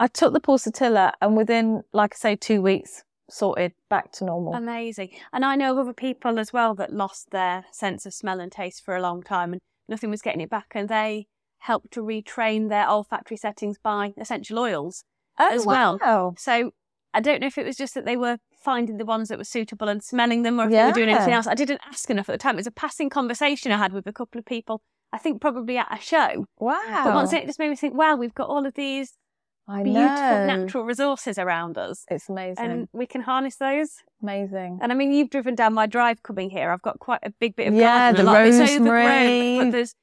I 0.00 0.06
took 0.08 0.32
the 0.32 0.40
pulsatilla 0.40 1.12
and 1.20 1.36
within, 1.36 1.82
like 1.92 2.14
I 2.14 2.16
say, 2.16 2.36
two 2.36 2.60
weeks, 2.62 3.04
sorted 3.30 3.72
back 3.88 4.12
to 4.12 4.24
normal. 4.24 4.54
Amazing. 4.54 5.10
And 5.32 5.44
I 5.44 5.56
know 5.56 5.72
of 5.72 5.78
other 5.78 5.92
people 5.92 6.38
as 6.38 6.52
well 6.52 6.74
that 6.74 6.92
lost 6.92 7.30
their 7.30 7.64
sense 7.72 8.04
of 8.06 8.12
smell 8.12 8.40
and 8.40 8.50
taste 8.52 8.84
for 8.84 8.96
a 8.96 9.00
long 9.00 9.22
time 9.22 9.52
and 9.52 9.60
nothing 9.92 10.10
was 10.10 10.22
getting 10.22 10.40
it 10.40 10.50
back. 10.50 10.72
And 10.74 10.88
they 10.88 11.26
helped 11.58 11.92
to 11.92 12.00
retrain 12.02 12.68
their 12.68 12.88
olfactory 12.88 13.36
settings 13.36 13.78
by 13.78 14.14
essential 14.16 14.58
oils. 14.58 15.04
Oh, 15.38 15.48
as 15.50 15.64
well. 15.64 16.34
So 16.36 16.72
I 17.14 17.20
don't 17.20 17.40
know 17.40 17.46
if 17.46 17.56
it 17.56 17.64
was 17.64 17.76
just 17.76 17.94
that 17.94 18.04
they 18.04 18.16
were 18.16 18.38
finding 18.54 18.98
the 18.98 19.04
ones 19.04 19.28
that 19.28 19.38
were 19.38 19.44
suitable 19.44 19.88
and 19.88 20.02
smelling 20.02 20.42
them 20.42 20.60
or 20.60 20.64
if 20.64 20.70
they 20.70 20.84
were 20.84 20.92
doing 20.92 21.08
anything 21.08 21.32
else. 21.32 21.46
I 21.46 21.54
didn't 21.54 21.80
ask 21.88 22.10
enough 22.10 22.28
at 22.28 22.32
the 22.32 22.38
time. 22.38 22.56
It 22.56 22.58
was 22.58 22.66
a 22.66 22.70
passing 22.72 23.08
conversation 23.08 23.72
I 23.72 23.78
had 23.78 23.92
with 23.92 24.06
a 24.06 24.12
couple 24.12 24.38
of 24.38 24.44
people, 24.44 24.82
I 25.12 25.18
think 25.18 25.40
probably 25.40 25.78
at 25.78 25.88
a 25.90 26.00
show. 26.00 26.46
Wow. 26.58 27.02
But 27.04 27.14
once 27.14 27.32
it 27.32 27.46
just 27.46 27.58
made 27.58 27.70
me 27.70 27.76
think, 27.76 27.94
wow, 27.94 28.14
we've 28.14 28.34
got 28.34 28.48
all 28.48 28.66
of 28.66 28.74
these 28.74 29.14
I 29.72 29.82
beautiful 29.82 30.04
know. 30.04 30.46
natural 30.46 30.84
resources 30.84 31.38
around 31.38 31.78
us. 31.78 32.04
It's 32.10 32.28
amazing. 32.28 32.64
And 32.64 32.88
we 32.92 33.06
can 33.06 33.22
harness 33.22 33.56
those. 33.56 33.90
amazing. 34.22 34.78
And 34.82 34.92
I 34.92 34.94
mean, 34.94 35.12
you've 35.12 35.30
driven 35.30 35.54
down 35.54 35.72
my 35.74 35.86
drive 35.86 36.22
coming 36.22 36.50
here. 36.50 36.70
I've 36.70 36.82
got 36.82 36.98
quite 36.98 37.20
a 37.22 37.30
big 37.30 37.56
bit 37.56 37.68
of 37.68 37.74
Yeah, 37.74 38.12
garden. 38.12 38.24
the 38.26 38.30
a 38.30 38.32
lot 38.32 38.40
of 38.42 38.48
it's 38.48 38.58
rosemary. 38.58 39.02
overgrown, 39.04 39.58
but 39.66 39.72
there's 39.72 39.94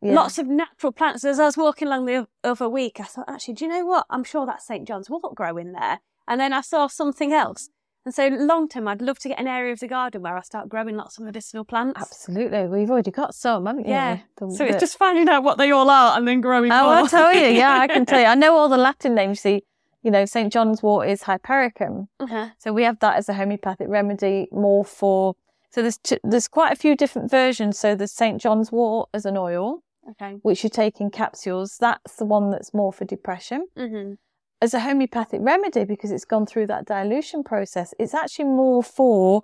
Yeah. 0.00 0.14
lots 0.14 0.38
of 0.38 0.46
natural 0.46 0.92
plants. 0.92 1.24
As 1.24 1.38
I 1.40 1.44
was 1.46 1.56
walking 1.56 1.88
along 1.88 2.06
the 2.06 2.26
other 2.44 2.68
week, 2.68 3.00
I 3.00 3.04
thought, 3.04 3.28
actually, 3.28 3.54
do 3.54 3.64
you 3.66 3.70
know 3.70 3.84
what? 3.84 4.06
I'm 4.10 4.24
sure 4.24 4.46
that's 4.46 4.66
St 4.66 4.86
John's 4.88 5.10
wort 5.10 5.34
growing 5.34 5.72
there. 5.72 6.00
And 6.26 6.40
then 6.40 6.52
I 6.52 6.60
saw 6.60 6.86
something 6.88 7.32
else. 7.32 7.70
And 8.04 8.14
so 8.14 8.28
long 8.28 8.68
term, 8.68 8.88
I'd 8.88 9.02
love 9.02 9.18
to 9.20 9.28
get 9.28 9.38
an 9.38 9.46
area 9.46 9.72
of 9.72 9.80
the 9.80 9.88
garden 9.88 10.22
where 10.22 10.36
I 10.36 10.40
start 10.40 10.68
growing 10.68 10.96
lots 10.96 11.18
of 11.18 11.24
medicinal 11.24 11.64
plants. 11.64 12.00
Absolutely. 12.00 12.66
We've 12.66 12.90
already 12.90 13.10
got 13.10 13.34
some, 13.34 13.66
haven't 13.66 13.86
you? 13.86 13.92
Yeah. 13.92 14.18
The- 14.36 14.50
So 14.50 14.64
it's 14.64 14.74
the- 14.74 14.80
just 14.80 14.96
finding 14.96 15.28
out 15.28 15.42
what 15.42 15.58
they 15.58 15.70
all 15.70 15.90
are 15.90 16.16
and 16.16 16.26
then 16.26 16.40
growing 16.40 16.72
Oh, 16.72 16.84
more. 16.84 16.92
I'll 16.94 17.06
tell 17.08 17.34
you. 17.34 17.48
Yeah, 17.48 17.78
I 17.78 17.86
can 17.86 18.06
tell 18.06 18.20
you. 18.20 18.26
I 18.26 18.34
know 18.42 18.56
all 18.56 18.68
the 18.70 18.78
Latin 18.78 19.14
names. 19.14 19.40
See, 19.40 19.62
you 20.02 20.10
know, 20.10 20.24
St. 20.24 20.50
John's 20.52 20.82
wort 20.82 21.08
is 21.08 21.22
hypericum. 21.24 22.08
Uh-huh. 22.20 22.48
So 22.56 22.72
we 22.72 22.84
have 22.84 22.98
that 23.00 23.16
as 23.16 23.28
a 23.28 23.34
homeopathic 23.34 23.88
remedy 23.88 24.48
more 24.52 24.84
for, 24.84 25.34
so 25.70 25.82
there's, 25.82 25.98
t- 25.98 26.20
there's 26.24 26.48
quite 26.48 26.72
a 26.72 26.76
few 26.76 26.96
different 26.96 27.30
versions. 27.30 27.78
So 27.78 27.94
there's 27.94 28.12
St. 28.12 28.40
John's 28.40 28.72
wort 28.72 29.10
as 29.12 29.26
an 29.26 29.36
oil, 29.36 29.82
Okay. 30.12 30.38
which 30.42 30.64
you 30.64 30.70
take 30.70 30.98
in 31.00 31.10
capsules. 31.10 31.76
That's 31.78 32.16
the 32.16 32.24
one 32.24 32.50
that's 32.50 32.72
more 32.72 32.92
for 32.92 33.04
depression. 33.04 33.66
hmm 33.76 34.12
As 34.60 34.74
a 34.74 34.80
homeopathic 34.80 35.40
remedy, 35.42 35.84
because 35.84 36.10
it's 36.10 36.24
gone 36.24 36.44
through 36.46 36.66
that 36.66 36.84
dilution 36.84 37.44
process, 37.44 37.94
it's 37.98 38.12
actually 38.14 38.46
more 38.46 38.82
for 38.82 39.42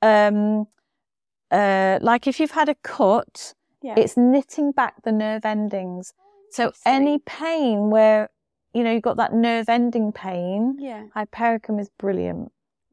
um, 0.00 0.66
uh, 1.50 1.98
like 2.00 2.26
if 2.26 2.40
you've 2.40 2.52
had 2.52 2.68
a 2.68 2.74
cut, 2.76 3.54
Yeah. 3.82 3.94
it's 3.98 4.16
knitting 4.16 4.72
back 4.72 5.02
the 5.02 5.12
nerve 5.12 5.44
endings. 5.44 6.14
So 6.50 6.72
any 6.86 7.18
pain 7.18 7.90
where, 7.90 8.30
you 8.72 8.82
know, 8.84 8.92
you've 8.92 9.02
got 9.02 9.18
that 9.18 9.34
nerve 9.34 9.68
ending 9.68 10.12
pain, 10.12 10.76
Yeah. 10.78 11.04
hypericum 11.14 11.78
is 11.78 11.90
brilliant. 11.98 12.50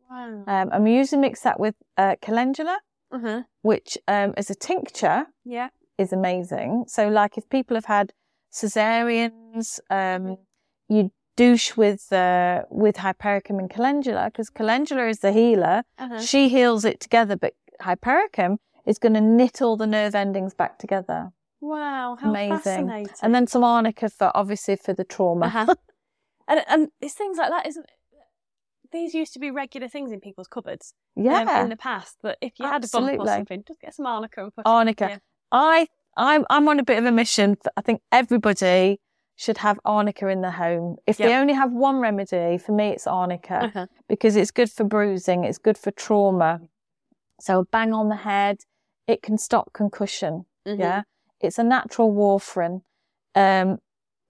Wow. 0.09 0.43
Um, 0.47 0.69
I'm 0.73 0.87
usually 0.87 1.21
mix 1.21 1.41
that 1.41 1.59
with 1.59 1.75
uh, 1.97 2.15
calendula, 2.21 2.79
Uh-huh. 3.11 3.43
which 3.61 3.97
um, 4.07 4.33
as 4.35 4.49
a 4.49 4.55
tincture 4.55 5.27
Yeah. 5.45 5.69
is 5.97 6.11
amazing. 6.11 6.85
So, 6.87 7.07
like 7.07 7.37
if 7.37 7.47
people 7.49 7.75
have 7.77 7.85
had 7.85 8.13
cesareans, 8.51 9.79
um, 9.89 10.37
you 10.89 11.11
douche 11.35 11.75
with 11.77 12.11
uh, 12.11 12.63
with 12.69 12.97
hypericum 12.97 13.59
and 13.59 13.69
calendula 13.69 14.25
because 14.25 14.49
calendula 14.49 15.07
is 15.07 15.19
the 15.19 15.31
healer. 15.31 15.83
Uh-huh. 15.97 16.21
She 16.21 16.49
heals 16.49 16.85
it 16.85 16.99
together, 16.99 17.35
but 17.35 17.53
hypericum 17.79 18.57
is 18.85 18.97
going 18.99 19.13
to 19.13 19.21
knit 19.21 19.61
all 19.61 19.77
the 19.77 19.87
nerve 19.87 20.15
endings 20.15 20.53
back 20.53 20.79
together. 20.79 21.31
Wow. 21.59 22.17
How 22.19 22.29
Amazing. 22.29 22.57
fascinating. 22.59 23.13
And 23.21 23.35
then 23.35 23.47
some 23.47 23.63
arnica 23.63 24.09
for 24.09 24.31
obviously 24.35 24.75
for 24.75 24.93
the 24.93 25.03
trauma. 25.03 25.45
Uh-huh. 25.47 25.75
and 26.47 26.61
and 26.67 26.87
it's 26.99 27.13
things 27.13 27.37
like 27.37 27.49
that, 27.49 27.67
isn't 27.67 27.83
it? 27.83 27.89
These 28.91 29.13
used 29.13 29.31
to 29.33 29.39
be 29.39 29.51
regular 29.51 29.87
things 29.87 30.11
in 30.11 30.19
people's 30.19 30.47
cupboards 30.49 30.93
um, 31.17 31.23
Yeah, 31.23 31.63
in 31.63 31.69
the 31.69 31.77
past. 31.77 32.17
But 32.21 32.37
if 32.41 32.59
you 32.59 32.65
had 32.65 32.83
a 32.83 32.87
bump 32.89 33.19
or 33.19 33.25
something, 33.25 33.63
just 33.65 33.79
get 33.79 33.93
some 33.93 34.05
arnica 34.05 34.43
and 34.43 34.53
put 34.53 34.61
it. 34.65 34.67
arnica. 34.69 35.07
Yeah. 35.11 35.17
I 35.51 35.87
I'm 36.17 36.45
I'm 36.49 36.67
on 36.67 36.79
a 36.79 36.83
bit 36.83 36.97
of 36.97 37.05
a 37.05 37.11
mission. 37.11 37.57
I 37.77 37.81
think 37.81 38.01
everybody 38.11 38.99
should 39.41 39.57
have 39.57 39.79
arnica 39.85 40.27
in 40.27 40.41
their 40.41 40.51
home. 40.51 40.97
If 41.07 41.17
they 41.17 41.33
only 41.35 41.53
have 41.53 41.71
one 41.71 41.97
remedy, 41.99 42.57
for 42.59 42.73
me 42.73 42.89
it's 42.89 43.07
arnica 43.07 43.89
because 44.07 44.35
it's 44.35 44.51
good 44.51 44.69
for 44.71 44.83
bruising, 44.83 45.43
it's 45.43 45.57
good 45.57 45.77
for 45.79 45.89
trauma. 45.91 46.61
So 47.39 47.61
a 47.61 47.65
bang 47.65 47.91
on 47.91 48.09
the 48.09 48.17
head, 48.17 48.57
it 49.07 49.23
can 49.23 49.37
stop 49.39 49.73
concussion. 49.73 50.45
Mhm. 50.67 50.79
Yeah, 50.79 51.01
it's 51.39 51.57
a 51.57 51.63
natural 51.63 52.13
warfarin. 52.13 52.81
Um, 53.33 53.79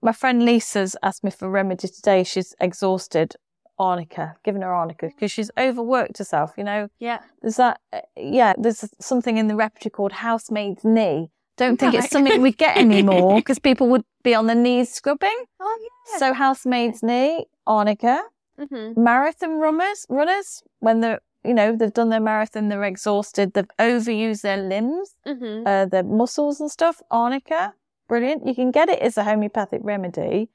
my 0.00 0.12
friend 0.12 0.44
Lisa's 0.46 0.96
asked 1.02 1.22
me 1.24 1.30
for 1.30 1.46
a 1.46 1.50
remedy 1.50 1.88
today. 1.88 2.24
She's 2.24 2.54
exhausted. 2.60 3.36
Arnica, 3.78 4.36
giving 4.44 4.62
her 4.62 4.72
arnica 4.72 5.06
because 5.08 5.32
she's 5.32 5.50
overworked 5.58 6.18
herself. 6.18 6.52
You 6.56 6.62
know, 6.64 6.88
Yeah. 6.98 7.18
there's 7.40 7.56
that, 7.56 7.80
uh, 7.92 8.00
yeah, 8.16 8.52
there's 8.56 8.84
something 9.00 9.38
in 9.38 9.48
the 9.48 9.56
repertory 9.56 9.90
called 9.90 10.12
housemaid's 10.12 10.84
knee. 10.84 11.30
Don't 11.56 11.78
think 11.80 11.94
it's 11.94 12.10
something 12.16 12.40
we 12.42 12.52
get 12.52 12.76
anymore 12.76 13.34
because 13.36 13.58
people 13.58 13.88
would 13.88 14.04
be 14.22 14.34
on 14.34 14.46
the 14.46 14.54
knees 14.54 14.92
scrubbing. 14.92 15.44
Oh 15.60 15.78
yeah. 15.80 16.18
So 16.18 16.32
housemaid's 16.34 17.02
knee, 17.02 17.46
arnica, 17.66 18.22
mm-hmm. 18.58 19.02
marathon 19.02 19.58
runners, 19.58 20.06
runners, 20.08 20.62
when 20.80 21.00
they're, 21.00 21.20
you 21.44 21.54
know, 21.54 21.74
they've 21.76 21.92
done 21.92 22.10
their 22.10 22.20
marathon, 22.20 22.68
they're 22.68 22.84
exhausted, 22.84 23.54
they've 23.54 23.66
overused 23.78 24.42
their 24.42 24.56
limbs, 24.58 25.14
Mm-hmm. 25.26 25.66
uh, 25.66 25.86
their 25.86 26.02
muscles 26.02 26.60
and 26.60 26.70
stuff, 26.70 27.00
arnica, 27.10 27.74
brilliant. 28.08 28.46
You 28.46 28.54
can 28.54 28.70
get 28.70 28.88
it 28.88 28.98
as 29.00 29.16
a 29.16 29.24
homeopathic 29.24 29.80
remedy. 29.82 30.50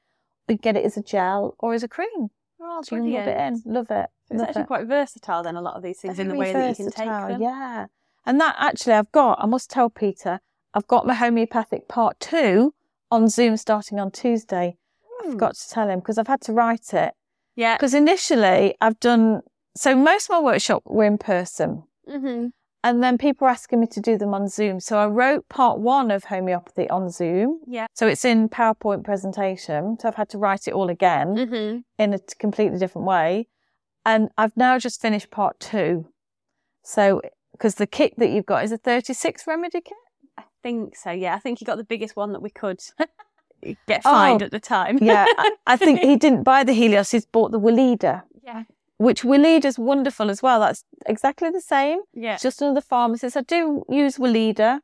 You 0.48 0.58
can 0.58 0.58
get 0.58 0.78
it 0.78 0.86
as 0.86 0.96
a 0.98 1.02
gel 1.04 1.56
or 1.60 1.74
as 1.74 1.84
a 1.84 1.88
cream. 1.88 2.30
Oh, 2.62 2.82
So 2.84 2.96
you 2.96 3.04
can 3.04 3.14
rub 3.14 3.28
it 3.28 3.38
in. 3.38 3.62
Love 3.74 3.92
it. 3.92 4.08
It's 4.30 4.40
Love 4.40 4.48
actually 4.50 4.62
it. 4.64 4.68
quite 4.68 4.86
versatile 4.88 5.44
then, 5.44 5.56
a 5.56 5.62
lot 5.62 5.76
of 5.76 5.84
these 5.84 6.00
things 6.00 6.20
in 6.20 6.28
the 6.30 6.36
way 6.36 6.54
that 6.54 6.70
you 6.70 6.76
can 6.76 6.92
take 6.92 7.08
them. 7.08 7.42
Yeah. 7.42 7.88
And 8.26 8.40
that 8.42 8.56
actually 8.60 8.94
I've 8.94 9.12
got, 9.12 9.42
I 9.42 9.46
must 9.46 9.70
tell 9.70 9.90
Peter, 9.90 10.40
I've 10.74 10.88
got 10.88 11.06
my 11.08 11.14
homeopathic 11.14 11.88
part 11.88 12.20
two 12.20 12.74
on 13.12 13.28
Zoom 13.30 13.58
starting 13.58 14.00
on 14.00 14.12
Tuesday. 14.12 14.78
I 15.22 15.26
Hmm. 15.26 15.32
forgot 15.32 15.56
to 15.56 15.70
tell 15.70 15.90
him 15.90 16.00
because 16.00 16.18
I've 16.18 16.28
had 16.28 16.42
to 16.42 16.54
write 16.54 16.94
it. 16.94 17.14
Yeah. 17.56 17.76
Because 17.76 17.94
initially 17.94 18.76
I've 18.82 19.00
done, 19.00 19.42
so 19.76 19.96
most 19.96 20.26
of 20.30 20.30
my 20.36 20.40
workshop 20.40 20.84
were 20.86 21.06
in 21.06 21.18
person. 21.18 21.84
Mm-hmm. 22.08 22.48
And 22.84 23.04
then 23.04 23.18
people 23.18 23.46
were 23.46 23.52
asking 23.52 23.80
me 23.82 23.88
to 23.88 24.00
do 24.00 24.18
them 24.18 24.34
on 24.34 24.48
Zoom. 24.48 24.80
So 24.80 24.98
I 25.00 25.08
wrote 25.08 25.50
part 25.50 25.80
one 25.80 26.12
of 26.12 26.26
homeopathy 26.26 26.88
on 26.90 27.10
Zoom. 27.10 27.60
Yeah. 27.68 27.88
So 27.96 28.08
it's 28.08 28.24
in 28.24 28.48
PowerPoint 28.50 29.04
presentation. 29.04 29.98
So 30.00 30.08
I've 30.08 30.16
had 30.16 30.30
to 30.30 30.38
write 30.38 30.68
it 30.68 30.74
all 30.74 30.90
again 30.90 31.36
Mm-hmm. 31.36 31.80
in 31.98 32.14
a 32.14 32.20
completely 32.40 32.78
different 32.78 33.08
way. 33.08 33.48
And 34.06 34.30
I've 34.38 34.56
now 34.56 34.78
just 34.80 35.02
finished 35.02 35.32
part 35.32 35.60
two. 35.60 36.08
So, 36.84 37.22
because 37.52 37.76
the 37.76 37.88
kit 37.88 38.14
that 38.20 38.30
you've 38.30 38.46
got 38.46 38.64
is 38.64 38.72
a 38.72 38.78
36 38.78 39.46
remedy 39.48 39.82
kit. 39.82 39.94
Think 40.64 40.96
so. 40.96 41.12
Yeah, 41.12 41.36
I 41.36 41.40
think 41.40 41.60
he 41.60 41.66
got 41.66 41.78
the 41.78 41.84
biggest 41.84 42.16
one 42.16 42.34
that 42.34 42.42
we 42.42 42.50
could 42.50 42.80
get 43.88 44.04
fined 44.04 44.42
Oh, 44.42 44.46
at 44.46 44.52
the 44.52 44.60
time. 44.60 44.98
Yeah. 45.02 45.26
I, 45.38 45.56
I 45.68 45.78
think 45.84 46.00
he 46.00 46.16
didn't 46.16 46.44
buy 46.44 46.64
the 46.64 46.74
Helios, 46.74 47.12
he's 47.12 47.26
bought 47.26 47.52
the 47.52 47.60
Weleda. 47.60 48.24
yeah. 48.44 48.64
which 48.98 49.22
Weleda's 49.24 49.78
wonderful 49.80 50.30
as 50.30 50.42
well. 50.42 50.60
That's 50.60 50.84
exactly 51.06 51.50
the 51.52 51.62
same. 51.62 52.00
Yeah. 52.14 52.34
It's 52.34 52.44
just 52.44 52.62
another 52.62 52.82
pharmacist. 52.82 53.38
I 53.38 53.42
do 53.42 53.84
use 53.90 54.18
Weleda. 54.18 54.80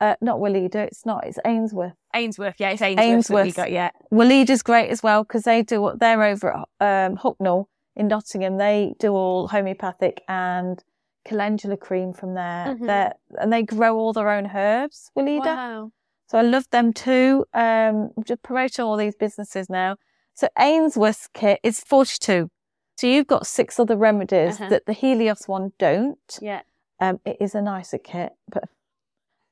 Uh, 0.00 0.14
not 0.22 0.38
Weleda. 0.38 0.76
it's 0.76 1.04
not, 1.04 1.26
it's 1.26 1.38
Ainsworth. 1.44 1.92
Ainsworth. 2.14 2.54
Yeah, 2.58 2.70
it's 2.70 2.80
Ainsworth, 2.80 2.96
that 2.96 3.04
we 3.06 3.12
Ainsworth. 3.12 3.56
got. 3.56 3.70
Yeah. 3.70 3.90
Weleda's 4.10 4.62
great 4.62 4.88
as 4.88 5.02
well 5.02 5.22
because 5.24 5.42
they 5.42 5.62
do 5.62 5.82
what 5.82 6.00
they're 6.00 6.22
over 6.22 6.56
at 6.80 7.08
um, 7.10 7.16
Hucknall 7.18 7.66
in 7.94 8.08
Nottingham. 8.08 8.56
They 8.56 8.94
do 8.98 9.12
all 9.12 9.48
homeopathic 9.48 10.22
and 10.26 10.82
calendula 11.24 11.76
cream 11.76 12.12
from 12.12 12.34
there. 12.34 12.74
Mhm. 12.74 12.86
They're, 12.86 13.14
and 13.40 13.52
they 13.52 13.62
grow 13.62 13.96
all 13.96 14.12
their 14.12 14.30
own 14.30 14.50
herbs, 14.54 15.10
Weleda. 15.16 15.44
Wow. 15.56 15.92
So 16.26 16.38
I 16.38 16.42
love 16.42 16.68
them 16.70 16.92
too. 16.92 17.44
Um, 17.52 18.10
I'm 18.16 18.24
just 18.24 18.42
promoting 18.42 18.84
all 18.84 18.96
these 18.96 19.16
businesses 19.16 19.68
now. 19.68 19.96
So 20.34 20.48
Ainsworth's 20.58 21.28
kit 21.34 21.58
is 21.62 21.80
42. 21.80 22.48
So 22.96 23.06
you've 23.06 23.26
got 23.26 23.46
six 23.46 23.78
other 23.80 23.96
remedies 23.96 24.60
Uh-huh. 24.60 24.68
that 24.70 24.86
the 24.86 24.92
Helios 24.92 25.48
one 25.48 25.72
don't. 25.78 26.38
Yeah. 26.40 26.62
Um, 27.00 27.18
it 27.24 27.36
is 27.40 27.54
a 27.54 27.62
nicer 27.62 27.98
kit, 27.98 28.32
but 28.48 28.64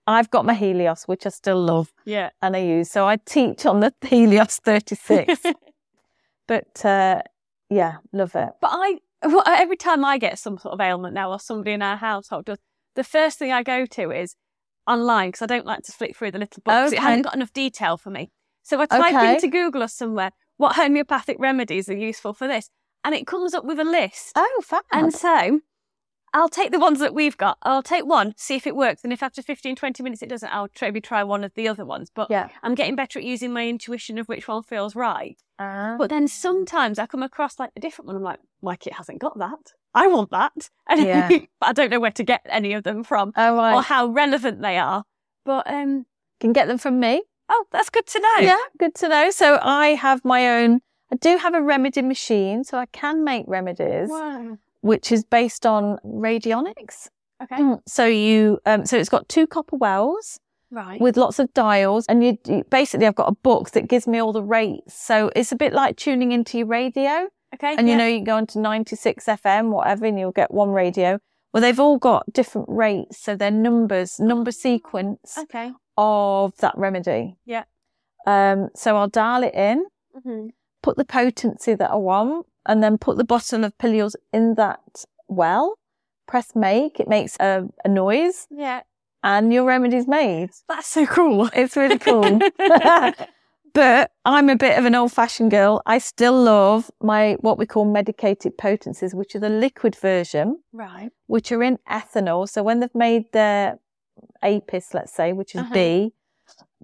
I've 0.06 0.30
got 0.30 0.44
my 0.44 0.54
Helios, 0.54 1.04
which 1.04 1.26
I 1.26 1.30
still 1.30 1.60
love 1.60 1.92
Yeah. 2.04 2.30
and 2.40 2.54
I 2.56 2.60
use. 2.60 2.90
So 2.90 3.06
I 3.06 3.16
teach 3.16 3.66
on 3.66 3.80
the 3.80 3.92
Helios 4.06 4.56
36. 4.58 5.42
but 6.46 6.84
uh, 6.84 7.22
yeah, 7.68 7.96
love 8.12 8.34
it. 8.34 8.50
But 8.60 8.70
I, 8.72 8.98
well, 9.22 9.42
every 9.46 9.76
time 9.76 10.04
I 10.04 10.18
get 10.18 10.38
some 10.38 10.58
sort 10.58 10.74
of 10.74 10.80
ailment 10.80 11.14
now, 11.14 11.30
or 11.30 11.38
somebody 11.40 11.72
in 11.72 11.82
our 11.82 11.96
household 11.96 12.46
does, 12.46 12.58
the 12.94 13.04
first 13.04 13.38
thing 13.38 13.52
I 13.52 13.62
go 13.62 13.86
to 13.86 14.10
is 14.10 14.34
online 14.86 15.28
because 15.28 15.42
I 15.42 15.46
don't 15.46 15.66
like 15.66 15.82
to 15.84 15.92
flick 15.92 16.16
through 16.16 16.30
the 16.32 16.38
little 16.38 16.62
books. 16.64 16.92
It 16.92 16.98
hasn't 17.00 17.24
got 17.24 17.34
enough 17.34 17.52
detail 17.52 17.96
for 17.96 18.10
me. 18.10 18.30
So 18.62 18.80
I 18.80 18.86
type 18.86 19.14
Okay. 19.14 19.34
into 19.34 19.48
Google 19.48 19.82
or 19.82 19.88
somewhere 19.88 20.32
what 20.56 20.76
homeopathic 20.76 21.36
remedies 21.38 21.88
are 21.88 21.96
useful 21.96 22.32
for 22.32 22.48
this, 22.48 22.70
and 23.04 23.14
it 23.14 23.26
comes 23.26 23.54
up 23.54 23.64
with 23.64 23.78
a 23.78 23.84
list. 23.84 24.32
Oh, 24.36 24.62
fab. 24.64 24.82
And 24.92 25.12
so 25.12 25.60
I'll 26.34 26.48
take 26.48 26.72
the 26.72 26.78
ones 26.78 26.98
that 27.00 27.14
we've 27.14 27.36
got. 27.36 27.58
I'll 27.62 27.82
take 27.82 28.04
one, 28.06 28.34
see 28.36 28.54
if 28.56 28.66
it 28.66 28.76
works. 28.76 29.02
And 29.04 29.12
if 29.12 29.22
after 29.22 29.42
15, 29.42 29.76
20 29.76 30.02
minutes 30.02 30.22
it 30.22 30.28
doesn't, 30.28 30.52
I'll 30.54 30.68
maybe 30.80 31.00
try 31.00 31.22
one 31.24 31.44
of 31.44 31.54
the 31.54 31.68
other 31.68 31.84
ones. 31.84 32.10
But 32.14 32.30
yeah. 32.30 32.48
I'm 32.62 32.74
getting 32.74 32.96
better 32.96 33.18
at 33.18 33.24
using 33.24 33.52
my 33.52 33.66
intuition 33.68 34.18
of 34.18 34.26
which 34.28 34.46
one 34.48 34.62
feels 34.62 34.94
right. 34.94 35.38
Uh, 35.58 35.96
But 35.96 36.10
then 36.10 36.28
sometimes 36.28 36.98
I 36.98 37.06
come 37.06 37.22
across 37.22 37.58
like 37.58 37.70
a 37.76 37.80
different 37.80 38.06
one. 38.06 38.16
I'm 38.16 38.22
like, 38.22 38.40
my 38.62 38.76
kit 38.76 38.94
hasn't 38.94 39.18
got 39.20 39.38
that. 39.38 39.72
I 39.94 40.06
want 40.06 40.30
that. 40.30 40.70
And 40.88 41.04
Yeah. 41.04 41.28
but 41.28 41.48
I 41.68 41.72
don't 41.72 41.90
know 41.90 42.00
where 42.00 42.12
to 42.12 42.24
get 42.24 42.42
any 42.48 42.72
of 42.74 42.84
them 42.84 43.04
from 43.04 43.32
oh, 43.36 43.56
right. 43.56 43.74
or 43.74 43.82
how 43.82 44.06
relevant 44.06 44.60
they 44.62 44.78
are. 44.78 45.04
But 45.44 45.70
um, 45.70 46.06
Can 46.40 46.52
get 46.52 46.68
them 46.68 46.78
from 46.78 47.00
me. 47.00 47.22
oh, 47.48 47.64
that's 47.72 47.90
good 47.90 48.06
to 48.06 48.20
know. 48.20 48.36
Yeah, 48.40 48.58
good 48.78 48.94
to 48.96 49.08
know. 49.08 49.30
So 49.30 49.58
I 49.62 49.88
have 49.88 50.24
my 50.24 50.60
own, 50.60 50.80
I 51.10 51.16
do 51.16 51.38
have 51.38 51.54
a 51.54 51.62
remedy 51.62 52.02
machine, 52.02 52.64
so 52.64 52.76
I 52.78 52.86
can 52.86 53.24
make 53.24 53.44
remedies, 53.48 54.10
Wow. 54.10 54.58
Which 54.80 55.10
is 55.12 55.24
based 55.24 55.66
on 55.66 55.98
radionics. 56.04 57.08
Okay. 57.42 57.56
Mm, 57.56 57.80
So 57.86 58.04
you, 58.06 58.58
um, 58.66 58.84
so 58.86 58.96
it's 58.96 59.08
got 59.08 59.28
two 59.28 59.46
copper 59.46 59.76
wells 59.76 60.38
Right. 60.70 61.00
with 61.00 61.16
lots 61.16 61.38
of 61.38 61.52
dials, 61.54 62.04
and 62.08 62.22
you, 62.22 62.36
you 62.46 62.64
basically 62.70 63.06
I've 63.06 63.14
got 63.14 63.28
a 63.28 63.34
book 63.34 63.70
that 63.70 63.88
gives 63.88 64.06
me 64.06 64.18
all 64.18 64.32
the 64.32 64.42
rates. 64.42 64.92
So 64.94 65.30
it's 65.34 65.50
a 65.52 65.56
bit 65.56 65.72
like 65.72 65.96
tuning 65.96 66.32
into 66.32 66.58
your 66.58 66.66
radio. 66.66 67.28
okay. 67.54 67.74
And 67.76 67.88
you 67.88 67.96
know, 67.96 68.06
you 68.06 68.22
go 68.24 68.36
onto 68.36 68.60
96 68.60 69.24
FM, 69.24 69.70
whatever, 69.70 70.04
and 70.04 70.18
you'll 70.18 70.32
get 70.32 70.50
one 70.52 70.70
radio. 70.70 71.18
Well, 71.54 71.62
they've 71.62 71.80
all 71.80 71.96
got 71.96 72.30
different 72.34 72.68
rates. 72.68 73.18
So 73.18 73.34
they're 73.34 73.50
numbers, 73.50 74.20
number 74.20 74.50
sequence 74.52 75.38
Okay. 75.38 75.72
of 75.96 76.54
that 76.58 76.76
remedy. 76.76 77.36
Yeah. 77.46 77.64
Um, 78.26 78.68
so 78.74 78.96
I'll 78.98 79.08
dial 79.08 79.42
it 79.44 79.54
in, 79.54 79.86
hmm 80.24 80.48
put 80.82 80.96
the 80.96 81.04
potency 81.04 81.74
that 81.74 81.90
I 81.90 81.96
want, 81.96 82.46
and 82.68 82.82
then 82.82 82.98
put 82.98 83.16
the 83.16 83.24
bottle 83.24 83.64
of 83.64 83.76
pillules 83.78 84.14
in 84.32 84.54
that 84.54 85.04
well. 85.26 85.74
Press 86.28 86.54
make. 86.54 87.00
It 87.00 87.08
makes 87.08 87.36
a, 87.40 87.66
a 87.84 87.88
noise, 87.88 88.46
Yeah. 88.50 88.82
and 89.24 89.52
your 89.52 89.64
remedy's 89.64 90.06
made. 90.06 90.50
That's 90.68 90.86
so 90.86 91.06
cool. 91.06 91.48
It's 91.54 91.76
really 91.76 91.98
cool. 92.08 92.38
but 93.74 94.10
I'm 94.24 94.48
a 94.48 94.56
bit 94.56 94.78
of 94.78 94.84
an 94.84 94.94
old 94.94 95.12
fashioned 95.12 95.50
girl. 95.50 95.82
I 95.86 95.98
still 95.98 96.38
love 96.40 96.90
my 97.02 97.34
what 97.40 97.58
we 97.58 97.66
call 97.66 97.84
medicated 97.84 98.56
potencies, 98.58 99.14
which 99.14 99.34
are 99.34 99.40
the 99.40 99.48
liquid 99.48 99.96
version, 99.96 100.58
right. 100.72 101.10
which 101.26 101.52
are 101.52 101.62
in 101.62 101.78
ethanol. 101.90 102.48
So 102.48 102.62
when 102.62 102.80
they've 102.80 102.94
made 102.94 103.32
their 103.32 103.78
apis, 104.42 104.94
let's 104.94 105.12
say, 105.14 105.32
which 105.32 105.54
is 105.54 105.60
Uh-huh. 105.62 105.74
bee, 105.74 106.12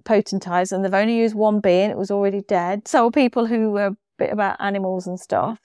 potentized, 0.03 0.71
and 0.71 0.83
they've 0.83 0.93
only 0.93 1.17
used 1.17 1.35
one 1.35 1.59
bee 1.59 1.81
and 1.81 1.91
it 1.91 1.97
was 1.97 2.11
already 2.11 2.41
dead. 2.41 2.87
So 2.87 3.11
people 3.11 3.45
who 3.47 3.71
were 3.71 3.87
a 3.87 3.97
bit 4.17 4.31
about 4.31 4.57
animals 4.59 5.07
and 5.07 5.19
stuff, 5.19 5.59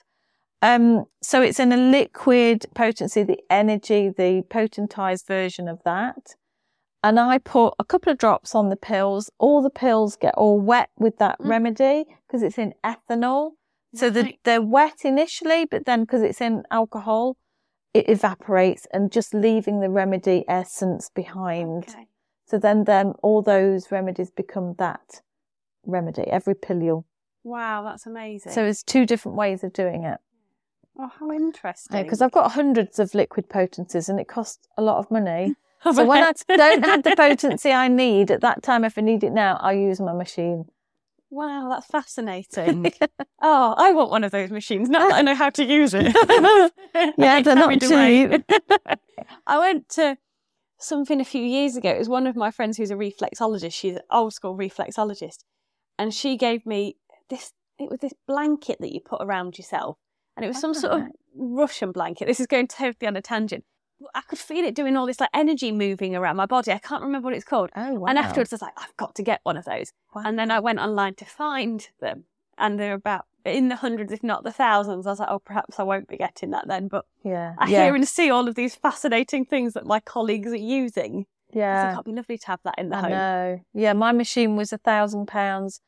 Um, 0.61 1.05
so 1.21 1.41
it's 1.41 1.59
in 1.59 1.71
a 1.71 1.77
liquid 1.77 2.65
potency, 2.75 3.23
the 3.23 3.39
energy, 3.49 4.09
the 4.09 4.43
potentized 4.49 5.25
version 5.25 5.67
of 5.67 5.79
that. 5.85 6.35
And 7.03 7.19
I 7.19 7.39
put 7.39 7.73
a 7.79 7.83
couple 7.83 8.11
of 8.11 8.19
drops 8.19 8.53
on 8.53 8.69
the 8.69 8.75
pills. 8.75 9.31
All 9.39 9.63
the 9.63 9.71
pills 9.71 10.15
get 10.15 10.35
all 10.35 10.59
wet 10.59 10.89
with 10.99 11.17
that 11.17 11.39
Mm. 11.39 11.49
remedy 11.49 12.05
because 12.27 12.43
it's 12.43 12.59
in 12.59 12.75
ethanol. 12.83 13.53
So 13.95 14.09
the, 14.09 14.37
they're 14.43 14.61
wet 14.61 15.03
initially, 15.03 15.65
but 15.65 15.85
then 15.85 16.01
because 16.01 16.21
it's 16.21 16.39
in 16.39 16.63
alcohol, 16.71 17.37
it 17.93 18.07
evaporates 18.07 18.87
and 18.93 19.11
just 19.11 19.33
leaving 19.33 19.81
the 19.81 19.89
remedy 19.89 20.45
essence 20.47 21.09
behind. 21.09 21.89
Okay. 21.89 22.07
So 22.45 22.57
then, 22.57 22.83
then 22.85 23.13
all 23.21 23.41
those 23.41 23.91
remedies 23.91 24.29
become 24.29 24.75
that 24.77 25.21
remedy, 25.85 26.23
every 26.27 26.55
pill. 26.55 27.05
Wow, 27.43 27.83
that's 27.83 28.05
amazing. 28.05 28.51
So 28.51 28.63
it's 28.63 28.83
two 28.83 29.05
different 29.05 29.37
ways 29.37 29.63
of 29.63 29.73
doing 29.73 30.03
it. 30.03 30.19
Oh, 30.99 31.11
how 31.19 31.31
interesting. 31.31 32.03
Because 32.03 32.21
I've 32.21 32.31
got 32.31 32.51
hundreds 32.51 32.99
of 32.99 33.13
liquid 33.13 33.49
potencies 33.49 34.09
and 34.09 34.19
it 34.19 34.27
costs 34.27 34.67
a 34.77 34.81
lot 34.81 34.97
of 34.97 35.11
money. 35.11 35.55
So 35.83 36.05
when 36.05 36.21
I 36.21 36.31
don't 36.47 36.85
have 36.85 37.01
the 37.01 37.15
potency 37.17 37.71
I 37.71 37.87
need 37.87 38.29
at 38.29 38.41
that 38.41 38.61
time, 38.61 38.85
if 38.85 38.99
I 38.99 39.01
need 39.01 39.23
it 39.23 39.31
now, 39.31 39.57
I 39.59 39.71
use 39.71 39.99
my 39.99 40.13
machine. 40.13 40.65
Wow, 41.31 41.69
that's 41.71 41.87
fascinating. 41.87 42.93
oh, 43.41 43.73
I 43.75 43.91
want 43.91 44.11
one 44.11 44.23
of 44.23 44.29
those 44.29 44.51
machines. 44.51 44.89
Not 44.89 45.09
that 45.09 45.15
I 45.15 45.21
know 45.23 45.33
how 45.33 45.49
to 45.49 45.65
use 45.65 45.95
it. 45.95 46.13
Yeah, 47.17 47.41
they're 47.41 47.55
not 47.55 47.81
cheap. 47.81 48.43
I 49.47 49.57
went 49.57 49.89
to 49.89 50.19
something 50.77 51.19
a 51.19 51.25
few 51.25 51.41
years 51.41 51.75
ago. 51.75 51.89
It 51.89 51.97
was 51.97 52.09
one 52.09 52.27
of 52.27 52.35
my 52.35 52.51
friends 52.51 52.77
who's 52.77 52.91
a 52.91 52.95
reflexologist. 52.95 53.73
She's 53.73 53.95
an 53.95 54.01
old 54.11 54.33
school 54.33 54.55
reflexologist. 54.55 55.39
And 55.97 56.13
she 56.13 56.37
gave 56.37 56.65
me 56.65 56.97
this, 57.29 57.53
it 57.79 57.89
was 57.89 57.99
this 58.01 58.13
blanket 58.27 58.77
that 58.81 58.93
you 58.93 58.99
put 58.99 59.21
around 59.21 59.57
yourself. 59.57 59.97
And 60.35 60.45
it 60.45 60.47
was 60.47 60.59
some 60.59 60.73
sort 60.73 60.93
of 60.93 61.07
Russian 61.35 61.91
blanket. 61.91 62.25
This 62.25 62.39
is 62.39 62.47
going 62.47 62.67
totally 62.67 63.07
on 63.07 63.15
a 63.15 63.21
tangent. 63.21 63.63
I 64.15 64.21
could 64.21 64.39
feel 64.39 64.65
it 64.65 64.73
doing 64.73 64.97
all 64.97 65.05
this 65.05 65.19
like 65.19 65.29
energy 65.33 65.71
moving 65.71 66.15
around 66.15 66.35
my 66.35 66.45
body. 66.45 66.71
I 66.71 66.79
can't 66.79 67.03
remember 67.03 67.27
what 67.27 67.35
it's 67.35 67.45
called. 67.45 67.69
Oh, 67.75 67.93
wow. 67.93 68.07
And 68.07 68.17
afterwards, 68.17 68.51
I 68.51 68.55
was 68.55 68.61
like, 68.61 68.73
I've 68.77 68.95
got 68.97 69.13
to 69.15 69.23
get 69.23 69.41
one 69.43 69.57
of 69.57 69.65
those. 69.65 69.93
Wow. 70.15 70.23
And 70.25 70.39
then 70.39 70.49
I 70.49 70.59
went 70.59 70.79
online 70.79 71.15
to 71.15 71.25
find 71.25 71.87
them, 71.99 72.23
and 72.57 72.79
they're 72.79 72.93
about 72.93 73.25
in 73.45 73.69
the 73.69 73.75
hundreds, 73.75 74.11
if 74.11 74.23
not 74.23 74.43
the 74.43 74.51
thousands. 74.51 75.05
I 75.05 75.11
was 75.11 75.19
like, 75.19 75.29
oh, 75.29 75.39
perhaps 75.39 75.79
I 75.79 75.83
won't 75.83 76.07
be 76.07 76.17
getting 76.17 76.51
that 76.51 76.67
then. 76.67 76.87
But 76.87 77.05
yeah. 77.23 77.55
I 77.57 77.69
yeah. 77.69 77.83
hear 77.83 77.95
and 77.95 78.07
see 78.07 78.29
all 78.29 78.47
of 78.47 78.55
these 78.55 78.75
fascinating 78.75 79.45
things 79.45 79.73
that 79.73 79.85
my 79.85 79.99
colleagues 79.99 80.51
are 80.51 80.55
using. 80.55 81.25
I 81.53 81.57
yeah. 81.57 81.83
think 81.83 81.93
it'd 81.93 82.05
be 82.05 82.17
lovely 82.17 82.37
to 82.37 82.47
have 82.47 82.59
that 82.63 82.75
in 82.77 82.89
the 82.89 82.97
I 82.97 83.01
home. 83.01 83.09
know. 83.11 83.61
Yeah, 83.73 83.93
my 83.93 84.11
machine 84.11 84.55
was 84.55 84.71
a 84.71 84.77
thousand 84.77 85.27
pounds 85.27 85.81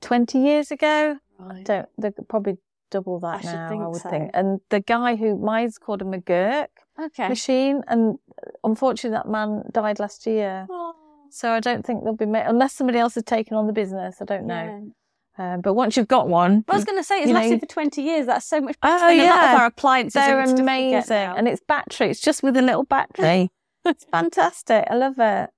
20 0.00 0.38
years 0.38 0.70
ago. 0.70 1.18
Right. 1.38 1.64
Don't, 1.64 1.88
they're 1.98 2.14
probably 2.28 2.58
double 2.96 3.18
that 3.20 3.44
I 3.44 3.52
now, 3.52 3.68
think 3.68 3.82
I 3.82 3.86
would 3.88 4.00
so. 4.02 4.10
think. 4.10 4.30
And 4.34 4.60
the 4.70 4.80
guy 4.80 5.16
who, 5.16 5.36
mine's 5.38 5.78
called 5.78 6.02
a 6.02 6.04
McGurk 6.04 6.68
Okay. 7.06 7.28
machine. 7.28 7.82
And 7.88 8.18
unfortunately, 8.64 9.16
that 9.18 9.28
man 9.28 9.62
died 9.72 9.98
last 9.98 10.26
year. 10.26 10.66
Oh, 10.70 10.94
So 11.30 11.52
I 11.52 11.60
don't 11.60 11.84
think 11.86 12.04
they'll 12.04 12.14
be 12.16 12.26
made, 12.26 12.46
unless 12.46 12.72
somebody 12.74 12.98
else 12.98 13.14
has 13.16 13.24
taken 13.24 13.56
on 13.56 13.66
the 13.66 13.72
business. 13.72 14.16
I 14.20 14.24
don't 14.24 14.46
know. 14.46 14.64
yeah. 14.64 14.92
Um, 15.38 15.60
but 15.60 15.74
once 15.74 15.96
you've 15.98 16.08
got 16.08 16.28
one, 16.28 16.64
I 16.66 16.74
was 16.74 16.84
going 16.86 16.98
to 16.98 17.04
say 17.04 17.18
it's 17.20 17.28
know, 17.28 17.34
lasted 17.34 17.60
for 17.60 17.66
twenty 17.66 18.00
years. 18.00 18.24
That's 18.24 18.46
so 18.46 18.58
much. 18.58 18.74
Oh, 18.82 18.88
better 18.88 19.16
than 19.16 19.26
a 19.26 19.28
lot 19.28 19.44
of 19.44 19.50
yeah. 19.52 19.58
our 19.60 19.66
appliances. 19.66 20.14
they're 20.14 20.40
and 20.40 20.48
stuff 20.48 20.60
we 20.60 20.64
get 20.64 21.10
amazing. 21.10 21.36
And 21.36 21.46
it's 21.46 21.60
battery. 21.74 22.08
It's 22.08 22.22
just 22.22 22.42
with 22.42 22.56
a 22.56 22.62
little 22.62 22.84
battery. 22.84 23.50
it's 23.84 24.04
fantastic. 24.04 24.86
I 24.90 24.94
love 24.94 25.18
it. 25.18 25.50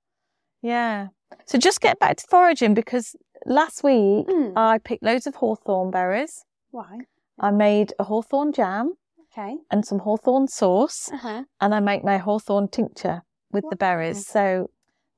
Yeah. 0.63 1.09
So 1.47 1.59
just 1.59 1.81
get 1.81 2.01
back 2.01 2.17
to 2.17 2.25
foraging 2.29 2.75
because 2.75 3.15
last 3.47 3.85
week 3.85 4.27
Mm. 4.27 4.55
I 4.57 4.79
picked 4.79 5.05
loads 5.05 5.29
of 5.29 5.37
hawthorn 5.37 5.93
berries. 5.93 6.45
Why? 6.73 6.99
I 7.41 7.51
made 7.51 7.93
a 7.99 8.05
hawthorn 8.05 8.53
jam 8.53 8.95
Okay. 9.31 9.59
and 9.71 9.85
some 9.87 10.01
hawthorn 10.01 10.49
sauce, 10.49 11.11
Uh 11.13 11.17
huh. 11.19 11.43
and 11.61 11.75
I 11.75 11.81
make 11.81 12.03
my 12.05 12.19
hawthorn 12.19 12.69
tincture 12.69 13.23
with 13.53 13.65
the 13.71 13.77
berries. 13.77 14.27
So 14.27 14.71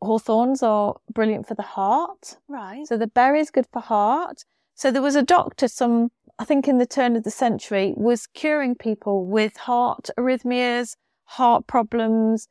hawthorns 0.03 0.63
are 0.63 0.97
brilliant 1.13 1.47
for 1.49 1.55
the 1.55 1.63
heart. 1.63 2.39
Right. 2.49 2.87
So 2.87 2.97
the 2.97 3.07
berries 3.07 3.51
good 3.51 3.67
for 3.73 3.81
heart. 3.81 4.45
So 4.75 4.91
there 4.91 5.03
was 5.03 5.17
a 5.17 5.23
doctor, 5.23 5.69
some 5.69 6.11
I 6.39 6.45
think 6.45 6.67
in 6.69 6.79
the 6.79 6.87
turn 6.87 7.17
of 7.17 7.23
the 7.25 7.31
century, 7.31 7.93
was 7.97 8.27
curing 8.27 8.75
people 8.75 9.27
with 9.27 9.57
heart 9.59 10.09
arrhythmias, 10.19 10.97
heart 11.25 11.67
problems, 11.67 12.49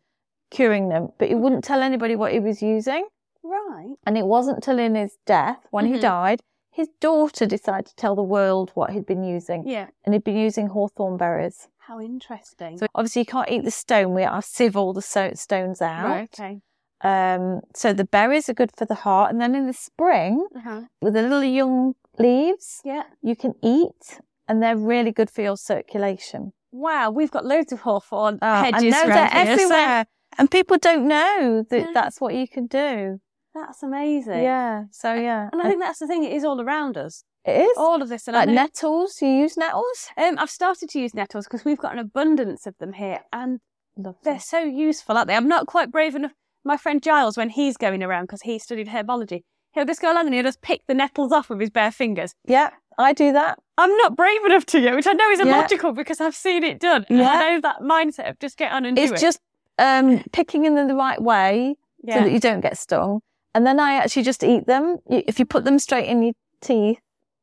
curing 0.52 0.90
them, 0.90 1.10
but 1.18 1.28
he 1.28 1.36
wouldn't 1.36 1.64
tell 1.64 1.82
anybody 1.82 2.16
what 2.16 2.32
he 2.32 2.40
was 2.40 2.62
using. 2.62 3.08
right. 3.44 3.96
And 4.06 4.18
it 4.18 4.26
wasn't 4.26 4.62
till 4.64 4.78
in 4.80 4.94
his 4.96 5.18
death, 5.26 5.60
when 5.72 5.86
he 5.86 5.94
Mhm. 5.94 6.02
died, 6.02 6.42
his 6.72 6.88
daughter 7.02 7.46
decided 7.46 7.88
to 7.88 7.96
tell 7.96 8.16
the 8.16 8.24
world 8.24 8.72
what 8.74 8.92
he'd 8.92 9.06
been 9.06 9.24
using. 9.24 9.68
Yeah. 9.68 9.88
And 10.06 10.14
he'd 10.14 10.24
been 10.24 10.38
using 10.38 10.68
hawthorn 10.68 11.18
berries. 11.18 11.68
How 11.80 12.00
interesting. 12.00 12.78
So 12.78 12.88
obviously 12.96 13.22
you 13.24 13.26
can't 13.26 13.50
eat 13.50 13.64
the 13.64 13.72
stone. 13.72 14.14
We 14.14 14.24
I 14.24 14.40
sieve 14.42 14.76
all 14.78 14.94
the 14.94 15.02
so- 15.02 15.34
stones 15.34 15.82
out. 15.82 16.06
right. 16.08 16.30
Okay. 16.40 16.62
Um, 17.02 17.62
so 17.74 17.94
the 17.94 18.04
berries 18.06 18.50
are 18.50 18.54
good 18.54 18.72
for 18.76 18.86
the 18.86 18.96
heart. 18.96 19.32
And 19.32 19.40
then 19.42 19.56
in 19.56 19.66
the 19.68 19.74
spring, 19.74 20.48
Uh 20.56 20.60
huh. 20.60 20.82
with 21.02 21.14
the 21.14 21.22
little 21.24 21.44
young 21.44 21.96
leaves, 22.18 22.82
Yeah. 22.84 23.04
you 23.22 23.36
can 23.36 23.54
eat, 23.64 24.20
and 24.48 24.62
they're 24.62 24.76
really 24.78 25.12
good 25.12 25.30
for 25.32 25.42
your 25.42 25.58
circulation. 25.58 26.54
Wow, 26.72 27.10
we've 27.10 27.32
got 27.32 27.46
loads 27.46 27.72
of 27.72 27.80
hawthorn 27.82 28.38
Oh, 28.42 28.48
I 28.48 28.66
hedges 28.66 28.94
know 28.94 29.00
around 29.02 29.10
they're 29.10 29.28
here, 29.30 29.46
so 29.58 29.64
everywhere, 29.64 30.06
and 30.38 30.52
people 30.52 30.78
don't 30.78 31.08
know 31.08 31.64
that 31.70 31.80
Yeah. 31.80 31.92
that's 31.94 32.22
what 32.22 32.36
you 32.36 32.48
can 32.48 32.68
do. 32.68 33.20
That's 33.66 33.84
amazing. 33.84 34.42
Yeah. 34.44 34.84
So 34.92 35.14
yeah, 35.14 35.50
And 35.52 35.62
I 35.62 35.68
think 35.70 35.82
that's 35.82 36.00
the 36.00 36.08
thing, 36.08 36.24
it 36.24 36.34
is 36.34 36.44
all 36.44 36.62
around 36.62 36.98
us. 36.98 37.24
it 37.46 37.62
is 37.62 37.78
All 37.78 38.02
of 38.02 38.10
this. 38.10 38.28
And 38.28 38.36
like 38.36 38.48
know- 38.48 38.54
nettles. 38.56 39.22
You 39.22 39.28
use 39.30 39.58
nettles. 39.58 40.08
um, 40.18 40.38
I've 40.40 40.50
started 40.50 40.90
to 40.90 41.00
use 41.00 41.14
nettles 41.14 41.46
because 41.46 41.66
we've 41.66 41.78
got 41.78 41.94
an 41.94 42.00
abundance 42.00 42.66
of 42.66 42.76
them 42.80 42.94
here 42.94 43.20
and 43.34 43.60
Love 43.98 44.16
they're 44.24 44.34
them. 44.36 44.40
so 44.42 44.60
useful, 44.60 45.18
aren't 45.18 45.28
they? 45.28 45.36
I'm 45.36 45.48
not 45.48 45.68
quite 45.68 45.92
brave 45.92 46.16
enough. 46.16 46.32
My 46.64 46.78
friend 46.78 47.02
Giles, 47.02 47.38
when 47.38 47.50
he's 47.50 47.78
going 47.78 48.04
around, 48.04 48.24
because 48.26 48.42
he 48.44 48.60
studied 48.60 48.88
herbology, 48.90 49.44
he'll 49.74 49.86
just 49.86 50.02
go 50.02 50.12
along 50.12 50.26
and 50.28 50.34
he'll 50.36 50.44
just 50.44 50.62
pick 50.62 50.82
the 50.88 50.94
nettles 50.94 51.32
off 51.32 51.50
with 51.50 51.60
his 51.60 51.70
bare 51.70 51.92
fingers. 51.92 52.34
Yeah, 52.46 52.70
I 52.98 53.14
do 53.14 53.32
that. 53.34 53.60
I'm 53.78 53.96
not 53.98 54.16
brave 54.16 54.44
enough 54.46 54.66
to 54.68 54.82
do, 54.82 54.96
which 54.96 55.08
I 55.08 55.14
know 55.14 55.30
is 55.32 55.40
Yeah. 55.40 55.46
illogical 55.46 55.94
because 55.94 56.20
I've 56.22 56.36
seen 56.36 56.64
it 56.64 56.80
done. 56.80 57.06
Yeah. 57.10 57.30
I 57.30 57.50
know 57.56 57.62
that 57.62 57.80
mindset 57.82 58.30
of 58.30 58.40
just 58.40 58.58
get 58.58 58.72
on 58.74 58.86
and 58.86 58.96
do 58.98 59.04
it. 59.04 59.12
It's 59.12 59.22
just 59.22 59.40
um, 59.78 60.22
picking 60.34 60.66
in 60.66 60.76
the 60.76 60.96
right 60.96 61.22
way 61.22 61.76
so 62.10 62.20
that 62.20 62.32
you 62.32 62.40
don't 62.42 62.60
get 62.62 62.78
stung. 62.78 63.22
And 63.54 63.66
then 63.66 63.80
I 63.80 63.94
actually 63.96 64.24
just 64.24 64.44
eat 64.44 64.68
them. 64.68 64.98
If 65.10 65.40
you 65.40 65.46
put 65.46 65.64
them 65.64 65.80
straight 65.80 66.08
in 66.08 66.22
your 66.22 66.34
teeth 66.62 67.00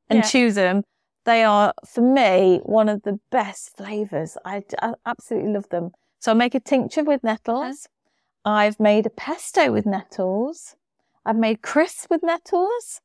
and 0.08 0.18
Yeah. 0.20 0.22
chew 0.22 0.52
them, 0.52 0.84
they 1.24 1.42
are, 1.42 1.74
for 1.86 2.00
me, 2.02 2.60
one 2.64 2.88
of 2.88 3.02
the 3.02 3.18
best 3.30 3.76
flavours. 3.76 4.36
I, 4.44 4.62
I 4.80 4.94
absolutely 5.04 5.52
love 5.52 5.68
them. 5.70 5.90
So 6.20 6.30
I 6.30 6.34
make 6.34 6.54
a 6.54 6.60
tincture 6.60 7.02
with 7.02 7.24
nettles. 7.24 7.88
I've 8.44 8.78
made 8.78 9.06
a 9.06 9.10
pesto 9.10 9.72
with 9.72 9.86
nettles. 9.86 10.76
I've 11.24 11.36
made 11.36 11.62
crisps 11.62 12.06
with 12.08 12.22
nettles. 12.22 13.00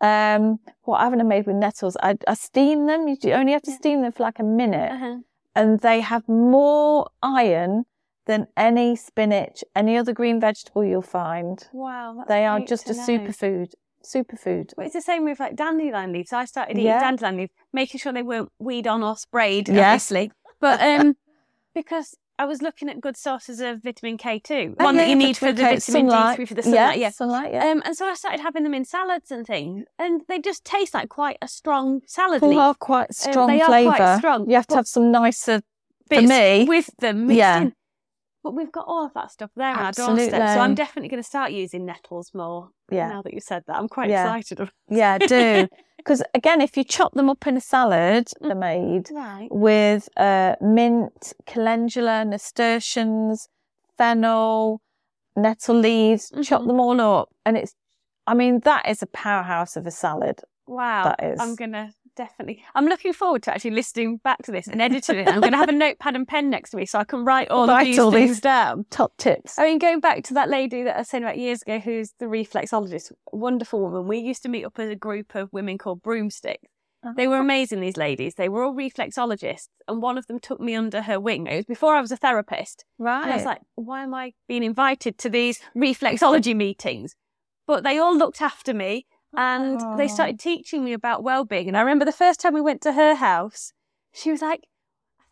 Um, 0.00 0.60
what 0.82 0.98
I 1.00 1.04
haven't 1.04 1.20
I 1.20 1.24
made 1.24 1.46
with 1.46 1.56
nettles? 1.56 1.96
I, 2.00 2.16
I 2.28 2.34
steam 2.34 2.86
them. 2.86 3.08
You 3.08 3.32
only 3.32 3.52
have 3.52 3.62
to 3.62 3.70
Yeah. 3.72 3.76
steam 3.76 4.02
them 4.02 4.12
for 4.12 4.22
like 4.22 4.38
a 4.38 4.44
minute 4.44 4.92
Uh-huh. 4.92 5.18
and 5.56 5.80
they 5.80 6.00
have 6.00 6.28
more 6.28 7.08
iron 7.22 7.86
than 8.26 8.46
any 8.56 8.96
spinach, 8.96 9.62
any 9.76 9.96
other 9.96 10.12
green 10.12 10.40
vegetable 10.40 10.84
you'll 10.84 11.02
find. 11.02 11.68
Wow. 11.72 12.14
that's 12.18 12.28
They 12.28 12.46
are 12.46 12.60
just 12.60 12.88
a 12.88 12.94
know. 12.94 13.06
superfood. 13.06 13.72
Superfood. 14.02 14.72
But 14.76 14.86
it's 14.86 14.94
the 14.94 15.00
same 15.00 15.24
with 15.24 15.40
like 15.40 15.56
dandelion 15.56 16.12
leaves. 16.12 16.32
I 16.32 16.44
started 16.44 16.72
eating 16.72 16.86
Yeah. 16.86 17.00
dandelion 17.00 17.36
leaves, 17.38 17.52
making 17.72 18.00
sure 18.00 18.12
they 18.12 18.22
weren't 18.22 18.50
weed 18.58 18.86
on 18.86 19.02
or 19.02 19.16
sprayed, 19.16 19.68
Yeah. 19.68 19.88
obviously. 19.92 20.30
But 20.60 20.80
um, 21.00 21.16
because 21.74 22.14
I 22.38 22.44
was 22.46 22.60
looking 22.62 22.88
at 22.88 23.00
good 23.00 23.16
sources 23.16 23.60
of 23.60 23.82
vitamin 23.82 24.16
K 24.18 24.38
too, 24.40 24.74
One 24.78 24.96
that 24.96 25.08
you 25.08 25.14
need 25.16 25.36
for 25.36 25.52
the 25.52 25.62
vitamin 25.62 25.80
sunlight. 25.80 26.38
D3 26.38 26.48
for 26.48 26.54
the 26.54 26.62
sunlight. 26.62 26.98
Yeah. 26.98 27.10
sunlight. 27.10 27.52
Yeah. 27.52 27.64
Um, 27.66 27.82
and 27.84 27.96
so 27.96 28.06
I 28.06 28.14
started 28.14 28.40
having 28.40 28.62
them 28.64 28.74
in 28.74 28.84
salads 28.84 29.30
and 29.30 29.46
things, 29.46 29.84
and 29.98 30.22
they 30.28 30.38
just 30.40 30.64
taste 30.64 30.94
like 30.94 31.08
quite 31.08 31.38
a 31.40 31.48
strong 31.48 32.00
salad 32.06 32.40
They 32.42 32.48
leaf. 32.48 32.58
are 32.58 32.74
quite 32.74 33.14
strong 33.14 33.48
they 33.48 33.60
are 33.60 33.66
flavour. 33.68 33.90
quite 33.96 34.16
strong, 34.18 34.48
You 34.50 34.56
have 34.56 34.66
to 34.68 34.76
have 34.76 34.86
some 34.88 35.10
nicer. 35.12 35.62
bits 36.10 36.28
me, 36.28 36.64
with 36.68 36.90
them 36.98 37.30
yeah. 37.30 37.60
in. 37.60 37.72
But 38.44 38.54
we've 38.54 38.70
got 38.70 38.84
all 38.86 39.04
of 39.06 39.14
that 39.14 39.32
stuff 39.32 39.50
there 39.56 39.70
on 39.74 39.78
our 39.86 39.92
doorstep, 39.92 40.48
so 40.54 40.60
I'm 40.60 40.74
definitely 40.74 41.08
going 41.08 41.22
to 41.22 41.26
start 41.26 41.50
using 41.52 41.86
nettles 41.86 42.30
more. 42.34 42.68
Yeah. 42.92 43.08
Now 43.08 43.22
that 43.22 43.32
you 43.32 43.40
said 43.40 43.64
that, 43.66 43.76
I'm 43.76 43.88
quite 43.88 44.10
Yeah. 44.10 44.36
excited. 44.36 44.70
Yeah, 44.88 45.18
do. 45.18 45.66
Because 45.96 46.22
again, 46.34 46.60
if 46.60 46.76
you 46.76 46.84
chop 46.84 47.14
them 47.14 47.30
up 47.30 47.46
in 47.46 47.56
a 47.56 47.60
salad, 47.62 48.28
they're 48.42 48.54
made 48.54 49.08
Right. 49.10 49.48
with 49.50 50.06
uh, 50.18 50.54
mint, 50.60 51.32
calendula, 51.46 52.26
nasturtiums, 52.26 53.48
fennel, 53.96 54.82
nettle 55.34 55.76
leaves. 55.76 56.30
Chop 56.42 56.60
Mhm. 56.62 56.66
them 56.66 56.80
all 56.80 57.00
up, 57.00 57.30
and 57.46 57.56
it's. 57.56 57.74
I 58.26 58.34
mean, 58.34 58.60
that 58.60 58.86
is 58.86 59.02
a 59.02 59.06
powerhouse 59.06 59.76
of 59.78 59.86
a 59.86 59.90
salad. 59.90 60.40
Wow. 60.66 61.04
That 61.04 61.24
is. 61.24 61.40
I'm 61.40 61.54
gonna 61.54 61.92
definitely. 62.16 62.64
I'm 62.74 62.86
looking 62.86 63.12
forward 63.12 63.42
to 63.44 63.54
actually 63.54 63.72
listening 63.72 64.18
back 64.18 64.42
to 64.44 64.52
this 64.52 64.66
and 64.66 64.80
editing 64.80 65.18
it. 65.18 65.28
I'm 65.28 65.40
gonna 65.40 65.56
have 65.56 65.68
a 65.68 65.72
notepad 65.84 66.16
and 66.16 66.26
pen 66.26 66.50
next 66.50 66.70
to 66.70 66.76
me 66.76 66.86
so 66.86 66.98
I 66.98 67.04
can 67.04 67.24
write 67.24 67.50
all 67.50 67.66
Write 67.66 67.82
of 67.82 67.86
these 67.86 67.98
all 67.98 68.12
things 68.12 68.30
these- 68.30 68.40
down. 68.40 68.86
Top 68.90 69.16
tips. 69.16 69.58
I 69.58 69.64
mean, 69.64 69.78
going 69.78 70.00
back 70.00 70.24
to 70.24 70.34
that 70.34 70.48
lady 70.48 70.82
that 70.84 70.96
I 70.96 70.98
was 71.00 71.08
saying 71.08 71.24
about 71.24 71.38
years 71.38 71.62
ago, 71.62 71.78
who's 71.78 72.12
the 72.18 72.26
reflexologist, 72.26 73.12
wonderful 73.32 73.80
woman. 73.80 74.06
We 74.08 74.18
used 74.18 74.42
to 74.44 74.48
meet 74.48 74.64
up 74.64 74.78
as 74.78 74.88
a 74.90 74.96
group 74.96 75.34
of 75.34 75.52
women 75.52 75.78
called 75.78 76.02
Broomsticks, 76.02 76.68
uh-huh. 77.04 77.12
They 77.18 77.28
were 77.28 77.36
amazing, 77.36 77.80
these 77.80 77.98
ladies. 77.98 78.36
They 78.36 78.48
were 78.48 78.64
all 78.64 78.74
reflexologists, 78.74 79.68
and 79.86 80.00
one 80.00 80.16
of 80.16 80.26
them 80.26 80.40
took 80.40 80.58
me 80.58 80.74
under 80.74 81.02
her 81.02 81.20
wing. 81.20 81.46
It 81.46 81.56
was 81.56 81.64
before 81.66 81.94
I 81.94 82.00
was 82.00 82.10
a 82.10 82.16
therapist. 82.16 82.86
Right. 82.98 83.22
And 83.24 83.30
I 83.32 83.36
was 83.36 83.44
like, 83.44 83.60
why 83.74 84.02
am 84.04 84.14
I 84.14 84.32
being 84.48 84.62
invited 84.62 85.18
to 85.18 85.28
these 85.28 85.60
reflexology 85.76 86.56
meetings? 86.56 87.14
But 87.66 87.84
they 87.84 87.98
all 87.98 88.16
looked 88.16 88.40
after 88.40 88.72
me 88.72 89.06
and 89.36 89.80
they 89.98 90.04
Oh. 90.04 90.14
started 90.14 90.38
teaching 90.40 90.84
me 90.84 90.92
about 90.92 91.22
well-being. 91.22 91.68
And 91.68 91.76
I 91.76 91.80
remember 91.80 92.04
the 92.04 92.12
first 92.12 92.40
time 92.40 92.54
we 92.54 92.60
went 92.60 92.80
to 92.82 92.92
her 92.92 93.14
house, 93.14 93.72
she 94.12 94.30
was 94.30 94.42
like, 94.42 94.66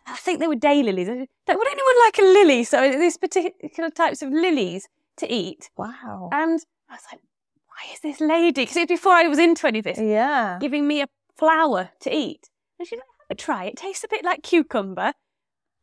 I 0.06 0.16
think 0.16 0.40
they 0.40 0.48
were 0.48 0.56
daylilies. 0.56 1.02
I 1.08 1.16
said, 1.18 1.28
"Don't- 1.46 1.58
Would 1.58 1.68
anyone 1.68 1.94
like 2.04 2.18
a 2.18 2.22
lily? 2.22 2.64
So 2.64 2.90
these 2.98 3.16
particular 3.16 3.90
types 3.90 4.20
of 4.22 4.30
lilies 4.30 4.88
to 5.18 5.30
eat. 5.32 5.70
wow. 5.76 6.28
And 6.32 6.60
I 6.88 6.94
was 6.94 7.02
like, 7.12 7.20
why 7.68 7.92
is 7.92 8.00
this 8.00 8.20
lady? 8.20 8.62
Because 8.62 8.76
it 8.76 8.90
was 8.90 8.98
before 8.98 9.12
I 9.12 9.28
was 9.28 9.38
into 9.38 9.66
any 9.66 9.78
of 9.80 9.84
this, 9.84 9.98
yeah. 9.98 10.58
giving 10.60 10.86
me 10.88 11.02
a 11.02 11.08
flower 11.36 11.90
to 12.00 12.14
eat. 12.14 12.48
And 12.78 12.88
she's 12.88 12.96
like, 12.98 13.06
have 13.28 13.30
a 13.30 13.34
try. 13.34 13.64
It 13.66 13.76
tastes 13.76 14.04
a 14.04 14.08
bit 14.08 14.24
like 14.24 14.42
cucumber. 14.42 15.12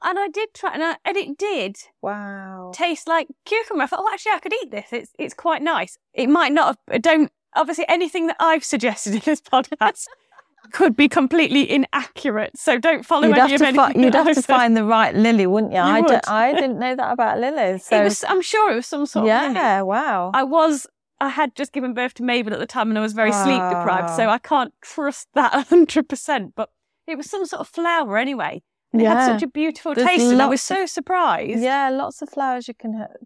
And 0.01 0.17
I 0.17 0.27
did 0.29 0.53
try, 0.53 0.73
and, 0.73 0.83
I, 0.83 0.97
and 1.05 1.17
it 1.17 1.37
did 1.37 1.77
Wow. 2.01 2.71
taste 2.73 3.07
like 3.07 3.27
cucumber. 3.45 3.83
I 3.83 3.87
thought, 3.87 3.99
oh, 4.01 4.09
actually, 4.13 4.31
I 4.33 4.39
could 4.39 4.53
eat 4.53 4.71
this. 4.71 4.87
It's 4.91 5.11
it's 5.19 5.33
quite 5.33 5.61
nice. 5.61 5.97
It 6.13 6.27
might 6.27 6.53
not 6.53 6.77
have. 6.89 7.01
Don't 7.01 7.31
obviously 7.55 7.85
anything 7.87 8.27
that 8.27 8.37
I've 8.39 8.63
suggested 8.63 9.13
in 9.15 9.21
this 9.25 9.41
podcast 9.41 10.05
could 10.71 10.95
be 10.95 11.07
completely 11.07 11.69
inaccurate. 11.69 12.51
So 12.57 12.77
don't 12.77 13.05
follow 13.05 13.27
You'd 13.27 13.37
any 13.37 13.53
of 13.55 13.59
to 13.61 13.73
fi- 13.73 13.85
anything. 13.87 14.03
you'd 14.03 14.13
that 14.13 14.25
have 14.27 14.35
to 14.35 14.41
find 14.41 14.75
the 14.77 14.83
right 14.83 15.15
lily, 15.15 15.47
wouldn't 15.47 15.71
you? 15.73 15.79
You 15.79 15.83
I, 15.83 16.01
would. 16.01 16.07
don't- 16.21 16.55
didn't 16.55 16.79
know 16.79 16.95
that 16.95 17.11
about 17.11 17.39
lilies. 17.39 17.85
So 17.85 18.03
was. 18.03 18.23
I'm 18.27 18.41
sure 18.41 18.71
it 18.71 18.75
was 18.75 18.85
some 18.87 19.05
sort 19.05 19.27
of. 19.27 19.41
lily. 19.41 19.55
yeah, 19.55 19.81
wow. 19.81 20.31
I 20.33 20.43
was. 20.43 20.85
I 21.21 21.27
had 21.29 21.53
just 21.55 21.73
given 21.73 21.93
birth 21.93 22.13
to 22.15 22.23
Mabel 22.23 22.53
at 22.53 22.59
the 22.59 22.65
time, 22.65 22.87
and 22.89 22.97
I 22.97 23.01
was 23.01 23.11
very 23.13 23.33
sleep 23.33 23.61
deprived, 23.61 24.09
so 24.15 24.27
Ah. 24.29 24.33
I 24.33 24.37
can't 24.37 24.73
trust 24.81 25.27
that 25.33 25.67
hundred 25.67 26.07
percent. 26.07 26.53
But 26.55 26.69
it 27.07 27.17
was 27.17 27.29
some 27.29 27.45
sort 27.45 27.59
of 27.61 27.67
flower 27.67 28.17
anyway. 28.17 28.61
It 28.93 29.01
had 29.05 29.25
such 29.25 29.43
a 29.43 29.47
beautiful 29.47 29.93
There's 29.93 30.07
taste, 30.07 30.23
and 30.31 30.41
I 30.41 30.45
was 30.47 30.61
so 30.61 30.85
surprised. 30.85 31.59
yeah, 31.61 31.89
lots 31.89 32.21
of 32.21 32.29
flowers 32.29 32.67
you 32.69 32.73
can 32.73 32.93
have. 32.93 33.17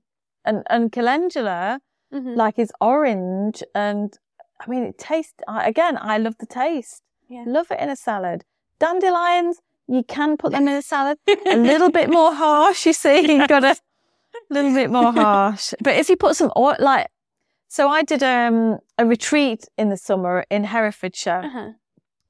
And 0.43 0.63
and 0.69 0.91
calendula, 0.91 1.79
Mhm. 2.13 2.35
like 2.35 2.59
is 2.59 2.71
orange, 2.79 3.63
and 3.75 4.13
I 4.61 4.69
mean 4.69 4.83
it 4.83 4.97
tastes. 4.97 5.33
Again, 5.47 5.97
I 6.13 6.17
love 6.17 6.35
the 6.39 6.45
taste. 6.45 7.01
Yeah. 7.29 7.43
Love 7.47 7.71
it 7.71 7.79
in 7.79 7.89
a 7.89 7.95
salad. 7.95 8.43
Dandelions, 8.79 9.59
you 9.87 10.03
can 10.03 10.37
put 10.37 10.51
them 10.51 10.67
in 10.67 10.75
a 10.75 10.81
salad. 10.81 11.17
a 11.45 11.57
little 11.57 11.89
bit 11.89 12.09
more 12.09 12.33
harsh, 12.33 12.85
you 12.85 12.93
see. 12.93 13.19
You've 13.31 13.47
got 13.47 13.63
a 13.63 13.75
little 14.49 14.73
bit 14.73 14.89
more 14.91 15.11
harsh. 15.11 15.73
But 15.83 15.95
if 15.95 16.09
you 16.09 16.15
put 16.17 16.35
some 16.35 16.51
oil, 16.57 16.75
like, 16.79 17.07
so 17.67 17.87
I 17.89 18.03
did 18.03 18.21
um, 18.23 18.77
a 18.97 19.05
retreat 19.05 19.65
in 19.77 19.89
the 19.89 19.97
summer 19.97 20.45
in 20.49 20.63
Herefordshire 20.65 21.41
Uh-huh. 21.45 21.69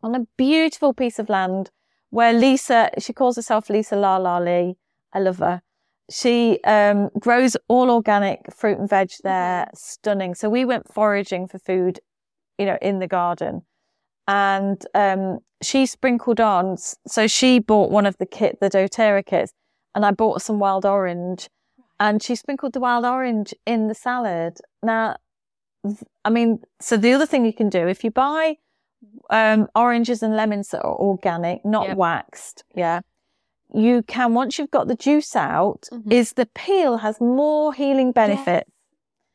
on 0.02 0.16
a 0.16 0.26
beautiful 0.38 0.94
piece 0.94 1.20
of 1.20 1.28
land 1.30 1.70
where 2.12 2.34
Lisa, 2.34 2.90
she 3.00 3.14
calls 3.14 3.36
herself 3.36 3.70
Lisa 3.70 3.96
La 3.96 4.18
La 4.18 4.38
Lee. 4.38 4.76
I 5.14 5.20
love 5.20 5.40
her. 5.40 5.62
She 6.14 6.60
um, 6.64 7.10
grows 7.20 7.58
all 7.68 7.90
organic 7.90 8.54
fruit 8.54 8.78
and 8.78 8.88
veg 8.88 9.10
there, 9.24 9.68
stunning. 9.74 10.36
So 10.36 10.48
we 10.48 10.64
went 10.64 10.94
foraging 10.94 11.48
for 11.48 11.58
food, 11.58 12.00
you 12.60 12.68
know, 12.68 12.78
in 12.84 13.00
the 13.00 13.08
garden. 13.08 13.64
And 14.28 14.80
um, 14.94 15.40
she 15.64 15.88
sprinkled 15.88 16.40
on, 16.40 16.78
so 16.78 17.26
she 17.26 17.58
bought 17.58 17.90
one 17.90 18.06
of 18.06 18.16
the 18.20 18.28
kit, 18.28 18.60
the 18.62 18.70
doTERRA 18.70 19.26
kits, 19.26 19.54
and 19.96 20.06
I 20.06 20.12
bought 20.12 20.44
some 20.44 20.60
wild 20.60 20.86
orange. 20.86 21.50
And 22.00 22.22
she 22.22 22.36
sprinkled 22.36 22.74
the 22.74 22.80
wild 22.80 23.06
orange 23.06 23.56
in 23.66 23.88
the 23.88 23.96
salad. 23.96 24.60
Now, 24.84 25.18
th- 25.84 26.04
I 26.24 26.30
mean, 26.30 26.60
so 26.80 26.96
the 26.96 27.14
other 27.14 27.26
thing 27.26 27.44
you 27.44 27.54
can 27.54 27.70
do, 27.70 27.88
if 27.88 28.04
you 28.04 28.12
buy 28.12 28.58
um, 29.32 29.68
oranges 29.74 30.22
and 30.22 30.36
lemons 30.36 30.70
that 30.70 30.84
are 30.84 30.96
organic, 30.96 31.66
not 31.66 31.88
Yep. 31.88 31.98
waxed, 31.98 32.64
yeah, 32.76 33.02
you 33.74 34.04
can, 34.04 34.34
once 34.34 34.58
you've 34.58 34.72
got 34.72 34.88
the 34.88 34.96
juice 34.96 35.36
out, 35.36 35.88
Mhm. 35.92 36.12
is 36.12 36.34
the 36.34 36.46
peel 36.48 36.98
has 36.98 37.20
more 37.20 37.74
healing 37.74 38.12
benefit 38.12 38.68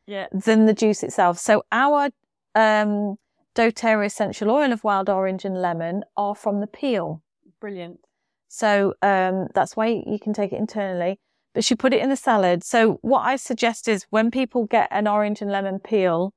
Yeah. 0.07 0.27
than 0.33 0.67
the 0.67 0.75
juice 0.75 1.03
itself. 1.03 1.39
So 1.39 1.65
our 1.73 2.11
um, 2.55 3.17
doTERRA 3.55 4.07
essential 4.07 4.51
oil 4.51 4.73
of 4.73 4.83
wild 4.83 5.09
orange 5.09 5.45
and 5.45 5.61
lemon 5.61 6.05
are 6.17 6.35
from 6.35 6.61
the 6.61 6.67
peel. 6.67 7.23
Brilliant. 7.61 8.01
So 8.49 8.95
um, 9.03 9.49
that's 9.55 9.77
why 9.77 10.03
you 10.07 10.19
can 10.21 10.33
take 10.33 10.53
it 10.53 10.57
internally. 10.59 11.21
But 11.55 11.65
she 11.65 11.75
put 11.75 11.93
it 11.93 12.01
in 12.01 12.09
the 12.09 12.17
salad. 12.17 12.65
So 12.65 12.99
what 13.03 13.21
I 13.21 13.37
suggest 13.37 13.87
is 13.89 14.07
when 14.11 14.31
people 14.31 14.65
get 14.65 14.89
an 14.91 15.07
orange 15.07 15.41
and 15.43 15.51
lemon 15.51 15.79
peel, 15.79 16.33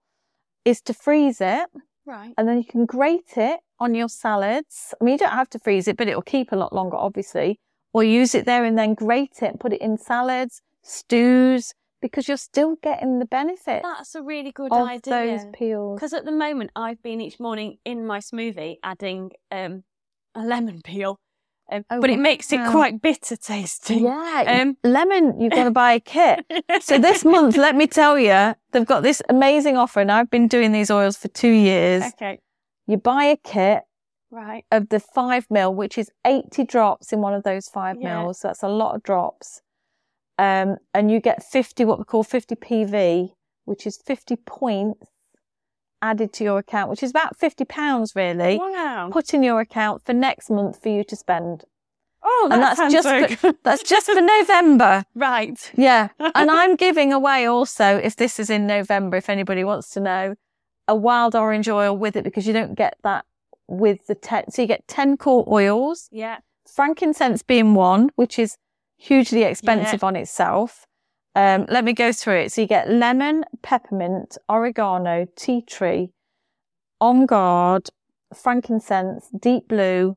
is 0.65 0.81
to 0.81 0.93
freeze 0.93 1.41
it 1.41 1.69
Right. 2.05 2.33
and 2.37 2.47
then 2.47 2.57
you 2.57 2.65
can 2.65 2.85
grate 2.85 3.35
it 3.37 3.59
on 3.79 3.95
your 3.95 4.09
salads. 4.09 4.93
I 4.99 5.03
mean, 5.03 5.13
you 5.13 5.17
don't 5.19 5.31
have 5.31 5.49
to 5.51 5.59
freeze 5.59 5.87
it, 5.87 5.97
but 5.97 6.07
it 6.07 6.15
will 6.15 6.21
keep 6.21 6.51
a 6.51 6.55
lot 6.55 6.73
longer, 6.73 6.97
obviously. 6.97 7.59
Or 7.93 8.03
use 8.03 8.33
it 8.35 8.45
there 8.45 8.63
and 8.63 8.77
then 8.77 8.93
grate 8.93 9.41
it, 9.41 9.59
put 9.59 9.73
it 9.73 9.81
in 9.81 9.97
salads, 9.97 10.61
stews, 10.81 11.73
because 12.01 12.27
you're 12.27 12.37
still 12.37 12.77
getting 12.81 13.19
the 13.19 13.25
benefit 13.25 13.81
That's 13.83 14.15
a 14.15 14.21
really 14.21 14.51
good 14.51 14.71
of 14.71 14.87
idea. 14.87 15.11
those 15.37 15.45
peels. 15.53 15.97
Because 15.99 16.13
at 16.13 16.25
the 16.25 16.31
moment, 16.31 16.71
I've 16.75 17.01
been 17.03 17.19
each 17.21 17.39
morning 17.39 17.77
in 17.85 18.05
my 18.07 18.19
smoothie 18.19 18.77
adding 18.81 19.31
um, 19.51 19.83
a 20.33 20.41
lemon 20.41 20.81
peel, 20.83 21.19
um, 21.71 21.83
Oh, 21.89 21.99
but 22.01 22.09
it 22.09 22.17
makes 22.19 22.51
it 22.53 22.59
quite 22.69 23.01
bitter 23.01 23.35
tasting. 23.35 24.05
Yeah, 24.05 24.43
Um, 24.47 24.77
lemon, 24.83 25.39
you've 25.39 25.51
got 25.53 25.65
to 25.65 25.71
buy 25.71 25.93
a 25.93 25.99
kit. 25.99 26.45
So 26.81 26.97
this 26.97 27.23
month, 27.23 27.57
let 27.57 27.75
me 27.75 27.85
tell 27.87 28.17
you, 28.17 28.55
they've 28.71 28.85
got 28.85 29.03
this 29.03 29.21
amazing 29.29 29.77
offer, 29.77 29.99
and 29.99 30.11
I've 30.11 30.29
been 30.31 30.47
doing 30.47 30.71
these 30.71 30.89
oils 30.89 31.17
for 31.17 31.27
two 31.27 31.51
years. 31.51 32.03
okay, 32.03 32.39
You 32.87 32.97
buy 32.97 33.25
a 33.25 33.37
kit 33.37 33.83
right. 34.31 34.65
of 34.71 34.89
the 34.89 34.99
five 34.99 35.45
mil, 35.49 35.73
which 35.73 35.97
is 35.97 36.09
80 36.25 36.63
drops 36.65 37.11
in 37.13 37.19
one 37.21 37.33
of 37.33 37.43
those 37.43 37.67
five 37.67 37.97
Yeah. 37.99 38.21
mils. 38.23 38.39
So 38.39 38.47
that's 38.49 38.63
a 38.63 38.67
lot 38.67 38.95
of 38.95 39.03
drops. 39.03 39.61
Um, 40.37 40.77
and 40.93 41.11
you 41.11 41.19
get 41.19 41.43
50, 41.43 41.85
what 41.85 41.99
we 41.99 42.05
call 42.05 42.23
50 42.23 42.55
PV, 42.55 43.33
which 43.65 43.85
is 43.85 43.97
50 44.05 44.37
points 44.37 45.07
added 46.01 46.33
to 46.33 46.43
your 46.43 46.57
account, 46.59 46.89
which 46.89 47.03
is 47.03 47.11
about 47.11 47.37
50 47.37 47.63
pounds 47.65 48.15
really, 48.15 48.57
Wow. 48.57 49.09
put 49.11 49.33
in 49.35 49.43
your 49.43 49.59
account 49.59 50.03
for 50.03 50.13
next 50.13 50.49
month 50.49 50.81
for 50.81 50.89
you 50.89 51.03
to 51.03 51.15
spend. 51.15 51.65
Oh, 52.23 52.47
that 52.49 52.53
and 52.55 52.63
that's 52.63 52.93
just 52.93 53.07
so 53.07 53.27
for- 53.35 53.57
That's 53.63 53.83
just 53.83 54.07
for 54.07 54.19
November. 54.21 55.05
right. 55.15 55.71
Yeah. 55.75 56.09
And 56.19 56.49
I'm 56.59 56.75
giving 56.75 57.11
away 57.13 57.45
also, 57.45 57.97
if 57.97 58.15
this 58.15 58.39
is 58.39 58.49
in 58.49 58.65
November, 58.67 59.17
if 59.17 59.29
anybody 59.29 59.63
wants 59.63 59.89
to 59.91 59.99
know, 59.99 60.35
a 60.87 60.95
wild 60.95 61.35
orange 61.35 61.69
oil 61.69 61.95
with 61.95 62.15
it 62.15 62.23
because 62.23 62.47
you 62.47 62.53
don't 62.53 62.73
get 62.75 62.95
that 63.03 63.25
with 63.71 64.07
the 64.07 64.15
10. 64.15 64.51
So 64.51 64.61
you 64.61 64.67
get 64.67 64.87
10 64.87 65.17
core 65.17 65.45
oils, 65.51 66.09
Yeah. 66.11 66.39
frankincense 66.67 67.41
being 67.43 67.73
one, 67.73 68.09
which 68.15 68.37
is 68.37 68.57
hugely 68.97 69.43
expensive 69.43 70.03
on 70.03 70.15
itself. 70.15 70.85
Um, 71.33 71.65
let 71.69 71.83
me 71.85 71.93
go 71.93 72.11
through 72.11 72.39
it. 72.41 72.51
So 72.51 72.61
you 72.61 72.67
get 72.67 72.89
lemon, 72.89 73.45
peppermint, 73.63 74.37
oregano, 74.49 75.27
tea 75.35 75.61
tree, 75.61 76.11
on 76.99 77.25
guard, 77.25 77.87
frankincense, 78.35 79.29
deep 79.39 79.67
blue, 79.67 80.15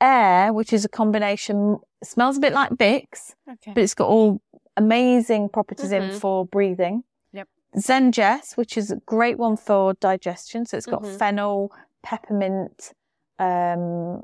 air, 0.00 0.52
which 0.52 0.72
is 0.72 0.84
a 0.84 0.88
combination, 0.88 1.78
smells 2.02 2.36
a 2.36 2.40
bit 2.40 2.52
like 2.52 2.70
Vicks, 2.72 3.34
Okay. 3.50 3.72
but 3.72 3.82
it's 3.82 3.94
got 3.94 4.08
all 4.08 4.40
amazing 4.76 5.48
properties 5.48 5.92
in 5.92 6.02
Mhm. 6.10 6.20
for 6.20 6.44
breathing. 6.44 7.04
Yep. 7.32 7.48
ZenGest, 7.76 8.56
which 8.56 8.76
is 8.76 8.90
a 8.90 8.96
great 8.96 9.38
one 9.38 9.56
for 9.56 9.94
digestion. 9.94 10.66
So 10.66 10.76
it's 10.76 10.86
got 10.86 11.02
Mhm. 11.02 11.18
fennel, 11.18 11.72
peppermint, 12.06 12.92
um, 13.40 14.22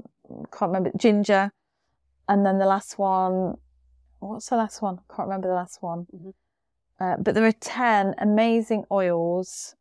can't 0.57 0.71
remember, 0.71 0.93
ginger. 0.97 1.51
And 2.29 2.47
then 2.47 2.59
the 2.59 2.65
last 2.67 2.97
one, 2.97 3.57
what's 4.21 4.49
the 4.51 4.57
last 4.57 4.81
one? 4.81 4.99
Can't 5.15 5.27
remember 5.29 5.49
the 5.49 5.55
last 5.55 5.83
one. 5.83 6.07
Mhm. 6.15 6.33
Uh, 7.01 7.17
but 7.19 7.35
there 7.35 7.45
are 7.45 7.51
10 7.53 8.15
amazing 8.19 8.85
oils, 8.93 9.75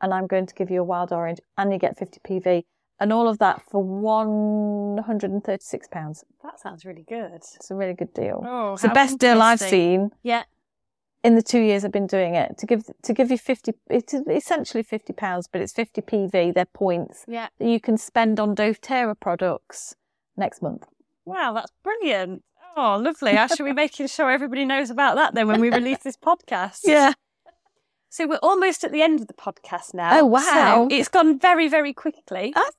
and 0.00 0.14
I'm 0.14 0.28
going 0.28 0.46
to 0.46 0.54
give 0.54 0.70
you 0.70 0.80
a 0.80 0.84
wild 0.84 1.12
orange, 1.12 1.40
and 1.58 1.72
you 1.72 1.78
get 1.78 1.98
50 1.98 2.20
PV, 2.20 2.64
and 3.00 3.12
all 3.12 3.26
of 3.26 3.38
that 3.38 3.62
for 3.68 3.82
£136. 3.82 6.24
That 6.44 6.60
sounds 6.60 6.84
really 6.84 7.02
good. 7.02 7.32
It's 7.34 7.68
a 7.70 7.74
really 7.74 7.94
good 7.94 8.14
deal. 8.14 8.44
Oh, 8.46 8.74
It's 8.74 8.82
the 8.82 8.90
best 8.90 9.18
deal 9.18 9.42
I've 9.42 9.58
seen 9.58 10.12
Yeah. 10.22 10.44
In 11.22 11.34
the 11.34 11.42
two 11.42 11.60
years 11.60 11.84
I've 11.84 11.92
been 11.92 12.06
doing 12.06 12.34
it. 12.34 12.56
To 12.58 12.66
give 12.66 12.84
to 13.02 13.12
give 13.12 13.30
you 13.30 13.36
fifty, 13.38 13.72
it's 13.90 14.14
essentially 14.14 14.82
fifty 14.82 15.12
pounds, 15.12 15.46
but 15.50 15.60
it's 15.60 15.72
fifty 15.72 16.00
PV. 16.00 16.54
They're 16.54 16.64
points 16.64 17.24
Yeah. 17.28 17.48
that 17.58 17.68
you 17.68 17.78
can 17.80 17.98
spend 17.98 18.40
on 18.40 18.54
doTERRA 18.56 19.20
products 19.20 19.94
next 20.36 20.62
month. 20.62 20.86
Wow, 21.26 21.52
that's 21.52 21.72
brilliant. 21.82 22.42
Oh, 22.76 22.96
lovely. 22.96 23.32
I 23.36 23.46
should 23.48 23.64
be 23.64 23.72
making 23.72 24.06
sure 24.06 24.30
everybody 24.30 24.64
knows 24.64 24.88
about 24.90 25.16
that 25.16 25.34
then 25.34 25.46
when 25.48 25.60
we 25.60 25.70
release 25.70 25.98
this 25.98 26.16
podcast. 26.16 26.80
Yeah. 26.84 27.12
So 28.12 28.26
we're 28.26 28.38
almost 28.42 28.82
at 28.82 28.90
the 28.90 29.02
end 29.02 29.20
of 29.20 29.28
the 29.28 29.34
podcast 29.34 29.94
now. 29.94 30.18
Oh, 30.18 30.24
wow. 30.24 30.40
So 30.42 30.88
it's 30.90 31.08
gone 31.08 31.38
very, 31.38 31.68
very 31.68 31.92
quickly. 31.92 32.52
hasn't 32.56 32.74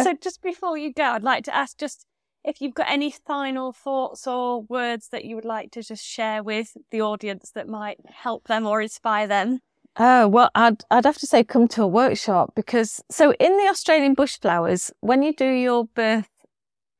it? 0.00 0.04
So 0.04 0.12
just 0.20 0.42
before 0.42 0.76
you 0.76 0.92
go, 0.92 1.04
I'd 1.04 1.22
like 1.22 1.44
to 1.44 1.54
ask 1.56 1.78
just 1.78 2.04
if 2.48 2.62
you've 2.62 2.74
got 2.74 2.90
any 2.90 3.10
final 3.10 3.72
thoughts 3.72 4.26
or 4.26 4.62
words 4.62 5.08
that 5.10 5.26
you 5.26 5.36
would 5.36 5.44
like 5.44 5.70
to 5.72 5.82
just 5.82 6.02
share 6.02 6.42
with 6.42 6.76
the 6.90 7.02
audience 7.02 7.50
that 7.54 7.68
might 7.68 7.98
help 8.06 8.48
them 8.48 8.66
or 8.66 8.80
inspire 8.80 9.26
them. 9.26 9.60
Oh, 9.96 10.26
well, 10.26 10.50
I'd, 10.54 10.82
I'd 10.90 11.04
have 11.04 11.18
to 11.18 11.26
say 11.26 11.44
come 11.44 11.68
to 11.68 11.82
a 11.82 11.86
workshop 11.86 12.52
because, 12.56 13.02
so 13.10 13.34
in 13.34 13.56
the 13.58 13.68
Australian 13.68 14.14
bush 14.14 14.38
flowers, 14.40 14.90
when 15.00 15.22
you 15.22 15.34
do 15.34 15.46
your 15.46 15.84
birth, 15.84 16.30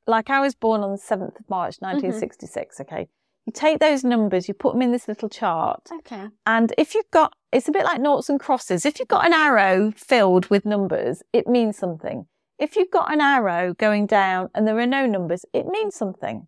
like 0.07 0.29
I 0.29 0.41
was 0.41 0.55
born 0.55 0.83
on 0.83 0.91
the 0.91 0.99
7th 0.99 1.41
of 1.41 1.49
March, 1.49 1.77
1966, 1.81 2.77
mm-hmm. 2.77 2.83
okay? 2.83 3.09
You 3.47 3.53
take 3.53 3.79
those 3.79 4.05
numbers, 4.05 4.49
you 4.49 4.53
put 4.53 4.75
them 4.75 4.83
in 4.83 4.93
this 4.93 5.09
little 5.09 5.31
chart. 5.31 5.81
Okay. 6.01 6.27
And 6.45 6.75
if 6.77 6.95
you've 6.95 7.11
got, 7.11 7.33
it's 7.53 7.69
a 7.69 7.73
bit 7.73 7.85
like 7.85 8.03
noughts 8.03 8.29
and 8.29 8.39
crosses. 8.39 8.85
If 8.85 8.99
you've 8.99 9.09
got 9.09 9.25
an 9.25 9.33
arrow 9.33 9.93
filled 9.97 10.51
with 10.51 10.67
numbers, 10.67 11.23
it 11.33 11.47
means 11.47 11.79
something. 11.79 12.27
If 12.59 12.77
you've 12.77 12.91
got 12.91 13.13
an 13.13 13.21
arrow 13.21 13.75
going 13.75 14.07
down 14.07 14.51
and 14.55 14.67
there 14.67 14.79
are 14.79 14.87
no 14.87 15.07
numbers, 15.07 15.45
it 15.53 15.67
means 15.67 15.95
something. 15.95 16.47